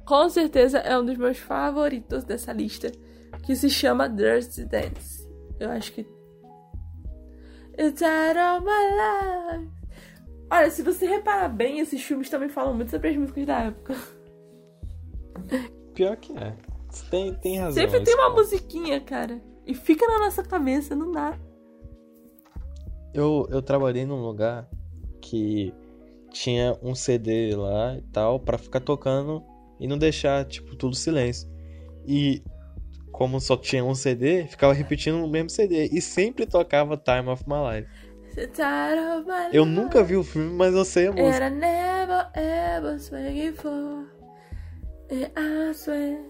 com 0.04 0.28
certeza, 0.28 0.78
é 0.78 0.98
um 0.98 1.04
dos 1.04 1.16
meus 1.16 1.38
favoritos 1.38 2.24
dessa 2.24 2.52
lista. 2.52 2.90
Que 3.44 3.54
se 3.56 3.70
chama 3.70 4.08
Dirty 4.08 4.64
Dance. 4.64 5.26
Eu 5.58 5.70
acho 5.70 5.92
que. 5.92 6.06
It's 7.78 8.02
out 8.02 8.38
of 8.38 8.64
my 8.64 9.60
life. 9.60 9.70
Olha, 10.52 10.70
se 10.70 10.82
você 10.82 11.06
reparar 11.06 11.48
bem, 11.48 11.78
esses 11.78 12.02
filmes 12.02 12.28
também 12.28 12.48
falam 12.48 12.74
muito 12.74 12.90
sobre 12.90 13.08
as 13.08 13.16
músicas 13.16 13.46
da 13.46 13.60
época. 13.60 13.94
Pior 15.94 16.16
que 16.16 16.36
é. 16.36 16.56
Tem, 17.08 17.34
tem 17.34 17.58
razão. 17.58 17.82
Sempre 17.82 18.02
tem 18.02 18.14
uma 18.14 18.30
musiquinha, 18.30 19.00
cara. 19.00 19.40
E 19.64 19.74
fica 19.74 20.06
na 20.06 20.18
nossa 20.18 20.42
cabeça, 20.42 20.96
não 20.96 21.12
dá. 21.12 21.38
Eu, 23.14 23.46
eu 23.50 23.62
trabalhei 23.62 24.04
num 24.04 24.20
lugar 24.20 24.68
que 25.20 25.72
tinha 26.30 26.76
um 26.82 26.94
CD 26.94 27.54
lá 27.54 27.96
e 27.96 28.02
tal, 28.12 28.40
pra 28.40 28.56
ficar 28.56 28.80
tocando 28.80 29.44
e 29.78 29.86
não 29.86 29.98
deixar, 29.98 30.44
tipo, 30.44 30.76
tudo 30.76 30.94
silêncio. 30.94 31.48
E 32.06 32.42
como 33.12 33.40
só 33.40 33.56
tinha 33.56 33.84
um 33.84 33.94
CD, 33.94 34.46
ficava 34.46 34.72
repetindo 34.72 35.22
o 35.22 35.28
mesmo 35.28 35.50
CD. 35.50 35.88
E 35.92 36.00
sempre 36.00 36.46
tocava 36.46 36.96
Time 36.96 37.28
of 37.28 37.44
My 37.46 37.56
Life. 37.76 37.88
Eu 39.52 39.66
nunca 39.66 40.02
vi 40.02 40.16
o 40.16 40.22
filme, 40.22 40.54
mas 40.54 40.74
eu 40.74 40.84
sei 40.84 41.08
a 41.08 41.12
música. 41.12 41.46
I 41.46 41.50
never 41.50 42.26
ever 42.34 43.54
for. 43.54 44.06
And 45.10 45.30
I 45.36 45.74
swear, 45.74 46.20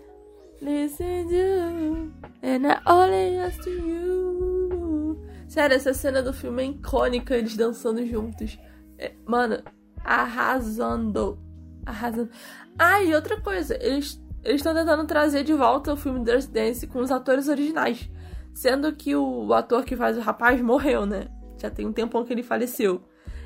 listen 0.62 1.28
to 1.28 1.34
you. 1.34 2.12
And 2.42 2.66
I 2.66 2.80
only 2.86 3.38
ask 3.38 3.62
to 3.64 3.70
you. 3.70 5.20
Sério, 5.46 5.76
essa 5.76 5.92
cena 5.92 6.22
do 6.22 6.32
filme 6.32 6.62
é 6.62 6.66
icônica, 6.66 7.36
eles 7.36 7.56
dançando 7.56 8.06
juntos. 8.06 8.58
É, 8.98 9.12
mano, 9.26 9.62
arrasando. 10.04 11.38
Arrasando. 11.86 12.30
Ah, 12.78 13.02
e 13.02 13.14
outra 13.14 13.40
coisa, 13.40 13.76
eles 13.82 14.20
estão 14.44 14.74
tentando 14.74 15.06
trazer 15.06 15.44
de 15.44 15.52
volta 15.52 15.92
o 15.92 15.96
filme 15.96 16.24
Dirty 16.24 16.48
Dance 16.48 16.86
com 16.86 17.00
os 17.00 17.10
atores 17.10 17.48
originais. 17.48 18.08
Sendo 18.54 18.92
que 18.94 19.14
o 19.14 19.52
ator 19.52 19.84
que 19.84 19.96
faz 19.96 20.16
o 20.16 20.20
rapaz 20.20 20.60
morreu, 20.60 21.06
né? 21.06 21.28
Já 21.58 21.70
tem 21.70 21.86
um 21.86 21.92
tempão 21.92 22.24
que 22.24 22.32
ele 22.32 22.42
faleceu. 22.42 23.02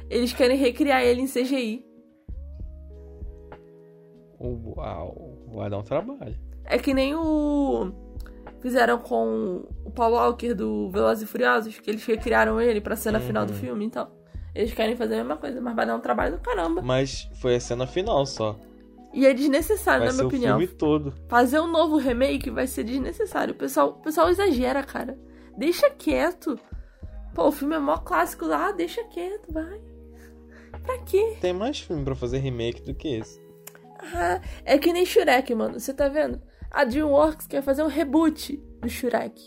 Eles 0.08 0.32
querem 0.32 0.56
recriar 0.56 1.02
ele 1.02 1.20
em 1.20 1.26
CGI. 1.26 1.84
Uau, 4.40 5.38
vai 5.54 5.70
dar 5.70 5.78
um 5.78 5.82
trabalho. 5.82 6.34
É 6.64 6.78
que 6.78 6.92
nem 6.94 7.14
o. 7.14 7.92
Fizeram 8.60 8.98
com 8.98 9.66
o 9.84 9.90
Paul 9.90 10.12
Walker 10.14 10.54
do 10.54 10.90
Velozes 10.90 11.24
e 11.24 11.26
Furiosos, 11.26 11.78
que 11.78 11.90
eles 11.90 12.04
recriaram 12.04 12.60
ele 12.60 12.80
pra 12.80 12.96
cena 12.96 13.20
final 13.20 13.44
do 13.44 13.52
Uhum. 13.52 13.58
filme, 13.58 13.84
então. 13.84 14.08
Eles 14.54 14.72
querem 14.72 14.94
fazer 14.96 15.14
a 15.14 15.18
mesma 15.18 15.36
coisa, 15.36 15.60
mas 15.60 15.74
vai 15.74 15.84
dar 15.86 15.96
um 15.96 16.00
trabalho 16.00 16.36
do 16.36 16.42
caramba. 16.42 16.80
Mas 16.80 17.28
foi 17.40 17.56
a 17.56 17.60
cena 17.60 17.86
final 17.86 18.24
só. 18.24 18.58
E 19.12 19.26
é 19.26 19.32
desnecessário, 19.34 20.00
Vai 20.00 20.08
na 20.08 20.14
minha 20.14 20.26
opinião. 20.26 20.58
filme 20.58 20.72
todo. 20.74 21.14
Fazer 21.28 21.60
um 21.60 21.66
novo 21.70 21.96
remake 21.96 22.50
vai 22.50 22.66
ser 22.66 22.84
desnecessário. 22.84 23.54
O 23.54 23.56
pessoal, 23.56 23.90
o 23.90 24.02
pessoal 24.02 24.28
exagera, 24.28 24.82
cara. 24.82 25.18
Deixa 25.56 25.88
quieto. 25.90 26.58
Pô, 27.34 27.48
o 27.48 27.52
filme 27.52 27.74
é 27.74 27.78
mó 27.78 27.96
clássico 27.96 28.44
lá, 28.44 28.70
deixa 28.72 29.02
quieto, 29.04 29.52
vai. 29.52 29.80
Pra 30.82 30.98
quê? 30.98 31.36
Tem 31.40 31.52
mais 31.52 31.80
filme 31.80 32.04
pra 32.04 32.14
fazer 32.14 32.38
remake 32.38 32.82
do 32.82 32.94
que 32.94 33.16
esse. 33.16 33.40
Ah, 34.12 34.40
é 34.64 34.76
que 34.78 34.92
nem 34.92 35.06
Shrek, 35.06 35.54
mano. 35.54 35.78
Você 35.80 35.94
tá 35.94 36.08
vendo? 36.08 36.40
A 36.70 36.84
DreamWorks 36.84 37.46
quer 37.46 37.62
fazer 37.62 37.82
um 37.82 37.88
reboot 37.88 38.56
do 38.80 38.88
Shrek. 38.88 39.40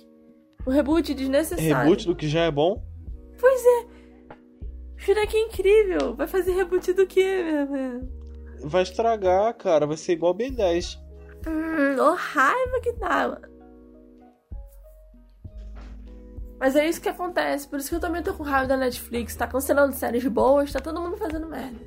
Um 0.65 0.71
reboot 0.71 1.13
desnecessário. 1.13 1.75
Reboot 1.83 2.07
do 2.07 2.15
que 2.15 2.27
já 2.27 2.41
é 2.45 2.51
bom? 2.51 2.83
Pois 3.39 3.61
é. 3.65 3.85
Shrek 4.97 5.35
é 5.35 5.41
incrível. 5.41 6.15
Vai 6.15 6.27
fazer 6.27 6.51
reboot 6.51 6.91
do 6.93 7.07
quê, 7.07 7.43
meu? 7.69 8.09
Vai 8.63 8.83
estragar, 8.83 9.53
cara. 9.55 9.85
Vai 9.85 9.97
ser 9.97 10.13
igual 10.13 10.33
Ben 10.33 10.53
10. 10.53 10.99
Hum, 11.47 12.01
ô 12.01 12.13
raiva 12.15 12.79
que 12.81 12.91
dá, 12.93 13.27
mano. 13.29 13.57
Mas 16.59 16.75
é 16.75 16.87
isso 16.87 16.99
que 16.99 17.09
acontece. 17.09 17.67
Por 17.67 17.79
isso 17.79 17.89
que 17.89 17.95
eu 17.95 17.99
também 17.99 18.23
tô 18.23 18.33
com 18.33 18.43
raiva 18.43 18.67
da 18.67 18.77
Netflix. 18.77 19.35
Tá 19.35 19.47
cancelando 19.47 19.93
séries 19.93 20.25
boas, 20.25 20.71
tá 20.71 20.79
todo 20.79 20.99
mundo 20.99 21.15
fazendo 21.17 21.47
merda. 21.47 21.79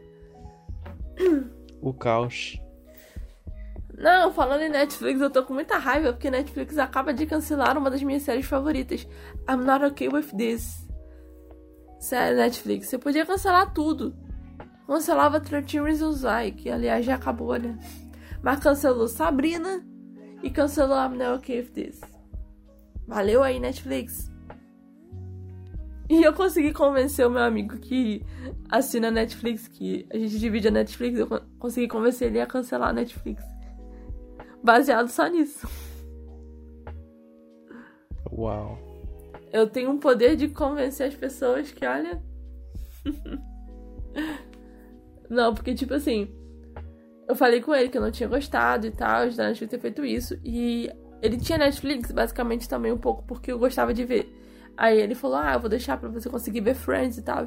O 1.82 1.92
caos. 1.92 2.58
Não, 3.98 4.32
falando 4.32 4.62
em 4.62 4.70
Netflix, 4.70 5.20
eu 5.20 5.28
tô 5.28 5.42
com 5.42 5.52
muita 5.52 5.76
raiva 5.76 6.12
porque 6.12 6.30
Netflix 6.30 6.78
acaba 6.78 7.12
de 7.12 7.26
cancelar 7.26 7.76
uma 7.76 7.90
das 7.90 8.02
minhas 8.02 8.22
séries 8.22 8.46
favoritas. 8.46 9.06
I'm 9.48 9.64
not 9.64 9.84
okay 9.84 10.08
with 10.08 10.34
this. 10.36 10.88
Sério, 12.00 12.38
Netflix, 12.38 12.88
você 12.88 12.96
podia 12.96 13.26
cancelar 13.26 13.72
tudo. 13.74 14.14
Cancelava 14.86 15.38
13 15.38 15.80
Reasons 15.80 16.24
Why, 16.24 16.50
que 16.50 16.70
aliás 16.70 17.04
já 17.04 17.14
acabou, 17.14 17.54
né? 17.56 17.78
Mas 18.42 18.58
cancelou 18.58 19.06
Sabrina 19.06 19.84
e 20.42 20.50
cancelou 20.50 20.96
I'm 20.96 21.18
not 21.18 21.38
okay 21.38 21.60
with 21.60 21.70
this. 21.72 22.00
Valeu 23.06 23.42
aí, 23.42 23.60
Netflix. 23.60 24.30
E 26.08 26.22
eu 26.22 26.32
consegui 26.32 26.72
convencer 26.72 27.24
o 27.26 27.30
meu 27.30 27.42
amigo 27.42 27.76
que 27.76 28.24
assina 28.70 29.08
a 29.08 29.12
Netflix, 29.12 29.68
que 29.68 30.08
a 30.10 30.16
gente 30.16 30.38
divide 30.38 30.68
a 30.68 30.70
Netflix, 30.72 31.18
eu 31.18 31.28
consegui 31.58 31.86
convencer 31.86 32.28
ele 32.28 32.40
a 32.40 32.46
cancelar 32.46 32.88
a 32.88 32.92
Netflix. 32.94 33.44
Baseado 34.64 35.08
só 35.08 35.28
nisso. 35.28 35.68
Uau. 38.32 38.89
Eu 39.52 39.68
tenho 39.68 39.90
um 39.90 39.98
poder 39.98 40.36
de 40.36 40.48
convencer 40.48 41.08
as 41.08 41.14
pessoas 41.14 41.72
que, 41.72 41.84
olha. 41.84 42.22
não, 45.28 45.54
porque, 45.54 45.74
tipo 45.74 45.94
assim. 45.94 46.28
Eu 47.28 47.36
falei 47.36 47.60
com 47.60 47.72
ele 47.74 47.88
que 47.88 47.96
eu 47.96 48.02
não 48.02 48.10
tinha 48.10 48.28
gostado 48.28 48.86
e 48.86 48.90
tal, 48.90 49.28
de 49.28 49.36
Netflix 49.36 49.70
ter 49.70 49.78
feito 49.78 50.04
isso. 50.04 50.36
E 50.44 50.90
ele 51.22 51.36
tinha 51.36 51.58
Netflix, 51.58 52.10
basicamente, 52.10 52.68
também 52.68 52.90
um 52.90 52.98
pouco 52.98 53.22
porque 53.24 53.52
eu 53.52 53.58
gostava 53.58 53.94
de 53.94 54.04
ver. 54.04 54.36
Aí 54.76 54.98
ele 54.98 55.14
falou: 55.14 55.36
Ah, 55.36 55.52
eu 55.54 55.60
vou 55.60 55.68
deixar 55.68 55.96
pra 55.98 56.08
você 56.08 56.28
conseguir 56.28 56.60
ver 56.60 56.74
Friends 56.74 57.18
e 57.18 57.22
tal. 57.22 57.46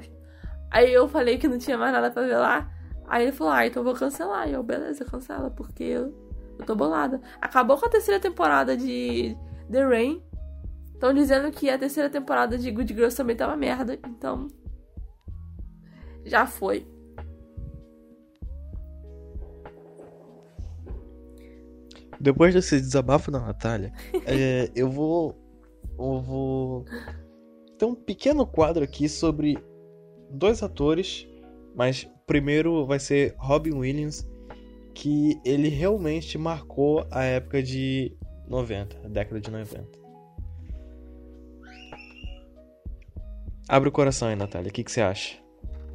Aí 0.72 0.94
eu 0.94 1.08
falei 1.08 1.38
que 1.38 1.48
não 1.48 1.58
tinha 1.58 1.78
mais 1.78 1.92
nada 1.92 2.12
pra 2.12 2.24
ver 2.24 2.38
lá. 2.38 2.72
Aí 3.08 3.24
ele 3.24 3.32
falou: 3.32 3.54
Ah, 3.54 3.66
então 3.66 3.82
eu 3.82 3.86
vou 3.86 3.94
cancelar. 3.96 4.48
E 4.48 4.54
eu, 4.54 4.64
beleza, 4.64 5.04
cancela, 5.04 5.50
porque 5.50 5.84
eu, 5.84 6.14
eu 6.60 6.66
tô 6.66 6.76
bolada. 6.76 7.20
Acabou 7.42 7.78
com 7.78 7.86
a 7.86 7.90
terceira 7.90 8.20
temporada 8.20 8.78
de 8.78 9.36
The 9.72 9.84
Rain. 9.84 10.24
Estão 11.04 11.14
dizendo 11.14 11.52
que 11.52 11.70
a 11.70 11.78
terceira 11.78 12.10
temporada 12.10 12.58
de 12.58 12.72
Good 12.72 12.94
Girls 12.94 13.18
também 13.18 13.36
tá 13.36 13.46
uma 13.46 13.58
merda. 13.58 14.00
Então. 14.08 14.48
Já 16.24 16.48
foi. 16.48 16.88
Depois 22.22 22.54
desse 22.54 22.80
desabafo 22.80 23.30
da 23.30 23.42
Natália, 23.42 23.92
é, 24.26 24.72
eu 24.74 24.90
vou. 24.90 25.38
Eu 26.00 26.22
vou. 26.22 26.86
Ter 27.78 27.84
um 27.84 27.96
pequeno 27.96 28.48
quadro 28.48 28.82
aqui 28.82 29.10
sobre 29.10 29.62
dois 30.30 30.64
atores, 30.64 31.28
mas 31.76 32.10
primeiro 32.26 32.86
vai 32.86 32.98
ser 33.02 33.36
Robin 33.40 33.74
Williams, 33.74 34.26
que 34.94 35.38
ele 35.44 35.68
realmente 35.68 36.38
marcou 36.38 37.06
a 37.12 37.26
época 37.26 37.62
de 37.62 38.16
90, 38.48 39.02
a 39.04 39.10
década 39.10 39.42
de 39.42 39.52
90. 39.52 40.03
Abre 43.68 43.90
o 43.90 43.92
coração 43.92 44.28
aí, 44.28 44.36
Natália. 44.36 44.70
O 44.70 44.74
que, 44.74 44.84
que 44.84 44.92
você 44.92 45.02
acha? 45.02 45.38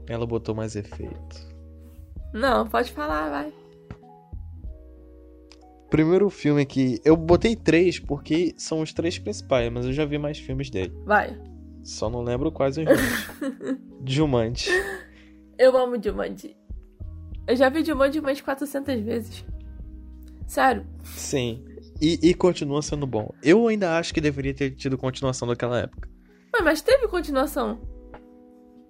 Ela 0.09 0.27
botou 0.27 0.55
mais 0.55 0.75
efeito. 0.75 1.49
Não, 2.33 2.66
pode 2.66 2.93
falar, 2.93 3.31
vai. 3.31 3.53
Primeiro 5.91 6.29
filme 6.29 6.64
que. 6.66 7.01
Eu 7.05 7.16
botei 7.16 7.57
três 7.57 7.99
porque 7.99 8.55
são 8.57 8.81
os 8.81 8.93
três 8.93 9.19
principais, 9.19 9.73
mas 9.73 9.87
eu 9.87 9.93
já 9.93 10.05
vi 10.05 10.19
mais 10.19 10.39
filmes 10.39 10.71
dele. 10.71 10.93
Vai. 11.05 11.39
Só 11.83 12.11
não 12.11 12.23
lembro 12.23 12.53
quais 12.53 12.77
os 12.77 12.85
nomes. 12.85 13.29
Jumanji. 14.05 14.71
Eu 15.59 15.77
amo 15.77 16.03
Jumanji. 16.03 16.57
Eu 17.47 17.57
já 17.57 17.71
vi 17.71 17.85
Jumanji 17.85 18.21
umas 18.21 18.41
400 18.41 19.01
vezes. 19.01 19.45
Sério. 20.47 20.87
Sim. 21.03 21.64
E, 22.01 22.19
e 22.23 22.35
continua 22.35 22.83
sendo 22.83 23.07
bom. 23.07 23.33
Eu 23.43 23.66
ainda 23.66 23.99
acho 23.99 24.12
que 24.12 24.21
deveria 24.21 24.55
ter 24.55 24.71
tido 24.73 24.99
continuação 24.99 25.49
daquela 25.49 25.81
época. 25.81 26.09
Ué, 26.55 26.62
mas 26.62 26.80
teve 26.82 27.09
continuação. 27.09 27.78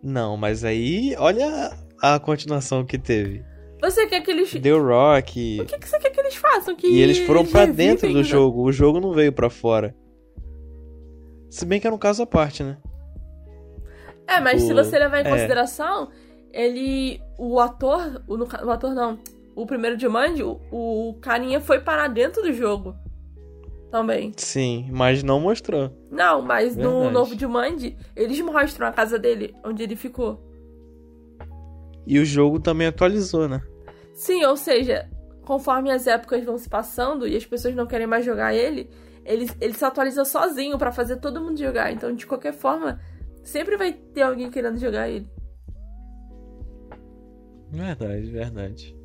Não, 0.03 0.37
mas 0.37 0.65
aí, 0.65 1.15
olha 1.19 1.73
a 2.01 2.19
continuação 2.21 2.85
que 2.85 2.99
teve. 2.99 3.45
Você 3.81 4.07
quer 4.07 4.21
que 4.23 4.31
eles. 4.31 4.51
The 4.51 4.71
Rock. 4.73 5.61
O 5.61 5.65
que, 5.67 5.79
que 5.79 5.89
você 5.89 5.99
quer 5.99 6.11
que 6.11 6.21
eles 6.21 6.35
façam? 6.35 6.75
Que 6.75 6.87
E 6.89 7.01
eles 7.01 7.19
foram 7.21 7.45
pra 7.47 7.61
revivem, 7.61 7.89
dentro 7.91 8.13
do 8.13 8.25
jogo. 8.25 8.63
O 8.63 8.73
jogo 8.73 9.01
não 9.01 9.13
veio 9.13 9.33
pra 9.33 9.49
fora. 9.51 9.95
Se 11.51 11.65
bem 11.65 11.81
que 11.81 11.87
era 11.87 11.95
um 11.95 11.99
caso 11.99 12.23
à 12.23 12.27
parte, 12.27 12.63
né? 12.63 12.77
É, 14.27 14.41
mas 14.41 14.63
se 14.63 14.73
O- 14.73 14.77
você 14.77 14.99
levar 14.99 15.19
em 15.23 15.27
é. 15.27 15.31
consideração, 15.31 16.09
ele. 16.53 17.21
O 17.39 17.59
ator. 17.61 18.23
O, 18.27 18.37
o 18.37 18.71
ator 18.71 18.95
não. 18.95 19.19
O 19.57 19.65
primeiro 19.67 19.99
Jumanji, 19.99 20.43
o, 20.43 20.61
o 20.71 21.15
carinha 21.21 21.61
foi 21.61 21.81
parar 21.81 22.09
dentro 22.09 22.43
do 22.43 22.53
jogo. 22.53 22.95
Também. 23.91 24.33
Sim, 24.37 24.89
mas 24.93 25.23
não 25.23 25.41
mostrou. 25.41 25.91
Não, 26.11 26.43
mas 26.43 26.77
no 26.77 26.91
Verdade. 26.91 27.15
novo 27.15 27.39
Jumanji, 27.39 27.97
eles 28.15 28.39
mostram 28.41 28.87
a 28.87 28.93
casa 28.93 29.19
dele, 29.19 29.55
onde 29.65 29.83
ele 29.83 29.97
ficou. 29.97 30.47
E 32.07 32.19
o 32.19 32.25
jogo 32.25 32.61
também 32.61 32.87
atualizou, 32.87 33.49
né? 33.49 33.63
Sim, 34.15 34.45
ou 34.45 34.57
seja, 34.57 35.09
conforme 35.45 35.91
as 35.91 36.07
épocas 36.07 36.45
vão 36.45 36.59
se 36.59 36.69
passando 36.69 37.27
e 37.27 37.37
as 37.37 37.47
pessoas 37.47 37.75
não 37.75 37.87
querem 37.87 38.07
mais 38.07 38.25
jogar 38.25 38.55
ele, 38.55 38.91
ele, 39.25 39.49
ele 39.61 39.75
se 39.75 39.85
atualiza 39.85 40.25
sozinho 40.25 40.79
pra 40.79 40.93
fazer 40.93 41.17
todo 41.17 41.41
mundo 41.41 41.59
jogar. 41.59 41.93
Então, 41.93 42.15
de 42.15 42.27
qualquer 42.27 42.53
forma, 42.53 43.01
sempre 43.43 43.77
vai 43.77 43.93
ter 43.93 44.23
alguém 44.23 44.51
querendo 44.51 44.79
jogar 44.79 45.09
ele. 45.09 45.29
Verdade, 47.71 48.31
verdade. 48.31 48.97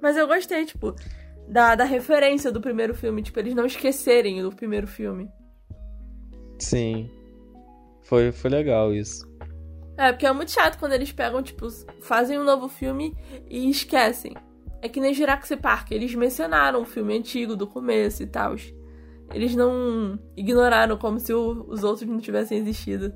Mas 0.00 0.16
eu 0.16 0.26
gostei, 0.26 0.64
tipo, 0.64 0.94
da, 1.50 1.74
da 1.74 1.84
referência 1.84 2.50
do 2.52 2.60
primeiro 2.60 2.94
filme. 2.94 3.22
Tipo, 3.22 3.38
eles 3.40 3.54
não 3.54 3.66
esquecerem 3.66 4.42
do 4.42 4.50
primeiro 4.54 4.86
filme. 4.86 5.28
Sim. 6.58 7.10
Foi, 8.02 8.32
foi 8.32 8.50
legal 8.50 8.92
isso. 8.94 9.28
É, 9.96 10.12
porque 10.12 10.26
é 10.26 10.32
muito 10.32 10.50
chato 10.50 10.78
quando 10.78 10.92
eles 10.92 11.12
pegam, 11.12 11.42
tipo, 11.42 11.68
fazem 12.00 12.38
um 12.38 12.44
novo 12.44 12.68
filme 12.68 13.14
e 13.48 13.68
esquecem. 13.68 14.34
É 14.80 14.88
que 14.88 14.98
nem 15.00 15.12
Jurassic 15.12 15.60
Park, 15.60 15.90
eles 15.90 16.14
mencionaram 16.14 16.80
o 16.80 16.86
filme 16.86 17.16
antigo 17.18 17.54
do 17.54 17.66
começo 17.66 18.22
e 18.22 18.26
tal. 18.26 18.54
Eles 19.32 19.54
não 19.54 20.18
ignoraram 20.36 20.96
como 20.96 21.20
se 21.20 21.32
o- 21.34 21.66
os 21.68 21.84
outros 21.84 22.08
não 22.08 22.18
tivessem 22.18 22.58
existido. 22.58 23.12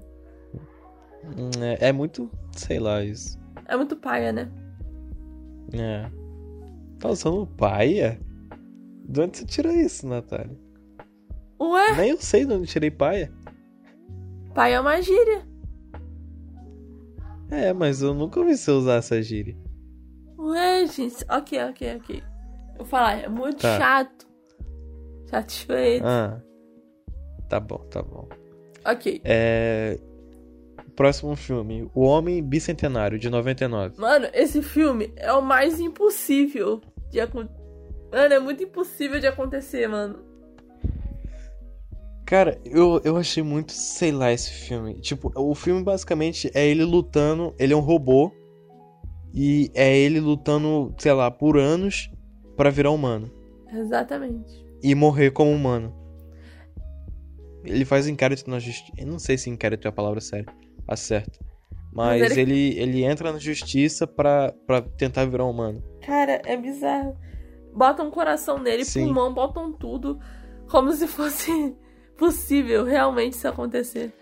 É, 1.80 1.88
é 1.88 1.92
muito, 1.92 2.30
sei 2.52 2.78
lá, 2.78 3.02
isso. 3.02 3.38
É 3.66 3.76
muito 3.76 3.96
paia, 3.96 4.30
né? 4.30 4.50
É. 5.72 6.10
Tá 6.98 7.08
usando 7.08 7.46
paia? 7.46 8.20
De 9.04 9.20
onde 9.20 9.38
você 9.38 9.44
tirou 9.46 9.72
isso, 9.72 10.06
Natália? 10.06 10.56
Ué, 11.60 11.96
Nem 11.96 12.10
eu 12.10 12.16
sei 12.20 12.44
de 12.44 12.52
onde 12.52 12.66
tirei 12.66 12.90
paia. 12.90 13.32
paia 14.54 14.74
é 14.76 14.80
uma 14.80 15.00
gíria. 15.00 15.46
É, 17.50 17.72
mas 17.72 18.02
eu 18.02 18.14
nunca 18.14 18.40
ouvi 18.40 18.56
você 18.56 18.70
usar 18.70 18.94
essa 18.96 19.20
gíria. 19.22 19.56
Ué, 20.38 20.86
gente. 20.86 21.24
Ok, 21.30 21.62
ok, 21.62 21.96
ok. 21.96 22.16
Eu 22.72 22.76
vou 22.78 22.86
falar, 22.86 23.18
é 23.22 23.28
muito 23.28 23.58
Tá. 23.60 23.78
chato. 23.78 24.26
Satisfeito. 25.26 26.04
Ah. 26.06 26.40
Tá 27.48 27.60
bom, 27.60 27.78
tá 27.90 28.02
bom. 28.02 28.28
Ok. 28.84 29.20
É. 29.24 29.98
Próximo 30.96 31.34
filme: 31.36 31.88
O 31.94 32.02
Homem 32.02 32.42
Bicentenário, 32.42 33.18
de 33.18 33.28
99. 33.30 34.00
Mano, 34.00 34.26
esse 34.32 34.62
filme 34.62 35.12
é 35.16 35.32
o 35.32 35.42
mais 35.42 35.78
impossível 35.80 36.80
de 37.10 37.20
acontecer. 37.20 37.63
Mano, 38.14 38.32
é 38.34 38.38
muito 38.38 38.62
impossível 38.62 39.18
de 39.18 39.26
acontecer, 39.26 39.88
mano. 39.88 40.20
Cara, 42.24 42.58
eu, 42.64 43.00
eu 43.04 43.16
achei 43.16 43.42
muito, 43.42 43.72
sei 43.72 44.12
lá, 44.12 44.32
esse 44.32 44.50
filme. 44.50 44.94
Tipo, 45.00 45.32
o 45.36 45.54
filme 45.54 45.82
basicamente 45.82 46.50
é 46.54 46.64
ele 46.66 46.84
lutando. 46.84 47.52
Ele 47.58 47.72
é 47.72 47.76
um 47.76 47.80
robô. 47.80 48.30
E 49.34 49.68
é 49.74 49.96
ele 49.98 50.20
lutando, 50.20 50.94
sei 50.96 51.12
lá, 51.12 51.28
por 51.28 51.58
anos 51.58 52.08
pra 52.56 52.70
virar 52.70 52.92
humano. 52.92 53.28
Exatamente. 53.72 54.64
E 54.80 54.94
morrer 54.94 55.32
como 55.32 55.50
humano. 55.50 55.92
Ele 57.64 57.84
faz 57.84 58.06
inquérito 58.06 58.48
na 58.48 58.60
justiça. 58.60 58.92
Eu 58.96 59.06
não 59.08 59.18
sei 59.18 59.36
se 59.36 59.50
inquérito 59.50 59.86
é 59.86 59.88
a 59.88 59.92
palavra 59.92 60.20
séria. 60.20 60.46
A 60.86 60.94
certa. 60.94 61.40
Mas, 61.92 62.20
Mas 62.22 62.36
ele- 62.38 62.52
ele... 62.70 62.78
ele 62.80 63.04
entra 63.04 63.32
na 63.32 63.38
justiça 63.38 64.06
pra, 64.06 64.54
pra 64.66 64.82
tentar 64.82 65.24
virar 65.24 65.46
humano. 65.46 65.82
Cara, 66.06 66.40
é 66.46 66.56
bizarro. 66.56 67.16
Botam 67.74 68.10
coração 68.10 68.58
nele, 68.58 68.84
Sim. 68.84 69.04
pulmão, 69.06 69.34
botam 69.34 69.72
tudo. 69.72 70.18
Como 70.70 70.92
se 70.92 71.06
fosse 71.06 71.76
possível 72.16 72.84
realmente 72.84 73.32
isso 73.34 73.48
acontecer. 73.48 74.12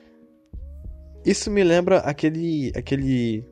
Isso 1.25 1.51
me 1.51 1.63
lembra 1.63 1.99
aquele. 1.99 2.73
aquele. 2.75 3.45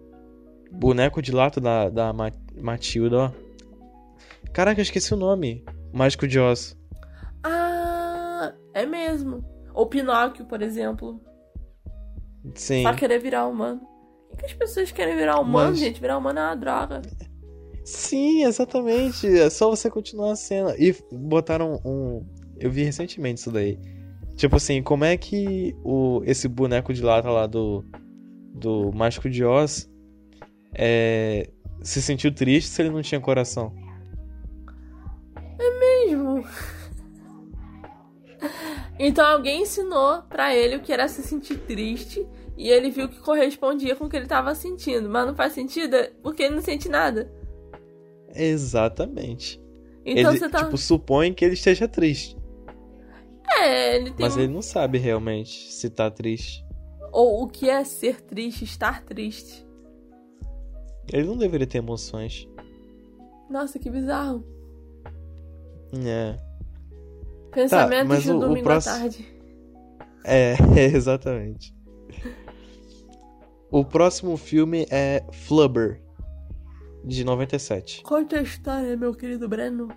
boneco 0.73 1.21
de 1.21 1.33
lata 1.33 1.61
da, 1.61 1.89
da 1.89 2.13
Ma- 2.13 2.33
Matilda, 2.61 3.17
ó. 3.19 3.31
Caraca, 4.53 4.81
eu 4.81 4.83
esqueci 4.83 5.13
o 5.15 5.17
nome. 5.17 5.65
Mágico 5.93 6.27
de 6.27 6.39
Oz. 6.41 6.77
Ah, 7.45 8.53
é 8.75 8.87
mesmo. 8.87 9.45
Ou 9.75 9.87
Pinóquio, 9.87 10.47
por 10.47 10.63
exemplo. 10.63 11.21
Sim. 12.55 12.83
Só 12.83 12.95
querer 12.95 13.19
virar 13.21 13.47
humano. 13.47 13.81
O 14.33 14.37
que 14.37 14.47
as 14.47 14.53
pessoas 14.55 14.91
querem 14.91 15.17
virar 15.17 15.39
humano, 15.41 15.71
Mas- 15.71 15.79
gente? 15.79 16.01
Virar 16.01 16.19
humano 16.19 16.39
é 16.39 16.43
uma 16.43 16.55
droga. 16.57 17.03
Sim, 17.91 18.45
exatamente. 18.45 19.27
É 19.27 19.51
só 19.51 19.69
você 19.69 19.91
continuar 19.91 20.33
a 20.33 20.37
cena. 20.37 20.75
E 20.79 20.95
botaram 21.11 21.81
um. 21.85 22.25
Eu 22.57 22.71
vi 22.71 22.85
recentemente 22.85 23.41
isso 23.41 23.51
daí. 23.51 23.79
Tipo 24.37 24.57
assim, 24.57 24.81
como 24.81 25.05
é 25.05 25.17
que 25.17 25.77
o, 25.85 26.23
esse 26.25 26.47
boneco 26.47 26.95
de 26.95 27.03
lata 27.03 27.29
lá 27.29 27.47
do. 27.47 27.85
Do 28.55 28.93
Mágico 28.93 29.29
de 29.29 29.45
Oz. 29.45 29.91
É, 30.73 31.51
se 31.83 32.01
sentiu 32.01 32.33
triste 32.33 32.71
se 32.71 32.81
ele 32.81 32.91
não 32.91 33.03
tinha 33.03 33.21
coração. 33.21 33.75
Mesmo. 35.59 36.45
Então 38.99 39.27
alguém 39.27 39.63
ensinou 39.63 40.23
pra 40.29 40.55
ele 40.55 40.77
o 40.77 40.81
que 40.81 40.93
era 40.93 41.09
se 41.09 41.23
sentir 41.23 41.59
triste 41.61 42.27
E 42.57 42.69
ele 42.69 42.91
viu 42.91 43.09
que 43.09 43.19
correspondia 43.19 43.97
com 43.97 44.05
o 44.05 44.09
que 44.09 44.17
ele 44.17 44.27
tava 44.27 44.55
sentindo. 44.55 45.09
Mas 45.09 45.27
não 45.27 45.35
faz 45.35 45.55
sentido 45.55 45.97
porque 46.23 46.45
ele 46.45 46.55
não 46.55 46.63
sente 46.63 46.89
nada. 46.89 47.40
Exatamente. 48.35 49.61
Então 50.05 50.31
ele, 50.31 50.39
você 50.39 50.49
tá. 50.49 50.65
tipo, 50.65 50.77
supõe 50.79 51.33
que 51.35 51.45
ele 51.45 51.55
esteja 51.55 51.87
triste. 51.89 52.37
É, 53.59 53.97
ele 53.97 54.11
tem. 54.13 54.27
Mas 54.27 54.37
ele 54.37 54.49
não 54.53 54.63
sabe 54.63 54.99
realmente 54.99 55.73
se 55.73 55.91
tá 55.91 56.11
triste. 56.11 56.65
Ou 57.13 57.43
o 57.43 57.49
que 57.49 57.69
é 57.69 57.83
ser 57.85 58.21
triste, 58.23 58.65
estar 58.65 59.03
triste. 59.05 59.67
Ele 61.13 61.27
não 61.27 61.37
deveria 61.37 61.67
ter 61.67 61.79
emoções. 61.79 62.49
Nossa, 63.51 63.79
que 63.79 63.91
bizarro. 63.91 64.45
É. 66.07 66.39
Pensamentos 67.53 68.09
mas 68.09 68.23
de 68.23 68.31
o- 68.31 68.37
o 68.37 68.41
domingo 68.41 68.63
próximo- 68.65 68.95
à 68.95 68.99
tarde. 69.01 69.27
É, 70.23 70.55
exatamente. 70.95 71.75
O 73.71 73.85
próximo 73.85 74.37
filme 74.37 74.87
é 74.91 75.25
Flubber, 75.33 76.03
de 77.05 77.25
97. 77.25 78.03
Conta 78.03 78.39
a 78.39 78.43
história, 78.43 78.97
meu 78.97 79.15
querido 79.15 79.49
Breno. 79.49 79.89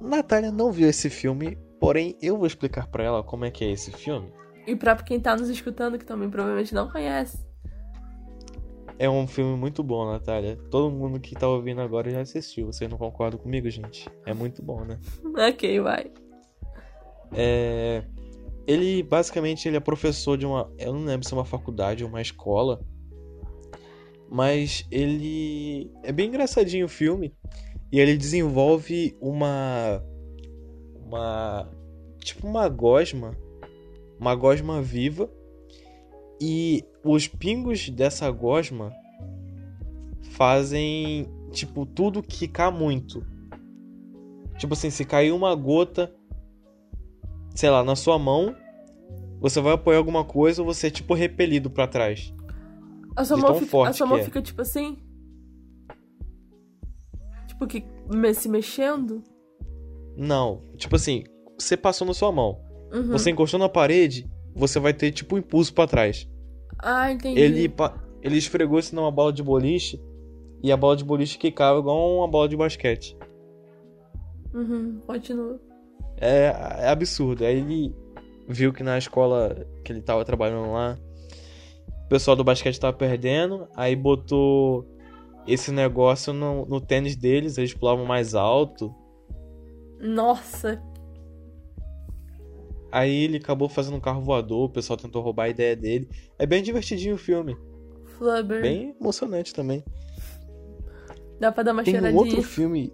Natália 0.00 0.50
não 0.50 0.72
viu 0.72 0.88
esse 0.88 1.08
filme, 1.08 1.56
porém 1.80 2.16
eu 2.20 2.36
vou 2.36 2.46
explicar 2.46 2.88
pra 2.88 3.04
ela 3.04 3.22
como 3.22 3.44
é 3.44 3.50
que 3.50 3.64
é 3.64 3.70
esse 3.70 3.90
filme. 3.92 4.32
E 4.66 4.76
pra 4.76 4.96
quem 4.96 5.20
tá 5.20 5.36
nos 5.36 5.48
escutando, 5.48 5.98
que 5.98 6.04
também 6.04 6.30
provavelmente 6.30 6.74
não 6.74 6.88
conhece. 6.90 7.44
É 8.98 9.08
um 9.08 9.26
filme 9.26 9.56
muito 9.56 9.82
bom, 9.82 10.06
Natália. 10.06 10.56
Todo 10.70 10.94
mundo 10.94 11.18
que 11.18 11.34
tá 11.34 11.48
ouvindo 11.48 11.80
agora 11.80 12.10
já 12.10 12.20
assistiu. 12.20 12.66
Vocês 12.66 12.88
não 12.88 12.98
concordam 12.98 13.40
comigo, 13.40 13.68
gente? 13.68 14.08
É 14.24 14.32
muito 14.32 14.62
bom, 14.62 14.84
né? 14.84 14.98
ok, 15.48 15.80
vai. 15.80 16.12
É... 17.32 18.04
Ele, 18.64 19.02
basicamente, 19.02 19.66
ele 19.66 19.76
é 19.76 19.80
professor 19.80 20.38
de 20.38 20.46
uma... 20.46 20.72
Eu 20.78 20.92
não 20.92 21.04
lembro 21.04 21.26
se 21.26 21.34
é 21.34 21.36
uma 21.36 21.44
faculdade 21.44 22.04
ou 22.04 22.10
uma 22.10 22.22
escola. 22.22 22.80
Mas 24.32 24.86
ele... 24.90 25.92
É 26.02 26.10
bem 26.10 26.28
engraçadinho 26.28 26.86
o 26.86 26.88
filme. 26.88 27.34
E 27.92 28.00
ele 28.00 28.16
desenvolve 28.16 29.14
uma... 29.20 30.02
Uma... 31.04 31.70
Tipo 32.18 32.46
uma 32.46 32.66
gosma. 32.66 33.36
Uma 34.18 34.34
gosma 34.34 34.80
viva. 34.80 35.30
E 36.40 36.82
os 37.04 37.28
pingos 37.28 37.90
dessa 37.90 38.30
gosma 38.30 38.90
fazem, 40.30 41.28
tipo, 41.50 41.84
tudo 41.84 42.22
quicar 42.22 42.72
muito. 42.72 43.22
Tipo 44.56 44.72
assim, 44.72 44.88
se 44.88 45.04
cair 45.04 45.32
uma 45.32 45.54
gota, 45.54 46.10
sei 47.54 47.68
lá, 47.68 47.84
na 47.84 47.94
sua 47.94 48.18
mão, 48.18 48.56
você 49.42 49.60
vai 49.60 49.74
apoiar 49.74 49.98
alguma 49.98 50.24
coisa, 50.24 50.62
você 50.62 50.86
é 50.86 50.90
tipo 50.90 51.12
repelido 51.12 51.68
pra 51.68 51.86
trás. 51.86 52.32
A 53.16 53.24
sua 53.24 53.36
mão, 53.36 53.54
fica, 53.54 53.88
a 53.88 53.92
sua 53.92 54.06
mão 54.06 54.18
é. 54.18 54.22
fica 54.24 54.40
tipo 54.40 54.62
assim? 54.62 54.98
Tipo 57.46 57.66
que 57.66 57.84
se 58.34 58.48
mexendo? 58.48 59.22
Não, 60.16 60.62
tipo 60.76 60.96
assim, 60.96 61.24
você 61.58 61.76
passou 61.76 62.06
na 62.06 62.14
sua 62.14 62.32
mão, 62.32 62.60
Uhum. 62.92 63.08
você 63.08 63.30
encostou 63.30 63.58
na 63.58 63.68
parede, 63.68 64.30
você 64.54 64.78
vai 64.78 64.92
ter 64.92 65.10
tipo 65.10 65.34
um 65.34 65.38
impulso 65.38 65.72
pra 65.72 65.86
trás. 65.86 66.28
Ah, 66.78 67.10
entendi. 67.10 67.40
Ele, 67.40 67.72
ele 68.22 68.36
esfregou 68.36 68.78
isso 68.78 68.94
numa 68.94 69.10
bola 69.10 69.32
de 69.32 69.42
boliche 69.42 70.00
e 70.62 70.70
a 70.70 70.76
bola 70.76 70.96
de 70.96 71.04
boliche 71.04 71.38
quicava 71.38 71.78
igual 71.78 72.18
uma 72.18 72.28
bola 72.28 72.48
de 72.48 72.56
basquete. 72.56 73.16
Uhum, 74.52 75.00
continua. 75.06 75.58
É, 76.18 76.52
é 76.80 76.88
absurdo. 76.88 77.44
Aí 77.44 77.58
ele 77.58 77.94
viu 78.48 78.72
que 78.72 78.82
na 78.82 78.98
escola 78.98 79.66
que 79.84 79.92
ele 79.92 80.02
tava 80.02 80.24
trabalhando 80.24 80.72
lá, 80.72 80.98
pessoal 82.12 82.36
do 82.36 82.44
basquete 82.44 82.78
tava 82.78 82.96
perdendo, 82.96 83.66
aí 83.74 83.96
botou 83.96 84.86
esse 85.46 85.72
negócio 85.72 86.32
no, 86.32 86.66
no 86.66 86.80
tênis 86.80 87.16
deles, 87.16 87.56
eles 87.56 87.72
pulavam 87.72 88.04
mais 88.04 88.34
alto. 88.34 88.94
Nossa, 89.98 90.82
Aí 92.92 93.24
ele 93.24 93.38
acabou 93.38 93.70
fazendo 93.70 93.96
um 93.96 94.00
carro 94.00 94.20
voador, 94.20 94.64
o 94.64 94.68
pessoal 94.68 94.98
tentou 94.98 95.22
roubar 95.22 95.44
a 95.44 95.48
ideia 95.48 95.74
dele. 95.74 96.06
É 96.38 96.44
bem 96.44 96.62
divertidinho 96.62 97.14
o 97.14 97.18
filme, 97.18 97.56
Flubber. 98.18 98.60
bem 98.60 98.94
emocionante 99.00 99.54
também. 99.54 99.82
Dá 101.40 101.50
pra 101.50 101.62
dar 101.62 101.72
uma 101.72 101.82
Tem 101.82 101.94
um 101.94 101.96
cheiradinha. 101.96 102.22
outro 102.22 102.42
filme. 102.42 102.92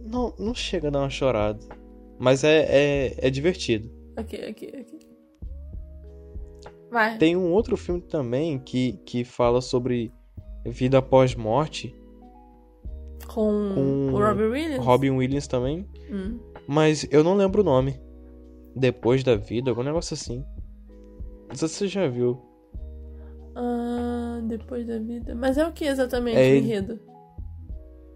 Não, 0.00 0.34
não 0.36 0.52
chega 0.52 0.88
a 0.88 0.90
dar 0.90 0.98
uma 0.98 1.10
chorada. 1.10 1.60
Mas 2.18 2.42
é, 2.42 2.66
é, 2.68 3.14
é 3.28 3.30
divertido. 3.30 3.88
Ok, 4.18 4.50
ok, 4.50 4.74
ok. 4.80 4.97
Vai. 6.90 7.18
Tem 7.18 7.36
um 7.36 7.52
outro 7.52 7.76
filme 7.76 8.00
também 8.00 8.58
que, 8.58 8.94
que 9.04 9.24
fala 9.24 9.60
sobre 9.60 10.12
vida 10.66 10.98
após 10.98 11.34
morte. 11.34 11.94
Com, 13.26 13.72
com 13.74 14.12
o 14.14 14.18
Robin 14.18 14.44
Williams? 14.44 14.84
Robin 14.84 15.10
Williams 15.10 15.46
também. 15.46 15.86
Hum. 16.10 16.38
Mas 16.66 17.06
eu 17.10 17.22
não 17.22 17.34
lembro 17.34 17.62
o 17.62 17.64
nome. 17.64 18.00
Depois 18.74 19.22
da 19.22 19.36
vida, 19.36 19.70
algum 19.70 19.82
negócio 19.82 20.14
assim. 20.14 20.44
Não 21.48 21.54
sei 21.56 21.68
se 21.68 21.74
você 21.74 21.88
já 21.88 22.06
viu. 22.08 22.40
Ah, 23.54 24.40
depois 24.44 24.86
da 24.86 24.98
vida. 24.98 25.34
Mas 25.34 25.58
é 25.58 25.66
o 25.66 25.72
que 25.72 25.84
exatamente 25.84 26.36
É 26.36 26.40
o 26.40 26.44
ele. 26.44 26.58
enredo? 26.58 27.00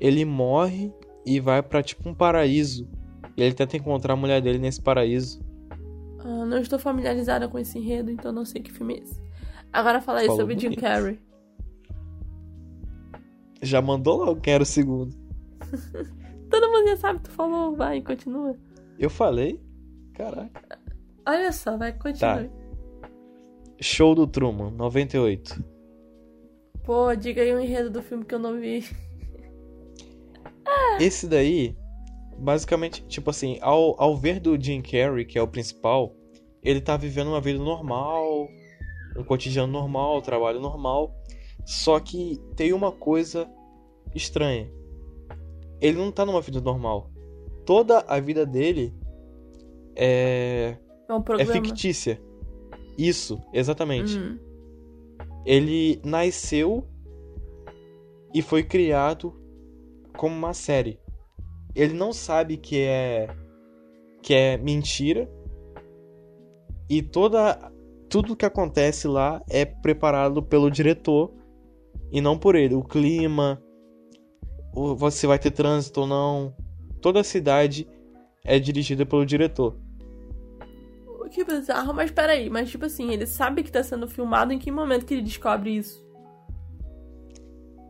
Ele 0.00 0.24
morre 0.24 0.92
e 1.26 1.40
vai 1.40 1.62
pra 1.62 1.82
tipo 1.82 2.08
um 2.08 2.14
paraíso. 2.14 2.88
E 3.36 3.42
ele 3.42 3.54
tenta 3.54 3.76
encontrar 3.76 4.14
a 4.14 4.16
mulher 4.16 4.40
dele 4.40 4.58
nesse 4.58 4.80
paraíso. 4.80 5.40
Ah, 6.24 6.44
não 6.46 6.58
estou 6.58 6.78
familiarizada 6.78 7.48
com 7.48 7.58
esse 7.58 7.78
enredo, 7.78 8.10
então 8.10 8.32
não 8.32 8.44
sei 8.44 8.62
que 8.62 8.72
filme 8.72 8.94
é 8.94 8.98
esse. 8.98 9.20
Agora 9.72 10.00
fala 10.00 10.20
aí 10.20 10.26
Falou 10.26 10.40
sobre 10.40 10.58
Jim 10.58 10.68
bonito. 10.68 10.80
Carrey. 10.80 11.18
Já 13.62 13.80
mandou 13.80 14.24
logo 14.24 14.40
quem 14.40 14.54
era 14.54 14.62
o 14.62 14.66
segundo. 14.66 15.16
Todo 16.50 16.70
mundo 16.70 16.88
já 16.88 16.96
sabe, 16.96 17.20
tu 17.20 17.30
falou, 17.30 17.74
vai, 17.74 18.02
continua. 18.02 18.56
Eu 18.98 19.08
falei? 19.08 19.60
Caraca. 20.12 20.78
Olha 21.26 21.52
só, 21.52 21.76
vai, 21.76 21.92
continua. 21.92 22.50
Show 23.80 24.14
do 24.14 24.26
Truman, 24.26 24.70
98. 24.72 25.64
Pô, 26.84 27.14
diga 27.14 27.42
aí 27.42 27.52
o 27.54 27.60
enredo 27.60 27.90
do 27.90 28.02
filme 28.02 28.24
que 28.24 28.34
eu 28.34 28.38
não 28.38 28.60
vi. 28.60 28.84
Esse 31.00 31.26
daí, 31.26 31.76
basicamente, 32.43 33.05
tipo 33.07 33.30
assim, 33.30 33.59
ao, 33.61 33.95
ao 34.03 34.16
ver 34.16 34.40
do 34.40 34.61
Jim 34.61 34.82
Carrey, 34.82 35.24
que 35.24 35.38
é 35.38 35.43
o 35.43 35.47
principal, 35.47 36.14
ele 36.62 36.80
tá 36.80 36.97
vivendo 36.97 37.28
uma 37.28 37.40
vida 37.40 37.59
normal, 37.59 38.49
um 39.16 39.22
cotidiano 39.22 39.72
normal, 39.72 40.20
trabalho 40.20 40.61
normal. 40.61 41.14
Só 41.64 42.01
que 42.01 42.40
tem 42.57 42.72
uma 42.72 42.90
coisa 42.90 43.49
estranha. 44.14 44.68
Ele 45.80 45.97
não 45.99 46.11
tá 46.11 46.26
numa 46.26 46.40
vida 46.40 46.61
normal. 46.61 47.11
Toda 47.64 48.01
a 48.01 48.18
vida 48.18 48.45
dele 48.45 48.93
é, 49.95 50.76
É 51.09 51.14
um 51.14 51.22
é 51.38 51.47
fictícia. 51.47 52.20
Isso, 52.99 53.40
exatamente. 53.53 54.18
Hum. 54.18 54.38
Ele 55.47 56.01
nasceu 56.05 56.88
e 58.34 58.43
foi 58.43 58.64
criado 58.64 59.32
como 60.16 60.34
uma 60.34 60.53
série. 60.53 61.01
Ele 61.74 61.94
não 61.94 62.12
sabe 62.12 62.56
que 62.56 62.80
é 62.80 63.28
que 64.22 64.34
é 64.34 64.56
mentira 64.56 65.28
e 66.88 67.02
toda 67.02 67.72
tudo 68.08 68.36
que 68.36 68.44
acontece 68.44 69.08
lá 69.08 69.42
é 69.48 69.64
preparado 69.64 70.42
pelo 70.42 70.70
diretor 70.70 71.32
e 72.12 72.20
não 72.20 72.38
por 72.38 72.54
ele. 72.54 72.74
O 72.74 72.84
clima, 72.84 73.60
o, 74.74 74.94
você 74.94 75.26
vai 75.26 75.38
ter 75.38 75.50
trânsito 75.50 76.02
ou 76.02 76.06
não, 76.06 76.54
toda 77.00 77.20
a 77.20 77.24
cidade 77.24 77.88
é 78.44 78.58
dirigida 78.58 79.06
pelo 79.06 79.24
diretor. 79.24 79.76
Que 81.30 81.42
bizarro, 81.44 81.94
mas 81.94 82.10
peraí, 82.10 82.50
mas 82.50 82.70
tipo 82.70 82.84
assim, 82.84 83.10
ele 83.10 83.24
sabe 83.24 83.62
que 83.62 83.72
tá 83.72 83.82
sendo 83.82 84.06
filmado 84.06 84.52
em 84.52 84.58
que 84.58 84.70
momento 84.70 85.06
que 85.06 85.14
ele 85.14 85.22
descobre 85.22 85.70
isso? 85.70 86.01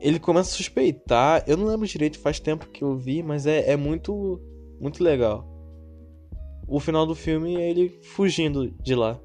Ele 0.02 0.18
começa 0.18 0.50
a 0.50 0.56
suspeitar. 0.56 1.44
Eu 1.46 1.56
não 1.56 1.66
lembro 1.66 1.86
direito, 1.86 2.18
faz 2.18 2.38
tempo 2.40 2.68
que 2.68 2.82
eu 2.84 2.96
vi, 2.96 3.22
mas 3.22 3.46
é, 3.46 3.70
é 3.70 3.76
muito, 3.76 4.40
muito 4.80 5.02
legal. 5.02 5.48
O 6.68 6.80
final 6.80 7.06
do 7.06 7.14
filme 7.14 7.56
é 7.56 7.70
ele 7.70 7.88
fugindo 8.02 8.70
de 8.82 8.94
lá. 8.94 9.18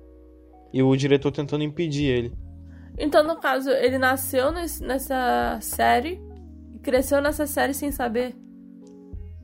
E 0.73 0.83
o 0.83 0.95
diretor 0.95 1.31
tentando 1.31 1.63
impedir 1.63 2.05
ele. 2.05 2.33
Então, 2.97 3.23
no 3.23 3.39
caso, 3.39 3.69
ele 3.69 3.97
nasceu 3.97 4.51
nesse- 4.51 4.83
nessa 4.83 5.57
série 5.61 6.19
e 6.73 6.79
cresceu 6.79 7.21
nessa 7.21 7.45
série 7.47 7.73
sem 7.73 7.91
saber. 7.91 8.35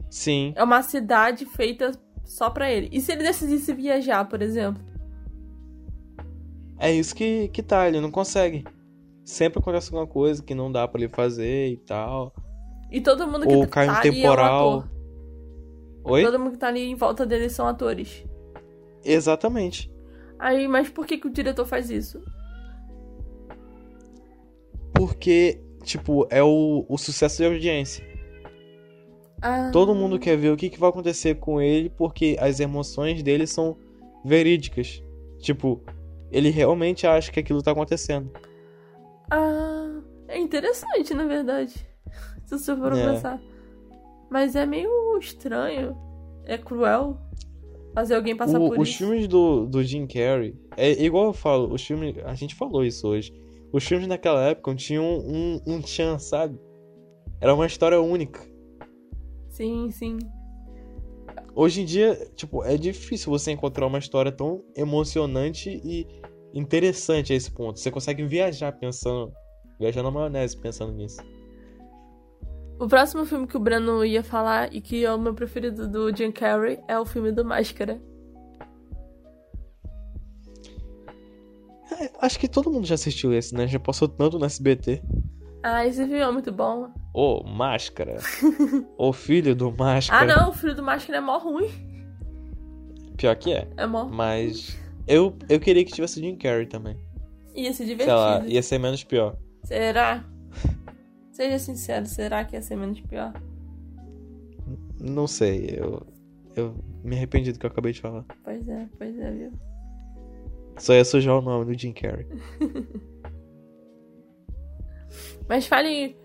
Sim, 0.10 0.54
É 0.56 0.64
uma 0.64 0.82
cidade 0.84 1.46
feita 1.46 1.92
só 2.24 2.50
pra 2.50 2.72
ele. 2.72 2.90
E 2.92 3.02
se 3.02 3.12
ele 3.12 3.24
decidisse 3.24 3.74
viajar, 3.74 4.26
por 4.26 4.42
exemplo? 4.42 4.82
é 6.78 6.92
isso 6.92 7.16
que, 7.16 7.48
que 7.50 7.64
tá, 7.64 7.88
ele 7.88 8.02
não 8.02 8.12
consegue. 8.12 8.66
Sempre 9.26 9.60
acontece 9.60 9.88
alguma 9.88 10.06
coisa 10.12 10.44
que 10.44 10.54
não 10.54 10.72
dá 10.72 10.88
pra 10.88 11.02
ele 11.02 11.10
fazer 11.14 11.70
e 11.70 11.78
tal. 11.78 12.34
E 12.92 13.02
todo 13.02 13.26
mundo 13.28 13.48
que 13.48 13.54
Ou 13.54 13.62
tá 13.62 13.68
cai 13.68 13.88
um 13.88 13.92
ali 13.92 14.08
é 14.08 14.12
um 14.12 14.14
temporal. 14.16 14.70
ator. 14.80 14.92
Oi? 16.06 16.24
Todo 16.24 16.40
mundo 16.40 16.52
que 16.52 16.58
tá 16.58 16.68
ali 16.68 16.82
em 16.82 16.96
volta 16.96 17.26
dele 17.26 17.50
são 17.50 17.68
atores. 17.68 18.26
Exatamente. 19.04 19.92
Aí, 20.38 20.68
mas 20.68 20.90
por 20.90 21.06
que, 21.06 21.18
que 21.18 21.28
o 21.28 21.32
diretor 21.32 21.66
faz 21.66 21.90
isso? 21.90 22.22
Porque, 24.94 25.62
tipo, 25.84 26.28
é 26.30 26.44
o, 26.44 26.86
o 26.88 26.98
sucesso 26.98 27.38
de 27.38 27.46
audiência. 27.46 28.06
Ah, 29.42 29.70
Todo 29.72 29.96
mundo 29.96 30.20
quer 30.20 30.38
ver 30.38 30.52
o 30.52 30.58
que, 30.58 30.70
que 30.70 30.80
vai 30.80 30.90
acontecer 30.90 31.36
com 31.36 31.60
ele 31.62 31.90
porque 31.90 32.38
as 32.40 32.60
emoções 32.60 33.22
dele 33.24 33.48
são 33.48 33.78
verídicas. 34.24 35.04
Tipo, 35.40 35.82
ele 36.32 36.50
realmente 36.50 37.06
acha 37.06 37.32
que 37.32 37.40
aquilo 37.40 37.62
tá 37.62 37.72
acontecendo. 37.72 38.32
Ah, 39.36 40.02
é 40.28 40.38
interessante, 40.40 41.14
na 41.14 41.26
verdade. 41.26 41.74
Se 42.46 42.58
você 42.60 42.76
for 42.76 42.94
É. 42.96 43.14
pensar. 43.14 43.42
Mas 44.30 44.56
é 44.56 44.66
meio 44.66 45.18
estranho. 45.18 45.96
É 46.46 46.58
cruel 46.58 47.18
fazer 47.94 48.16
alguém 48.16 48.36
passar 48.36 48.60
O- 48.60 48.70
por 48.70 48.80
os 48.80 48.90
isso. 48.90 48.98
filmes 49.00 49.28
do, 49.28 49.66
do 49.66 49.84
Jim 49.84 50.06
Carrey, 50.08 50.56
é 50.76 50.92
igual 51.04 51.26
eu 51.28 51.34
falo, 51.34 51.74
os 51.74 51.84
filmes. 51.86 52.16
A 52.26 52.34
gente 52.36 52.54
falou 52.56 52.84
isso 52.84 53.08
hoje. 53.08 53.32
Os 53.72 53.84
filmes 53.84 54.08
naquela 54.08 54.44
época 54.44 54.76
tinham 54.76 55.04
um, 55.20 55.60
um 55.66 55.82
tchan, 55.82 56.20
sabe? 56.20 56.60
Era 57.42 57.54
uma 57.56 57.66
história 57.66 58.00
única. 58.02 58.42
Sim, 59.50 59.90
sim. 59.92 60.18
Hoje 61.56 61.82
em 61.82 61.86
dia, 61.86 62.16
tipo, 62.36 62.64
é 62.64 62.76
difícil 62.78 63.30
você 63.32 63.52
encontrar 63.52 63.86
uma 63.88 64.00
história 64.00 64.32
tão 64.32 64.64
emocionante 64.76 65.70
e 65.84 66.08
interessante 66.54 67.34
esse 67.34 67.52
ponto. 67.52 67.80
Você 67.80 67.90
consegue 67.92 68.24
viajar 68.26 68.72
pensando. 68.74 69.34
Viajar 69.80 70.04
na 70.04 70.12
maionese 70.12 70.56
pensando 70.58 70.92
nisso. 70.94 71.22
O 72.80 72.88
próximo 72.88 73.26
filme 73.26 73.48
que 73.48 73.56
o 73.58 73.60
Breno 73.60 74.04
ia 74.04 74.24
falar 74.24 74.74
e 74.74 74.82
que 74.82 75.04
é 75.06 75.14
o 75.14 75.20
meu 75.20 75.34
preferido 75.34 75.88
do 75.88 76.16
Jim 76.16 76.32
Carrey 76.32 76.80
é 76.88 77.00
o 77.00 77.06
filme 77.06 77.32
do 77.32 77.44
Máscara. 77.46 78.02
É, 82.00 82.12
acho 82.22 82.40
que 82.40 82.48
todo 82.48 82.72
mundo 82.72 82.86
já 82.86 82.96
assistiu 82.96 83.34
esse, 83.34 83.54
né? 83.56 83.68
Já 83.68 83.80
passou 83.80 84.08
tanto 84.08 84.40
no 84.40 84.46
SBT. 84.46 85.02
Ah, 85.62 85.86
esse 85.86 86.00
filme 86.04 86.20
é 86.20 86.32
muito 86.32 86.52
bom. 86.52 86.90
Ô, 87.14 87.44
Máscara. 87.44 88.18
o 88.98 89.14
filho 89.14 89.56
do 89.56 89.70
Ah, 89.70 89.72
Máscara. 89.78 90.36
não, 90.36 90.50
o 90.50 90.54
filho 90.54 90.76
do 90.76 90.84
Máscara 90.84 91.20
é 91.20 91.22
mó 91.22 91.38
ruim. 91.38 91.70
Pior 93.18 93.36
que 93.36 93.54
é. 93.54 93.68
É 93.78 93.86
mó. 93.86 94.06
Mas 94.06 94.78
eu, 95.08 95.36
eu 95.50 95.60
queria 95.60 95.84
que 95.86 95.92
tivesse 95.92 96.20
Jim 96.20 96.36
Carrey 96.36 96.66
também. 96.66 96.98
Ia 97.56 97.72
ser 97.74 97.86
Sei 97.86 97.96
lá, 98.08 98.32
divertido. 98.40 98.54
ia 98.54 98.64
ser 98.64 98.78
menos 98.80 99.04
pior. 99.04 99.38
Será? 99.64 100.26
Seja 101.32 101.58
sincero, 101.60 102.06
será 102.06 102.44
que 102.46 102.56
ia 102.56 102.62
ser 102.62 102.76
menos 102.76 103.00
pior? 103.02 103.34
Não 105.00 105.28
sei, 105.28 105.76
eu, 105.78 106.06
eu 106.56 106.76
me 107.04 107.16
arrependi 107.16 107.52
do 107.52 107.60
que 107.60 107.66
eu 107.66 107.70
acabei 107.70 107.92
de 107.92 108.02
falar. 108.02 108.26
Pois 108.44 108.68
é, 108.68 108.88
pois 108.98 109.20
é, 109.20 109.32
viu? 109.32 109.52
Só 110.78 110.94
ia 110.94 111.06
sujar 111.06 111.38
o 111.38 111.42
nome 111.42 111.66
do 111.66 111.80
Jim 111.80 111.94
Carrey. 111.94 112.26
Mas 115.48 115.68
fale 115.68 116.16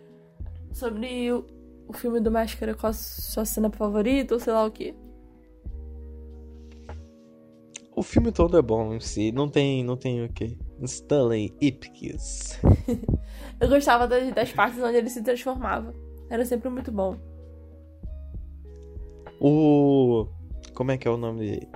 sobre 0.73 1.33
o, 1.33 1.45
o 1.89 1.93
filme 1.93 2.21
do 2.21 2.31
Máscara, 2.31 2.75
qual 2.75 2.91
a 2.91 2.95
sua 2.95 3.45
cena 3.45 3.71
favorita 3.71 4.35
ou 4.35 4.41
sei 4.41 4.53
lá 4.53 4.65
o 4.65 4.71
que. 4.71 4.95
O 7.99 8.03
filme 8.05 8.31
todo 8.31 8.57
é 8.57 8.63
bom 8.63 8.95
em 8.95 9.01
si, 9.01 9.33
não 9.33 9.49
tem, 9.49 9.83
não 9.83 9.97
tem 9.97 10.25
o 10.25 10.33
quê. 10.33 10.57
Stanley 10.85 11.53
Ipkiss. 11.61 12.61
Eu 13.61 13.69
gostava 13.69 14.07
das, 14.07 14.33
das 14.33 14.53
partes 14.53 14.81
onde 14.81 14.99
ele 14.99 15.11
se 15.11 15.21
transformava. 15.21 15.93
Era 16.31 16.45
sempre 16.45 16.69
muito 16.69 16.93
bom. 16.93 17.17
O. 19.41 20.29
Como 20.75 20.93
é 20.93 20.97
que 20.97 21.09
é 21.09 21.11
o 21.11 21.17
nome 21.17 21.41
dele? 21.41 21.69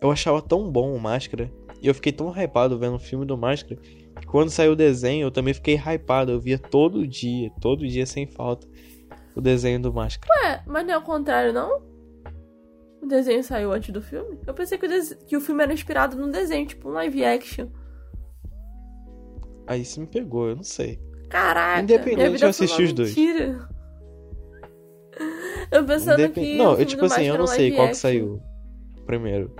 Eu 0.00 0.10
achava 0.10 0.42
tão 0.42 0.68
bom 0.68 0.92
o 0.92 0.98
Máscara. 0.98 1.48
E 1.80 1.86
eu 1.86 1.94
fiquei 1.94 2.10
tão 2.10 2.32
hypado 2.36 2.76
vendo 2.76 2.96
o 2.96 2.98
filme 2.98 3.24
do 3.24 3.38
Máscara. 3.38 3.80
Que 4.20 4.26
quando 4.26 4.50
saiu 4.50 4.72
o 4.72 4.76
desenho, 4.76 5.26
eu 5.26 5.30
também 5.30 5.54
fiquei 5.54 5.76
hypado. 5.76 6.32
Eu 6.32 6.40
via 6.40 6.58
todo 6.58 7.06
dia, 7.06 7.52
todo 7.60 7.86
dia 7.86 8.04
sem 8.04 8.26
falta, 8.26 8.66
o 9.36 9.40
desenho 9.40 9.80
do 9.80 9.94
Máscara. 9.94 10.28
Ué, 10.42 10.64
mas 10.66 10.84
não 10.84 10.94
é 10.94 10.98
o 10.98 11.02
contrário, 11.02 11.52
não? 11.52 11.80
O 13.06 13.08
desenho 13.08 13.44
saiu 13.44 13.72
antes 13.72 13.90
do 13.90 14.02
filme? 14.02 14.36
Eu 14.44 14.52
pensei 14.52 14.76
que 14.76 14.84
o, 14.84 14.88
des- 14.88 15.14
que 15.28 15.36
o 15.36 15.40
filme 15.40 15.62
era 15.62 15.72
inspirado 15.72 16.16
num 16.16 16.28
desenho, 16.28 16.66
tipo 16.66 16.88
um 16.88 16.92
live 16.92 17.24
action. 17.24 17.68
Aí 19.64 19.82
isso 19.82 20.00
me 20.00 20.08
pegou, 20.08 20.48
eu 20.48 20.56
não 20.56 20.64
sei. 20.64 21.00
Caraca, 21.28 21.82
Independente, 21.82 22.42
eu 22.42 22.48
assisti 22.48 22.82
os 22.82 22.92
dois. 22.92 23.14
mentira. 23.14 23.68
Eu 25.70 25.84
pensando 25.86 26.18
Independ- 26.20 26.46
que. 26.46 26.56
Não, 26.56 26.76
eu 26.78 26.84
tipo 26.84 27.04
assim, 27.04 27.24
eu 27.24 27.38
não 27.38 27.46
sei 27.46 27.70
qual 27.70 27.86
que 27.86 27.90
action. 27.92 28.00
saiu 28.00 28.42
primeiro. 29.06 29.54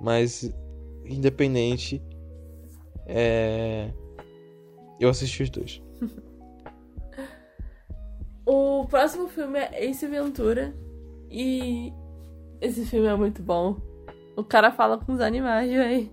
Mas, 0.00 0.50
independente, 1.04 2.02
é... 3.06 3.92
Eu 4.98 5.10
assisti 5.10 5.42
os 5.42 5.50
dois. 5.50 5.82
O 8.44 8.84
próximo 8.86 9.28
filme 9.28 9.58
é 9.58 9.84
Ace 9.84 10.04
Ventura. 10.06 10.74
E 11.30 11.92
esse 12.62 12.86
filme 12.86 13.08
é 13.08 13.16
muito 13.16 13.42
bom. 13.42 13.76
O 14.36 14.44
cara 14.44 14.70
fala 14.70 14.96
com 14.96 15.12
os 15.12 15.20
animais, 15.20 15.68
véi. 15.70 16.10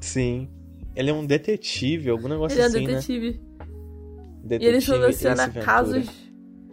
Sim. 0.00 0.48
Ele 0.96 1.10
é 1.10 1.12
um 1.12 1.24
detetive, 1.24 2.10
algum 2.10 2.26
negócio 2.28 2.56
Ele 2.56 2.62
é 2.62 2.64
um 2.64 2.68
assim, 2.68 2.86
detetive. 2.86 3.30
né? 3.30 3.38
E 3.60 4.54
ele 4.54 4.58
Detetive 4.58 4.80
soluciona 4.80 5.48
casos 5.50 6.08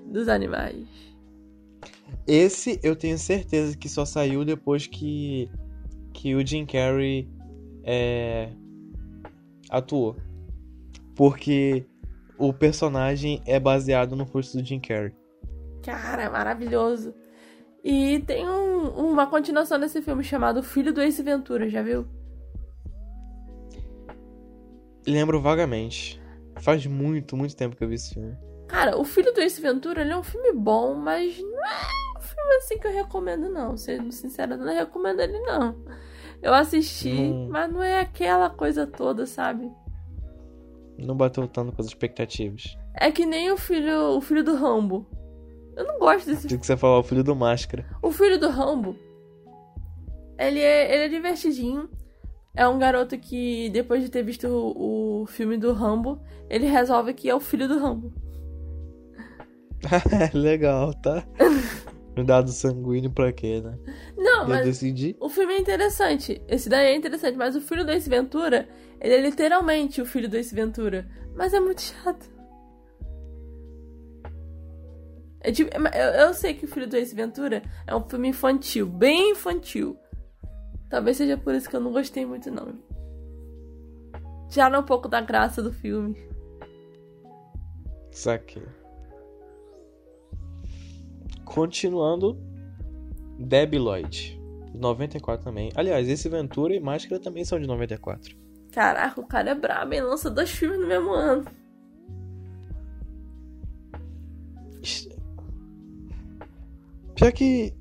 dos 0.07 0.27
animais. 0.27 0.87
Esse 2.25 2.79
eu 2.81 2.95
tenho 2.95 3.17
certeza 3.17 3.77
que 3.77 3.87
só 3.87 4.05
saiu 4.05 4.43
depois 4.43 4.87
que, 4.87 5.49
que 6.13 6.33
o 6.35 6.45
Jim 6.45 6.65
Carrey 6.65 7.29
é, 7.83 8.49
atuou. 9.69 10.15
Porque 11.15 11.85
o 12.37 12.53
personagem 12.53 13.41
é 13.45 13.59
baseado 13.59 14.15
no 14.15 14.23
rosto 14.23 14.57
do 14.57 14.65
Jim 14.65 14.79
Carrey. 14.79 15.13
Cara, 15.83 16.29
maravilhoso. 16.29 17.13
E 17.91 18.19
tem 18.19 18.47
um- 18.47 18.89
uma 19.11 19.25
continuação 19.25 19.79
desse 19.79 19.99
filme 20.01 20.23
chamado 20.23 20.61
Filho 20.61 20.93
do 20.93 21.01
Ace 21.01 21.23
Ventura, 21.23 21.67
já 21.67 21.81
viu? 21.81 22.05
Lembro 25.07 25.41
vagamente. 25.41 26.21
Faz 26.59 26.85
muito, 26.85 27.35
muito 27.35 27.55
tempo 27.55 27.75
que 27.75 27.83
eu 27.83 27.87
vi 27.87 27.95
esse 27.95 28.13
filme. 28.13 28.37
Cara, 28.67 28.95
o 28.95 29.03
Filho 29.03 29.33
do 29.33 29.41
Ace 29.41 29.59
Ventura, 29.59 30.03
é 30.03 30.15
um 30.17 30.21
filme 30.21 30.53
bom, 30.53 30.93
mas 30.93 31.39
não 31.41 31.65
é 31.65 32.17
um 32.17 32.21
filme 32.21 32.53
assim 32.57 32.77
que 32.77 32.85
eu 32.85 32.93
recomendo, 32.93 33.49
não. 33.49 33.75
Sendo 33.75 34.11
sincera, 34.11 34.55
não 34.55 34.71
recomendo 34.71 35.21
ele, 35.21 35.39
não. 35.39 35.75
Eu 36.43 36.53
assisti, 36.53 37.11
Não. 37.29 37.49
mas 37.49 37.71
não 37.73 37.81
é 37.81 37.99
aquela 38.01 38.49
coisa 38.51 38.85
toda, 38.85 39.25
sabe? 39.25 39.69
Não 40.97 41.15
bateu 41.15 41.47
tanto 41.47 41.71
com 41.71 41.81
as 41.81 41.87
expectativas. 41.87 42.77
É 42.93 43.11
que 43.11 43.25
nem 43.25 43.51
o 43.51 43.57
filho, 43.57 44.15
o 44.17 44.21
filho 44.21 44.43
do 44.43 44.53
Rambo. 44.55 45.07
Eu 45.79 45.87
não 45.87 45.97
gosto 45.97 46.25
desse 46.25 46.45
Tinha 46.45 46.59
que 46.59 46.65
você 46.65 46.75
falar 46.75 46.99
o 46.99 47.03
filho 47.03 47.23
do 47.23 47.33
Máscara. 47.33 47.85
O 48.01 48.11
filho 48.11 48.37
do 48.37 48.49
Rambo, 48.49 48.97
ele 50.37 50.59
é, 50.59 50.93
ele 50.93 51.03
é 51.05 51.07
divertidinho. 51.07 51.89
É 52.53 52.67
um 52.67 52.77
garoto 52.77 53.17
que, 53.17 53.69
depois 53.69 54.03
de 54.03 54.09
ter 54.09 54.21
visto 54.21 54.45
o, 54.45 55.21
o 55.21 55.25
filme 55.25 55.55
do 55.55 55.71
Rambo, 55.71 56.21
ele 56.49 56.65
resolve 56.65 57.13
que 57.13 57.29
é 57.29 57.33
o 57.33 57.39
filho 57.39 57.65
do 57.65 57.79
Rambo. 57.79 58.11
Legal, 60.33 60.93
tá? 60.95 61.25
Um 62.17 62.25
dado 62.25 62.51
sanguíneo 62.51 63.11
pra 63.11 63.31
quê, 63.31 63.61
né? 63.61 63.77
Não, 64.17 64.41
Eu 64.41 64.49
mas 64.49 64.65
decidi. 64.65 65.15
o 65.21 65.29
filme 65.29 65.53
é 65.53 65.59
interessante. 65.59 66.41
Esse 66.49 66.67
daí 66.67 66.87
é 66.87 66.95
interessante, 66.95 67.37
mas 67.37 67.55
o 67.55 67.61
filho 67.61 67.85
do 67.85 67.91
Ace 67.93 68.09
Ventura, 68.09 68.67
ele 68.99 69.13
é 69.13 69.21
literalmente 69.21 70.01
o 70.01 70.05
filho 70.05 70.27
do 70.27 70.35
Ace 70.35 70.53
Ventura. 70.53 71.07
Mas 71.33 71.53
é 71.53 71.61
muito 71.61 71.81
chato. 71.81 72.29
É 75.41 75.51
tipo, 75.51 75.69
eu, 75.73 76.27
eu 76.27 76.33
sei 76.33 76.53
que 76.53 76.65
o 76.65 76.67
filho 76.67 76.87
do 76.87 76.97
Ace 76.97 77.15
Ventura 77.15 77.63
é 77.87 77.95
um 77.95 78.07
filme 78.07 78.27
infantil, 78.29 78.85
bem 78.85 79.31
infantil. 79.31 79.97
Talvez 80.89 81.17
seja 81.17 81.37
por 81.37 81.53
isso 81.53 81.69
que 81.69 81.75
eu 81.75 81.79
não 81.79 81.91
gostei 81.91 82.25
muito, 82.25 82.51
não. 82.51 82.73
Já 84.49 84.67
um 84.77 84.83
pouco 84.83 85.07
da 85.07 85.21
graça 85.21 85.61
do 85.61 85.71
filme. 85.71 86.17
Saquei. 88.11 88.63
Continuando, 91.45 92.37
Debbie 93.39 93.79
Lloyd, 93.79 94.39
94 94.73 95.45
também. 95.45 95.71
Aliás, 95.75 96.09
esse 96.09 96.27
Ventura 96.27 96.75
e 96.75 96.79
Máscara 96.79 97.21
também 97.21 97.45
são 97.45 97.59
de 97.59 97.67
94. 97.67 98.35
Caraca, 98.71 99.21
o 99.21 99.25
cara 99.25 99.51
é 99.51 99.55
brabo, 99.55 99.93
hein? 99.93 100.01
Lança 100.01 100.29
dois 100.29 100.49
filmes 100.49 100.79
no 100.79 100.87
mesmo 100.87 101.11
ano. 101.11 101.45
Pior 107.19 107.33
que, 107.33 107.73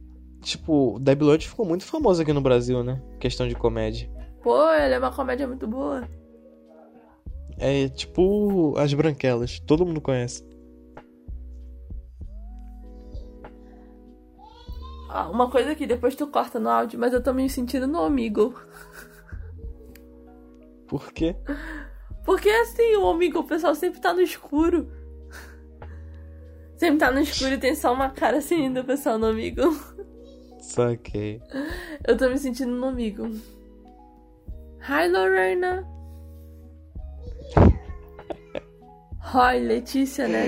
tipo, 0.42 0.98
Debbie 0.98 1.24
Lloyd 1.24 1.48
ficou 1.48 1.64
muito 1.64 1.84
famosa 1.84 2.24
aqui 2.24 2.32
no 2.32 2.40
Brasil, 2.40 2.82
né? 2.82 3.00
Questão 3.20 3.46
de 3.46 3.54
comédia. 3.54 4.10
Pô, 4.42 4.68
ele 4.72 4.94
é 4.94 4.98
uma 4.98 5.12
comédia 5.12 5.46
muito 5.46 5.64
boa. 5.64 6.08
É 7.56 7.88
tipo 7.88 8.76
As 8.76 8.92
Branquelas, 8.92 9.60
todo 9.60 9.86
mundo 9.86 10.00
conhece. 10.00 10.44
Ah, 15.08 15.30
uma 15.30 15.48
coisa 15.48 15.72
que 15.76 15.86
depois 15.86 16.16
tu 16.16 16.26
corta 16.26 16.58
no 16.58 16.68
áudio, 16.68 16.98
mas 16.98 17.12
eu 17.12 17.22
tô 17.22 17.32
me 17.32 17.48
sentindo 17.48 17.86
no 17.86 18.02
amigo. 18.02 18.60
Por 20.88 21.12
quê? 21.12 21.36
Porque 22.24 22.50
assim, 22.50 22.96
o 22.96 23.08
amigo, 23.08 23.38
o 23.38 23.44
pessoal 23.44 23.74
sempre 23.76 24.00
tá 24.00 24.12
no 24.12 24.20
escuro. 24.20 24.90
Sempre 26.78 26.98
tá 26.98 27.10
no 27.10 27.20
escuro 27.20 27.54
e 27.54 27.58
tem 27.58 27.74
só 27.74 27.92
uma 27.92 28.08
cara 28.10 28.38
assim 28.38 28.72
do 28.72 28.84
pessoal 28.84 29.18
no 29.18 29.26
amigo. 29.26 29.62
Saquei. 30.60 31.42
Eu 32.06 32.16
tô 32.16 32.28
me 32.28 32.38
sentindo 32.38 32.70
no 32.70 32.86
amigo. 32.86 33.28
Hi, 34.88 35.08
Lorena. 35.10 35.84
Hi, 39.20 39.58
Letícia, 39.58 40.28
né? 40.28 40.46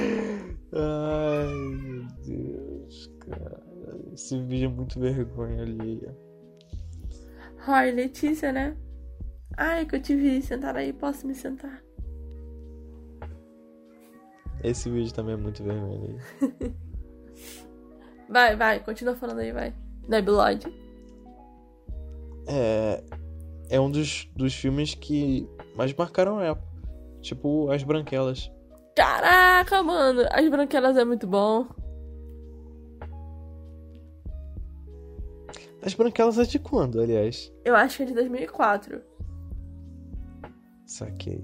Ai, 0.73 1.53
meu 1.83 2.07
Deus, 2.25 3.11
cara. 3.21 3.61
Esse 4.13 4.41
vídeo 4.45 4.67
é 4.67 4.73
muito 4.73 5.01
vergonha 5.01 5.63
ali. 5.63 6.01
Hi, 7.67 7.91
Letícia, 7.91 8.53
né? 8.53 8.77
Ai, 9.57 9.85
que 9.85 9.97
eu 9.97 10.01
te 10.01 10.15
vi 10.15 10.41
sentar 10.41 10.77
aí, 10.77 10.93
posso 10.93 11.27
me 11.27 11.35
sentar? 11.35 11.83
Esse 14.63 14.91
vídeo 14.91 15.13
também 15.13 15.35
é 15.35 15.37
muito 15.37 15.63
ali. 15.63 16.19
Vai, 18.31 18.55
vai, 18.55 18.79
continua 18.79 19.17
falando 19.17 19.41
aí, 19.41 19.51
vai. 19.51 19.75
Nebuloid. 20.07 20.65
É. 22.47 23.03
É 23.69 23.81
um 23.81 23.91
dos, 23.91 24.31
dos 24.37 24.55
filmes 24.55 24.95
que 24.95 25.49
mais 25.75 25.93
marcaram 25.93 26.39
a 26.39 26.45
época. 26.45 26.69
Tipo, 27.21 27.71
As 27.71 27.83
Branquelas. 27.83 28.51
Caraca, 28.95 29.83
mano, 29.83 30.23
As 30.31 30.49
Branquelas 30.49 30.97
é 30.97 31.05
muito 31.05 31.27
bom. 31.27 31.67
As 35.83 35.95
Branquelas 35.95 36.39
é 36.39 36.45
de 36.45 36.59
quando, 36.61 37.01
aliás? 37.01 37.53
Eu 37.65 37.75
acho 37.75 37.97
que 37.97 38.03
é 38.05 38.07
de 38.07 38.15
2004. 38.15 39.03
Saquei. 40.87 41.43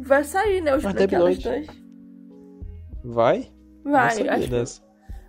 Vai 0.00 0.24
sair, 0.24 0.60
né? 0.60 0.74
Os 0.74 0.82
Mas 0.82 0.94
Branquelas 0.94 1.38
Debi 1.38 1.66
2. 1.66 1.80
Vai? 3.04 3.50
Vai, 3.84 4.28
acho 4.28 4.50
dessa. 4.50 4.82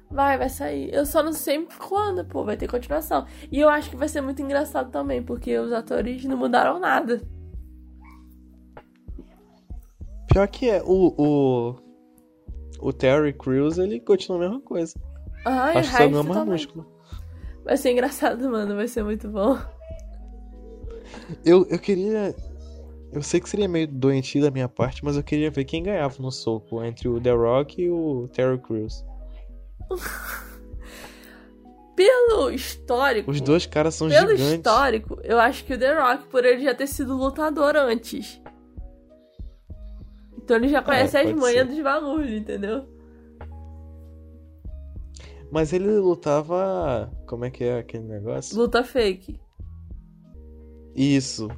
vai, 0.10 0.38
vai 0.38 0.50
sair. 0.50 0.94
Eu 0.94 1.06
só 1.06 1.24
não 1.24 1.34
sei 1.34 1.68
quando, 1.78 2.26
pô, 2.26 2.44
vai 2.44 2.58
ter 2.58 2.68
continuação. 2.68 3.26
E 3.52 3.60
eu 3.60 3.70
acho 3.70 3.90
que 3.90 3.96
vai 3.96 4.08
ser 4.08 4.22
muito 4.22 4.42
engraçado 4.42 4.92
também, 4.92 5.24
porque 5.24 5.58
os 5.58 5.72
atores 5.72 6.24
não 6.26 6.38
mudaram 6.38 6.80
nada. 6.80 7.22
Pior 10.32 10.48
que 10.48 10.70
é, 10.70 10.82
o, 10.84 11.14
o, 11.18 11.76
o 12.80 12.94
Terry 12.94 13.34
Crews, 13.34 13.78
ele 13.78 14.00
continua 14.00 14.38
a 14.38 14.42
mesma 14.42 14.62
coisa. 14.62 14.94
Ai, 15.46 15.78
Acho 15.78 15.92
que 15.92 15.98
só 15.98 16.10
não 16.10 16.20
é 16.20 16.24
mais 16.24 16.46
músculo. 16.46 17.02
Vai 17.64 17.78
ser 17.78 17.92
engraçado, 17.92 18.50
mano. 18.50 18.76
Vai 18.76 18.88
ser 18.88 19.04
muito 19.04 19.30
bom. 19.30 19.58
Eu, 21.44 21.66
eu 21.70 21.80
queria. 21.80 22.36
Eu 23.14 23.22
sei 23.22 23.42
que 23.42 23.50
seria 23.50 23.68
meio 23.68 23.88
doentio 23.88 24.42
da 24.42 24.52
minha 24.52 24.70
parte, 24.70 25.04
mas 25.04 25.18
eu 25.18 25.24
queria 25.24 25.52
ver 25.52 25.66
quem 25.66 25.84
ganhava 25.84 26.16
no 26.20 26.32
soco 26.32 26.82
entre 26.84 27.10
o 27.10 27.20
The 27.20 27.32
Rock 27.32 27.82
e 27.82 27.90
o 27.90 28.30
Terry 28.32 28.58
Crews. 28.60 29.04
Pelo 31.96 32.50
histórico. 32.52 33.30
Os 33.30 33.42
dois 33.42 33.66
caras 33.66 33.96
são 33.96 34.08
Pelo 34.08 34.30
gigantes. 34.36 34.54
histórico, 34.54 35.20
eu 35.24 35.40
acho 35.40 35.66
que 35.66 35.74
o 35.74 35.80
The 35.80 35.94
Rock, 36.00 36.26
por 36.28 36.46
ele 36.46 36.64
já 36.64 36.74
ter 36.74 36.88
sido 36.88 37.16
lutador 37.18 37.76
antes. 37.76 38.42
Então 40.38 40.56
ele 40.56 40.70
já 40.70 40.82
conhece 40.82 41.18
as 41.18 41.26
É, 41.26 41.30
pode 41.30 41.40
manhas 41.40 41.68
ser. 41.68 41.76
dos 41.76 41.84
bagulhos, 41.84 42.32
entendeu? 42.32 42.86
Mas 45.52 45.74
ele 45.74 46.00
lutava. 46.00 47.12
Como 47.28 47.44
é 47.44 47.52
que 47.52 47.66
é 47.66 47.80
aquele 47.80 48.06
negócio? 48.06 48.58
Luta 48.58 48.84
fake. 48.84 49.40
Isso. 50.96 51.50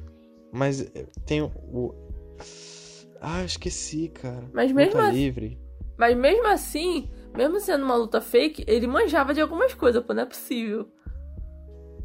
Mas 0.54 0.80
eh, 0.80 1.06
tem 1.26 1.42
o. 1.42 1.92
Ah, 3.20 3.42
esqueci, 3.44 4.08
cara. 4.08 4.48
Mas 4.52 4.70
mesmo 4.70 4.92
Luta 4.92 5.08
assim- 5.08 5.16
livre. 5.18 5.60
Mas 5.98 6.16
mesmo 6.16 6.46
assim, 6.46 7.10
mesmo 7.36 7.58
sendo 7.60 7.84
uma 7.84 7.96
luta 7.96 8.20
fake, 8.20 8.64
ele 8.68 8.86
manjava 8.86 9.34
de 9.34 9.40
algumas 9.40 9.74
coisas, 9.74 10.02
pô, 10.04 10.14
não 10.14 10.22
é 10.22 10.26
possível. 10.26 10.88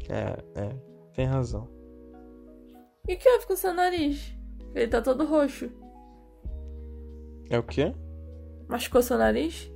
É, 0.08 0.60
é. 0.60 0.76
Tem 1.12 1.26
razão. 1.26 1.68
E 3.08 3.14
o 3.14 3.18
que 3.18 3.28
houve 3.28 3.46
com 3.46 3.52
o 3.52 3.56
seu 3.56 3.72
nariz? 3.72 4.34
Ele 4.74 4.88
tá 4.88 5.00
todo 5.02 5.24
roxo. 5.24 5.70
É 7.50 7.58
o 7.58 7.62
quê? 7.62 7.92
Machucou 8.68 9.02
seu 9.02 9.18
nariz? 9.18 9.70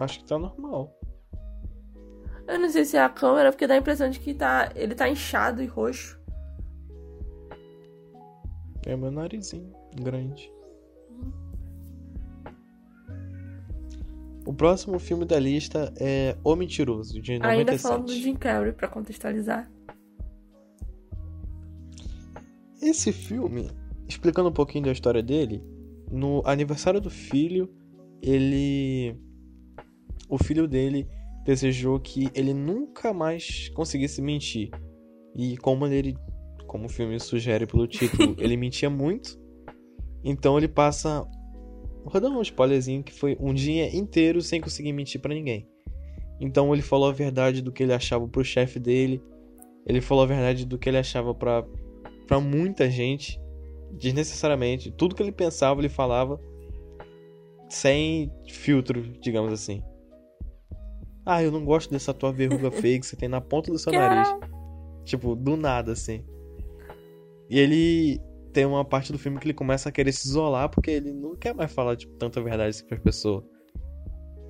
Acho 0.00 0.18
que 0.20 0.26
tá 0.26 0.38
normal. 0.38 0.98
Eu 2.46 2.58
não 2.60 2.70
sei 2.70 2.84
se 2.84 2.96
é 2.96 3.02
a 3.02 3.08
câmera, 3.08 3.50
porque 3.50 3.66
dá 3.66 3.74
a 3.74 3.78
impressão 3.78 4.08
de 4.08 4.20
que 4.20 4.32
tá, 4.32 4.70
ele 4.74 4.94
tá 4.94 5.08
inchado 5.08 5.62
e 5.62 5.66
roxo. 5.66 6.18
É 8.86 8.94
meu 8.96 9.10
narizinho 9.10 9.72
grande. 10.00 10.52
O 14.46 14.54
próximo 14.54 15.00
filme 15.00 15.24
da 15.24 15.40
lista 15.40 15.92
é 15.98 16.36
O 16.44 16.54
Mentiroso, 16.54 17.20
de 17.20 17.36
97. 17.36 17.58
Ainda 17.58 17.78
falando 17.78 18.06
do 18.06 18.14
Jim 18.14 18.36
Carrey, 18.36 18.72
pra 18.72 18.86
contextualizar. 18.86 19.68
Esse 22.80 23.10
filme, 23.12 23.68
explicando 24.06 24.48
um 24.48 24.52
pouquinho 24.52 24.84
da 24.84 24.92
história 24.92 25.20
dele, 25.20 25.60
no 26.12 26.42
aniversário 26.46 27.00
do 27.00 27.10
filho, 27.10 27.68
ele. 28.22 29.18
O 30.28 30.38
filho 30.38 30.68
dele 30.68 31.08
desejou 31.46 31.98
que 32.00 32.28
ele 32.34 32.52
nunca 32.52 33.14
mais 33.14 33.68
conseguisse 33.70 34.20
mentir. 34.20 34.70
E 35.34 35.56
como 35.56 35.86
ele. 35.86 36.16
Como 36.66 36.86
o 36.86 36.88
filme 36.88 37.18
sugere 37.20 37.66
pelo 37.66 37.86
título, 37.88 38.34
ele 38.38 38.56
mentia 38.56 38.90
muito. 38.90 39.38
Então 40.24 40.58
ele 40.58 40.68
passa. 40.68 41.24
Vou 42.04 42.20
dar 42.20 42.28
um 42.28 42.42
spoilerzinho 42.42 43.02
que 43.02 43.12
foi 43.12 43.36
um 43.40 43.54
dia 43.54 43.94
inteiro 43.96 44.42
sem 44.42 44.60
conseguir 44.60 44.92
mentir 44.92 45.20
pra 45.20 45.34
ninguém. 45.34 45.68
Então 46.40 46.72
ele 46.72 46.82
falou 46.82 47.08
a 47.08 47.12
verdade 47.12 47.62
do 47.62 47.72
que 47.72 47.82
ele 47.82 47.92
achava 47.92 48.26
pro 48.28 48.44
chefe 48.44 48.78
dele. 48.78 49.22
Ele 49.86 50.00
falou 50.00 50.24
a 50.24 50.26
verdade 50.26 50.66
do 50.66 50.76
que 50.76 50.88
ele 50.88 50.98
achava 50.98 51.34
pra 51.34 51.64
pra 52.26 52.40
muita 52.40 52.90
gente, 52.90 53.40
desnecessariamente. 53.92 54.90
Tudo 54.90 55.14
que 55.14 55.22
ele 55.22 55.30
pensava, 55.30 55.80
ele 55.80 55.88
falava 55.88 56.40
sem 57.68 58.32
filtro, 58.48 59.00
digamos 59.20 59.52
assim. 59.52 59.80
Ah, 61.26 61.42
eu 61.42 61.50
não 61.50 61.64
gosto 61.64 61.90
dessa 61.90 62.14
tua 62.14 62.32
verruga 62.32 62.70
feia 62.80 63.00
que 63.00 63.04
você 63.04 63.16
tem 63.16 63.28
na 63.28 63.40
ponta 63.40 63.70
do 63.70 63.78
seu 63.78 63.92
nariz. 63.92 64.28
Tipo, 65.04 65.34
do 65.34 65.56
nada, 65.56 65.92
assim. 65.92 66.24
E 67.50 67.58
ele 67.58 68.20
tem 68.52 68.64
uma 68.64 68.84
parte 68.84 69.12
do 69.12 69.18
filme 69.18 69.38
que 69.38 69.46
ele 69.46 69.54
começa 69.54 69.88
a 69.88 69.92
querer 69.92 70.12
se 70.12 70.28
isolar 70.28 70.68
porque 70.70 70.90
ele 70.90 71.12
não 71.12 71.36
quer 71.36 71.54
mais 71.54 71.72
falar, 71.72 71.96
tipo, 71.96 72.14
tanta 72.14 72.40
verdade 72.40 72.70
assim 72.70 72.86
pras 72.86 73.00
pessoas. 73.00 73.44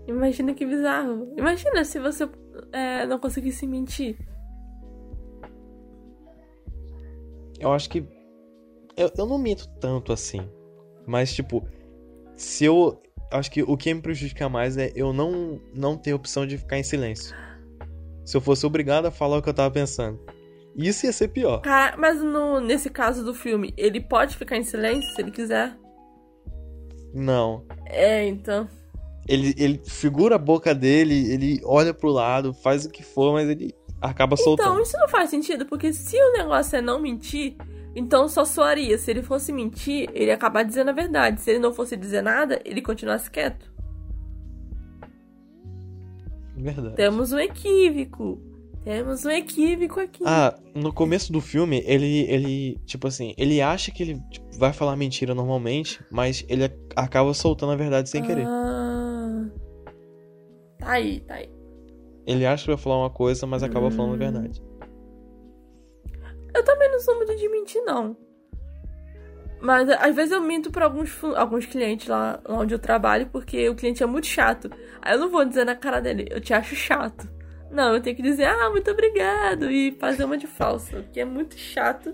Imagina 0.07 0.55
que 0.55 0.65
bizarro. 0.65 1.33
Imagina 1.37 1.85
se 1.85 1.99
você 1.99 2.29
é, 2.73 3.07
não 3.07 3.19
conseguisse 3.19 3.67
mentir. 3.67 4.17
Eu 7.59 7.73
acho 7.73 7.91
que. 7.91 8.07
Eu, 8.97 9.11
eu 9.17 9.27
não 9.27 9.39
minto 9.39 9.69
tanto 9.81 10.13
assim. 10.13 10.49
Mas, 11.07 11.35
tipo, 11.35 11.67
se 12.37 12.65
eu. 12.65 13.03
Acho 13.31 13.51
que 13.51 13.63
o 13.63 13.77
que 13.77 13.93
me 13.93 14.01
prejudica 14.01 14.49
mais 14.49 14.77
é 14.77 14.93
eu 14.95 15.13
não, 15.13 15.61
não 15.75 15.97
ter 15.97 16.15
opção 16.15 16.47
de 16.47 16.57
ficar 16.57 16.79
em 16.79 16.83
silêncio. 16.83 17.35
Se 18.25 18.37
eu 18.37 18.41
fosse 18.41 18.65
obrigado 18.67 19.07
a 19.07 19.11
falar 19.11 19.39
o 19.39 19.43
que 19.43 19.49
eu 19.49 19.55
tava 19.55 19.71
pensando. 19.71 20.19
Isso 20.77 21.07
ia 21.07 21.13
ser 21.13 21.29
pior. 21.29 21.61
Cara, 21.63 21.97
mas 21.97 22.21
no, 22.23 22.61
nesse 22.61 22.91
caso 22.91 23.25
do 23.25 23.33
filme, 23.33 23.73
ele 23.77 24.01
pode 24.01 24.37
ficar 24.37 24.57
em 24.57 24.63
silêncio 24.63 25.09
se 25.15 25.21
ele 25.23 25.31
quiser? 25.31 25.77
Não. 27.15 27.65
É, 27.87 28.27
então. 28.27 28.69
Ele, 29.29 29.55
ele 29.57 29.81
segura 29.85 30.35
a 30.37 30.39
boca 30.39 30.75
dele, 30.75 31.33
ele 31.33 31.61
olha 31.65 31.95
pro 31.95 32.11
lado, 32.11 32.53
faz 32.53 32.85
o 32.85 32.91
que 32.91 33.03
for, 33.03 33.33
mas 33.33 33.49
ele 33.49 33.75
acaba 34.01 34.35
Então, 34.35 34.45
soltando. 34.45 34.81
isso 34.83 34.97
não 34.99 35.09
faz 35.09 35.31
sentido, 35.31 35.67
porque 35.67 35.93
se 35.93 36.17
o 36.17 36.33
negócio 36.35 36.77
é 36.77 36.83
não 36.83 37.01
mentir, 37.01 37.57
então 37.97 38.29
só 38.29 38.45
soaria. 38.45 38.99
Se 38.99 39.11
ele 39.11 39.23
fosse 39.23 39.51
mentir, 39.51 40.11
ele 40.13 40.27
ia 40.27 40.35
acabar 40.35 40.63
dizendo 40.63 40.91
a 40.91 40.93
verdade. 40.93 41.41
Se 41.41 41.51
ele 41.51 41.59
não 41.59 41.73
fosse 41.73 41.97
dizer 41.97 42.23
nada, 42.23 42.61
ele 42.63 42.83
continuasse 42.83 43.31
quieto. 43.31 43.73
Verdade. 46.55 46.95
Temos 46.95 47.33
um 47.33 47.39
equívoco. 47.39 48.39
Temos 48.85 49.25
um 49.25 49.31
equívoco 49.31 49.99
aqui. 49.99 50.23
Ah, 50.27 50.55
no 50.75 50.93
começo 50.93 51.33
do 51.33 51.41
filme, 51.41 51.83
ele, 51.87 52.21
ele, 52.29 52.79
tipo 52.85 53.09
assim, 53.09 53.35
ele 53.39 53.63
acha 53.63 53.91
que 53.91 54.03
ele 54.03 54.21
tipo, 54.31 54.47
vai 54.59 54.75
falar 54.75 54.95
mentira 54.95 55.35
normalmente, 55.35 55.99
mas 56.11 56.45
ele 56.49 56.71
acaba 56.95 57.33
soltando 57.33 57.73
a 57.73 57.77
verdade 57.77 58.11
sem 58.11 58.23
querer. 58.23 58.47
Ah. 58.47 59.49
Tá 60.79 60.93
aí, 60.93 61.21
tá 61.21 61.35
aí. 61.35 61.49
Ele 62.27 62.45
acha 62.45 62.65
que 62.65 62.71
vai 62.71 62.79
falar 62.79 62.99
uma 62.99 63.11
coisa, 63.11 63.47
mas 63.47 63.63
acaba 63.63 63.91
falando 63.91 64.15
a 64.15 64.19
verdade. 64.19 64.63
Eu 66.57 66.65
também 66.65 66.91
não 66.91 66.99
sou 67.01 67.15
muito 67.17 67.37
de 67.37 67.49
mentir, 67.51 67.83
não. 67.85 68.17
Mas 69.61 69.89
às 69.91 70.15
vezes 70.15 70.33
eu 70.33 70.41
minto 70.41 70.71
pra 70.71 70.87
alguns, 70.87 71.23
alguns 71.37 71.67
clientes 71.67 72.09
lá, 72.09 72.41
lá 72.43 72.59
onde 72.59 72.73
eu 72.75 72.79
trabalho, 72.79 73.29
porque 73.31 73.69
o 73.69 73.75
cliente 73.75 74.03
é 74.03 74.07
muito 74.07 74.27
chato. 74.27 74.71
Aí 75.03 75.15
eu 75.15 75.21
não 75.21 75.29
vou 75.29 75.45
dizer 75.45 75.67
na 75.67 75.75
cara 75.75 76.01
dele, 76.01 76.27
eu 76.31 76.41
te 76.41 76.55
acho 76.55 76.75
chato. 76.75 77.29
Não, 77.71 77.95
eu 77.95 78.01
tenho 78.01 78.17
que 78.17 78.23
dizer, 78.23 78.45
ah, 78.45 78.71
muito 78.71 78.91
obrigado, 78.91 79.71
e 79.71 79.93
fazer 79.93 80.25
uma 80.25 80.39
de 80.39 80.47
falsa, 80.47 81.03
que 81.13 81.21
é 81.21 81.25
muito 81.27 81.59
chato. 81.59 82.11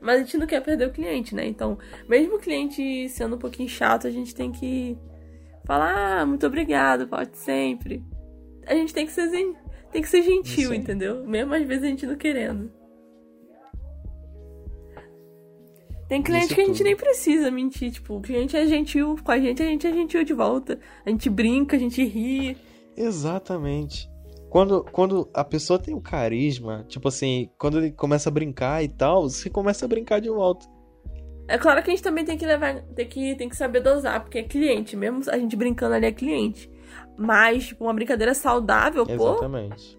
Mas 0.00 0.16
a 0.16 0.18
gente 0.18 0.36
não 0.36 0.46
quer 0.46 0.60
perder 0.60 0.88
o 0.88 0.92
cliente, 0.92 1.34
né? 1.34 1.46
Então, 1.46 1.78
mesmo 2.06 2.36
o 2.36 2.38
cliente 2.38 3.08
sendo 3.08 3.36
um 3.36 3.38
pouquinho 3.38 3.68
chato, 3.68 4.06
a 4.06 4.10
gente 4.10 4.34
tem 4.34 4.52
que 4.52 4.98
falar, 5.64 6.20
ah, 6.20 6.26
muito 6.26 6.46
obrigado, 6.46 7.08
pode 7.08 7.38
sempre. 7.38 8.04
A 8.66 8.74
gente 8.74 8.92
tem 8.92 9.06
que 9.06 9.12
ser, 9.12 9.30
tem 9.90 10.02
que 10.02 10.08
ser 10.08 10.22
gentil, 10.22 10.74
entendeu? 10.74 11.24
Mesmo 11.24 11.54
às 11.54 11.62
vezes 11.62 11.84
a 11.84 11.88
gente 11.88 12.06
não 12.06 12.16
querendo. 12.16 12.77
Tem 16.08 16.22
cliente 16.22 16.54
que 16.54 16.60
a 16.60 16.64
gente 16.64 16.78
tudo. 16.78 16.86
nem 16.86 16.96
precisa 16.96 17.50
mentir, 17.50 17.92
tipo, 17.92 18.16
o 18.16 18.20
cliente 18.20 18.56
é 18.56 18.66
gentil 18.66 19.16
com 19.22 19.30
a 19.30 19.38
gente, 19.38 19.62
a 19.62 19.66
gente 19.66 19.86
é 19.86 19.92
gentil 19.92 20.24
de 20.24 20.32
volta. 20.32 20.78
A 21.04 21.10
gente 21.10 21.28
brinca, 21.28 21.76
a 21.76 21.78
gente 21.78 22.02
ri. 22.02 22.56
Exatamente. 22.96 24.10
Quando, 24.48 24.82
quando 24.84 25.28
a 25.34 25.44
pessoa 25.44 25.78
tem 25.78 25.94
o 25.94 26.00
carisma, 26.00 26.86
tipo 26.88 27.08
assim, 27.08 27.50
quando 27.58 27.78
ele 27.78 27.92
começa 27.92 28.30
a 28.30 28.32
brincar 28.32 28.82
e 28.82 28.88
tal, 28.88 29.28
você 29.28 29.50
começa 29.50 29.84
a 29.84 29.88
brincar 29.88 30.20
de 30.20 30.30
volta. 30.30 30.66
É 31.46 31.58
claro 31.58 31.82
que 31.82 31.90
a 31.90 31.94
gente 31.94 32.02
também 32.02 32.24
tem 32.24 32.38
que 32.38 32.46
levar, 32.46 32.82
tem 32.94 33.06
que, 33.06 33.34
tem 33.34 33.48
que 33.48 33.56
saber 33.56 33.80
dosar, 33.80 34.22
porque 34.22 34.38
é 34.38 34.42
cliente, 34.42 34.96
mesmo 34.96 35.22
a 35.28 35.38
gente 35.38 35.56
brincando 35.56 35.94
ali 35.94 36.06
é 36.06 36.12
cliente. 36.12 36.70
Mas, 37.18 37.66
tipo, 37.66 37.84
uma 37.84 37.92
brincadeira 37.92 38.32
saudável, 38.32 39.04
pô. 39.04 39.12
Exatamente. 39.12 39.97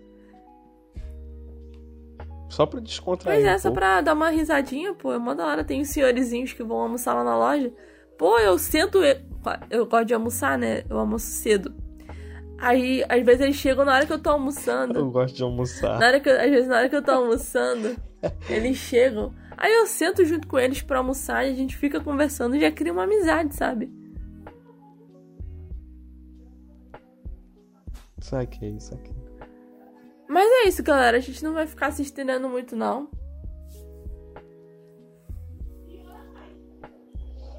Só 2.49 2.65
pra 2.65 2.79
descontrair 2.79 3.37
Pois 3.39 3.47
é, 3.47 3.55
um 3.55 3.59
só 3.59 3.69
pouco. 3.69 3.79
pra 3.79 4.01
dar 4.01 4.13
uma 4.13 4.29
risadinha, 4.29 4.93
pô, 4.93 5.13
é 5.13 5.17
mó 5.19 5.33
da 5.33 5.45
hora. 5.45 5.63
Tem 5.63 5.81
os 5.81 5.89
senhorizinhos 5.89 6.51
que 6.51 6.63
vão 6.63 6.77
almoçar 6.79 7.13
lá 7.13 7.23
na 7.23 7.37
loja. 7.37 7.71
Pô, 8.17 8.37
eu 8.39 8.57
sento. 8.57 8.99
Eu 9.69 9.85
gosto 9.85 10.05
de 10.05 10.13
almoçar, 10.13 10.57
né? 10.57 10.83
Eu 10.89 10.97
almoço 10.99 11.27
cedo. 11.27 11.73
Aí, 12.57 13.03
às 13.07 13.23
vezes 13.23 13.41
eles 13.41 13.55
chegam 13.55 13.85
na 13.85 13.93
hora 13.95 14.05
que 14.05 14.11
eu 14.11 14.19
tô 14.19 14.31
almoçando. 14.31 14.99
Eu 14.99 15.09
gosto 15.11 15.35
de 15.35 15.43
almoçar. 15.43 15.97
Na 15.99 16.07
hora 16.07 16.19
que 16.19 16.27
eu- 16.27 16.35
às 16.41 16.49
vezes, 16.49 16.67
na 16.67 16.77
hora 16.77 16.89
que 16.89 16.95
eu 16.95 17.01
tô 17.03 17.11
almoçando, 17.11 17.95
eles 18.49 18.75
chegam. 18.77 19.31
Aí 19.55 19.71
eu 19.73 19.85
sento 19.87 20.25
junto 20.25 20.47
com 20.47 20.57
eles 20.59 20.81
pra 20.81 20.97
almoçar 20.97 21.45
e 21.47 21.51
a 21.51 21.55
gente 21.55 21.77
fica 21.77 22.01
conversando 22.01 22.55
e 22.55 22.59
já 22.61 22.71
cria 22.71 22.91
uma 22.91 23.03
amizade, 23.03 23.55
sabe? 23.55 23.89
Saquei, 28.21 28.79
saquei. 28.79 29.13
Mas 30.29 30.47
é 30.47 30.67
isso, 30.67 30.83
galera. 30.83 31.17
A 31.17 31.19
gente 31.19 31.43
não 31.43 31.53
vai 31.53 31.65
ficar 31.65 31.91
se 31.91 32.03
estendendo 32.03 32.47
muito, 32.47 32.75
não. 32.75 33.09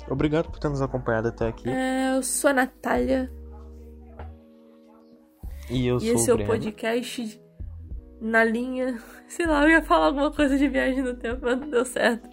Obrigado 0.09 0.51
por 0.51 0.61
ter 0.61 0.69
nos 0.69 0.81
acompanhado 0.81 1.29
até 1.29 1.49
aqui. 1.49 1.69
É, 1.69 2.17
eu 2.17 2.23
sou 2.23 2.51
a 2.51 2.55
Natália. 2.55 3.31
E 5.69 5.87
eu 5.87 5.97
E 5.97 6.01
sou 6.01 6.15
esse 6.15 6.33
o 6.33 6.41
é 6.41 6.45
o 6.45 6.47
podcast 6.47 7.43
na 8.21 8.45
linha. 8.45 9.01
Sei 9.29 9.47
lá, 9.47 9.65
eu 9.65 9.71
ia 9.71 9.83
falar 9.83 10.07
alguma 10.07 10.33
coisa 10.33 10.57
de 10.57 10.69
viagem 10.69 11.03
no 11.03 11.15
tempo, 11.15 11.41
mas 11.43 11.59
não 11.59 11.71
deu 11.71 11.85
certo. 11.85 12.29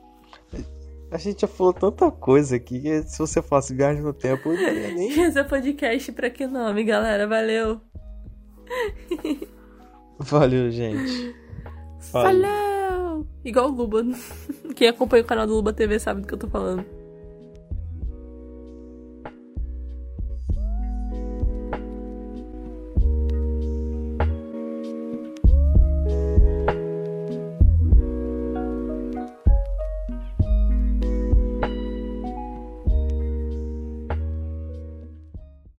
A 1.09 1.17
gente 1.17 1.41
já 1.41 1.47
falou 1.47 1.73
tanta 1.73 2.11
coisa 2.11 2.57
aqui 2.57 2.81
que 2.81 3.01
se 3.03 3.17
você 3.17 3.41
falasse 3.41 3.73
viagem 3.73 4.03
no 4.03 4.13
tempo, 4.13 4.49
eu 4.51 4.93
nem. 4.95 5.09
Esse 5.21 5.39
é 5.39 5.43
podcast 5.43 6.11
pra 6.11 6.29
que 6.29 6.45
nome, 6.45 6.83
galera? 6.83 7.25
Valeu. 7.27 7.81
Valeu, 10.19 10.71
gente. 10.71 11.35
Falou. 11.99 13.25
Igual 13.43 13.69
o 13.69 13.75
Luba. 13.75 14.03
Quem 14.75 14.87
acompanha 14.87 15.23
o 15.23 15.27
canal 15.27 15.47
do 15.47 15.53
Luba 15.53 15.73
TV 15.73 15.99
sabe 15.99 16.21
do 16.21 16.27
que 16.27 16.33
eu 16.33 16.37
tô 16.37 16.47
falando. 16.47 16.85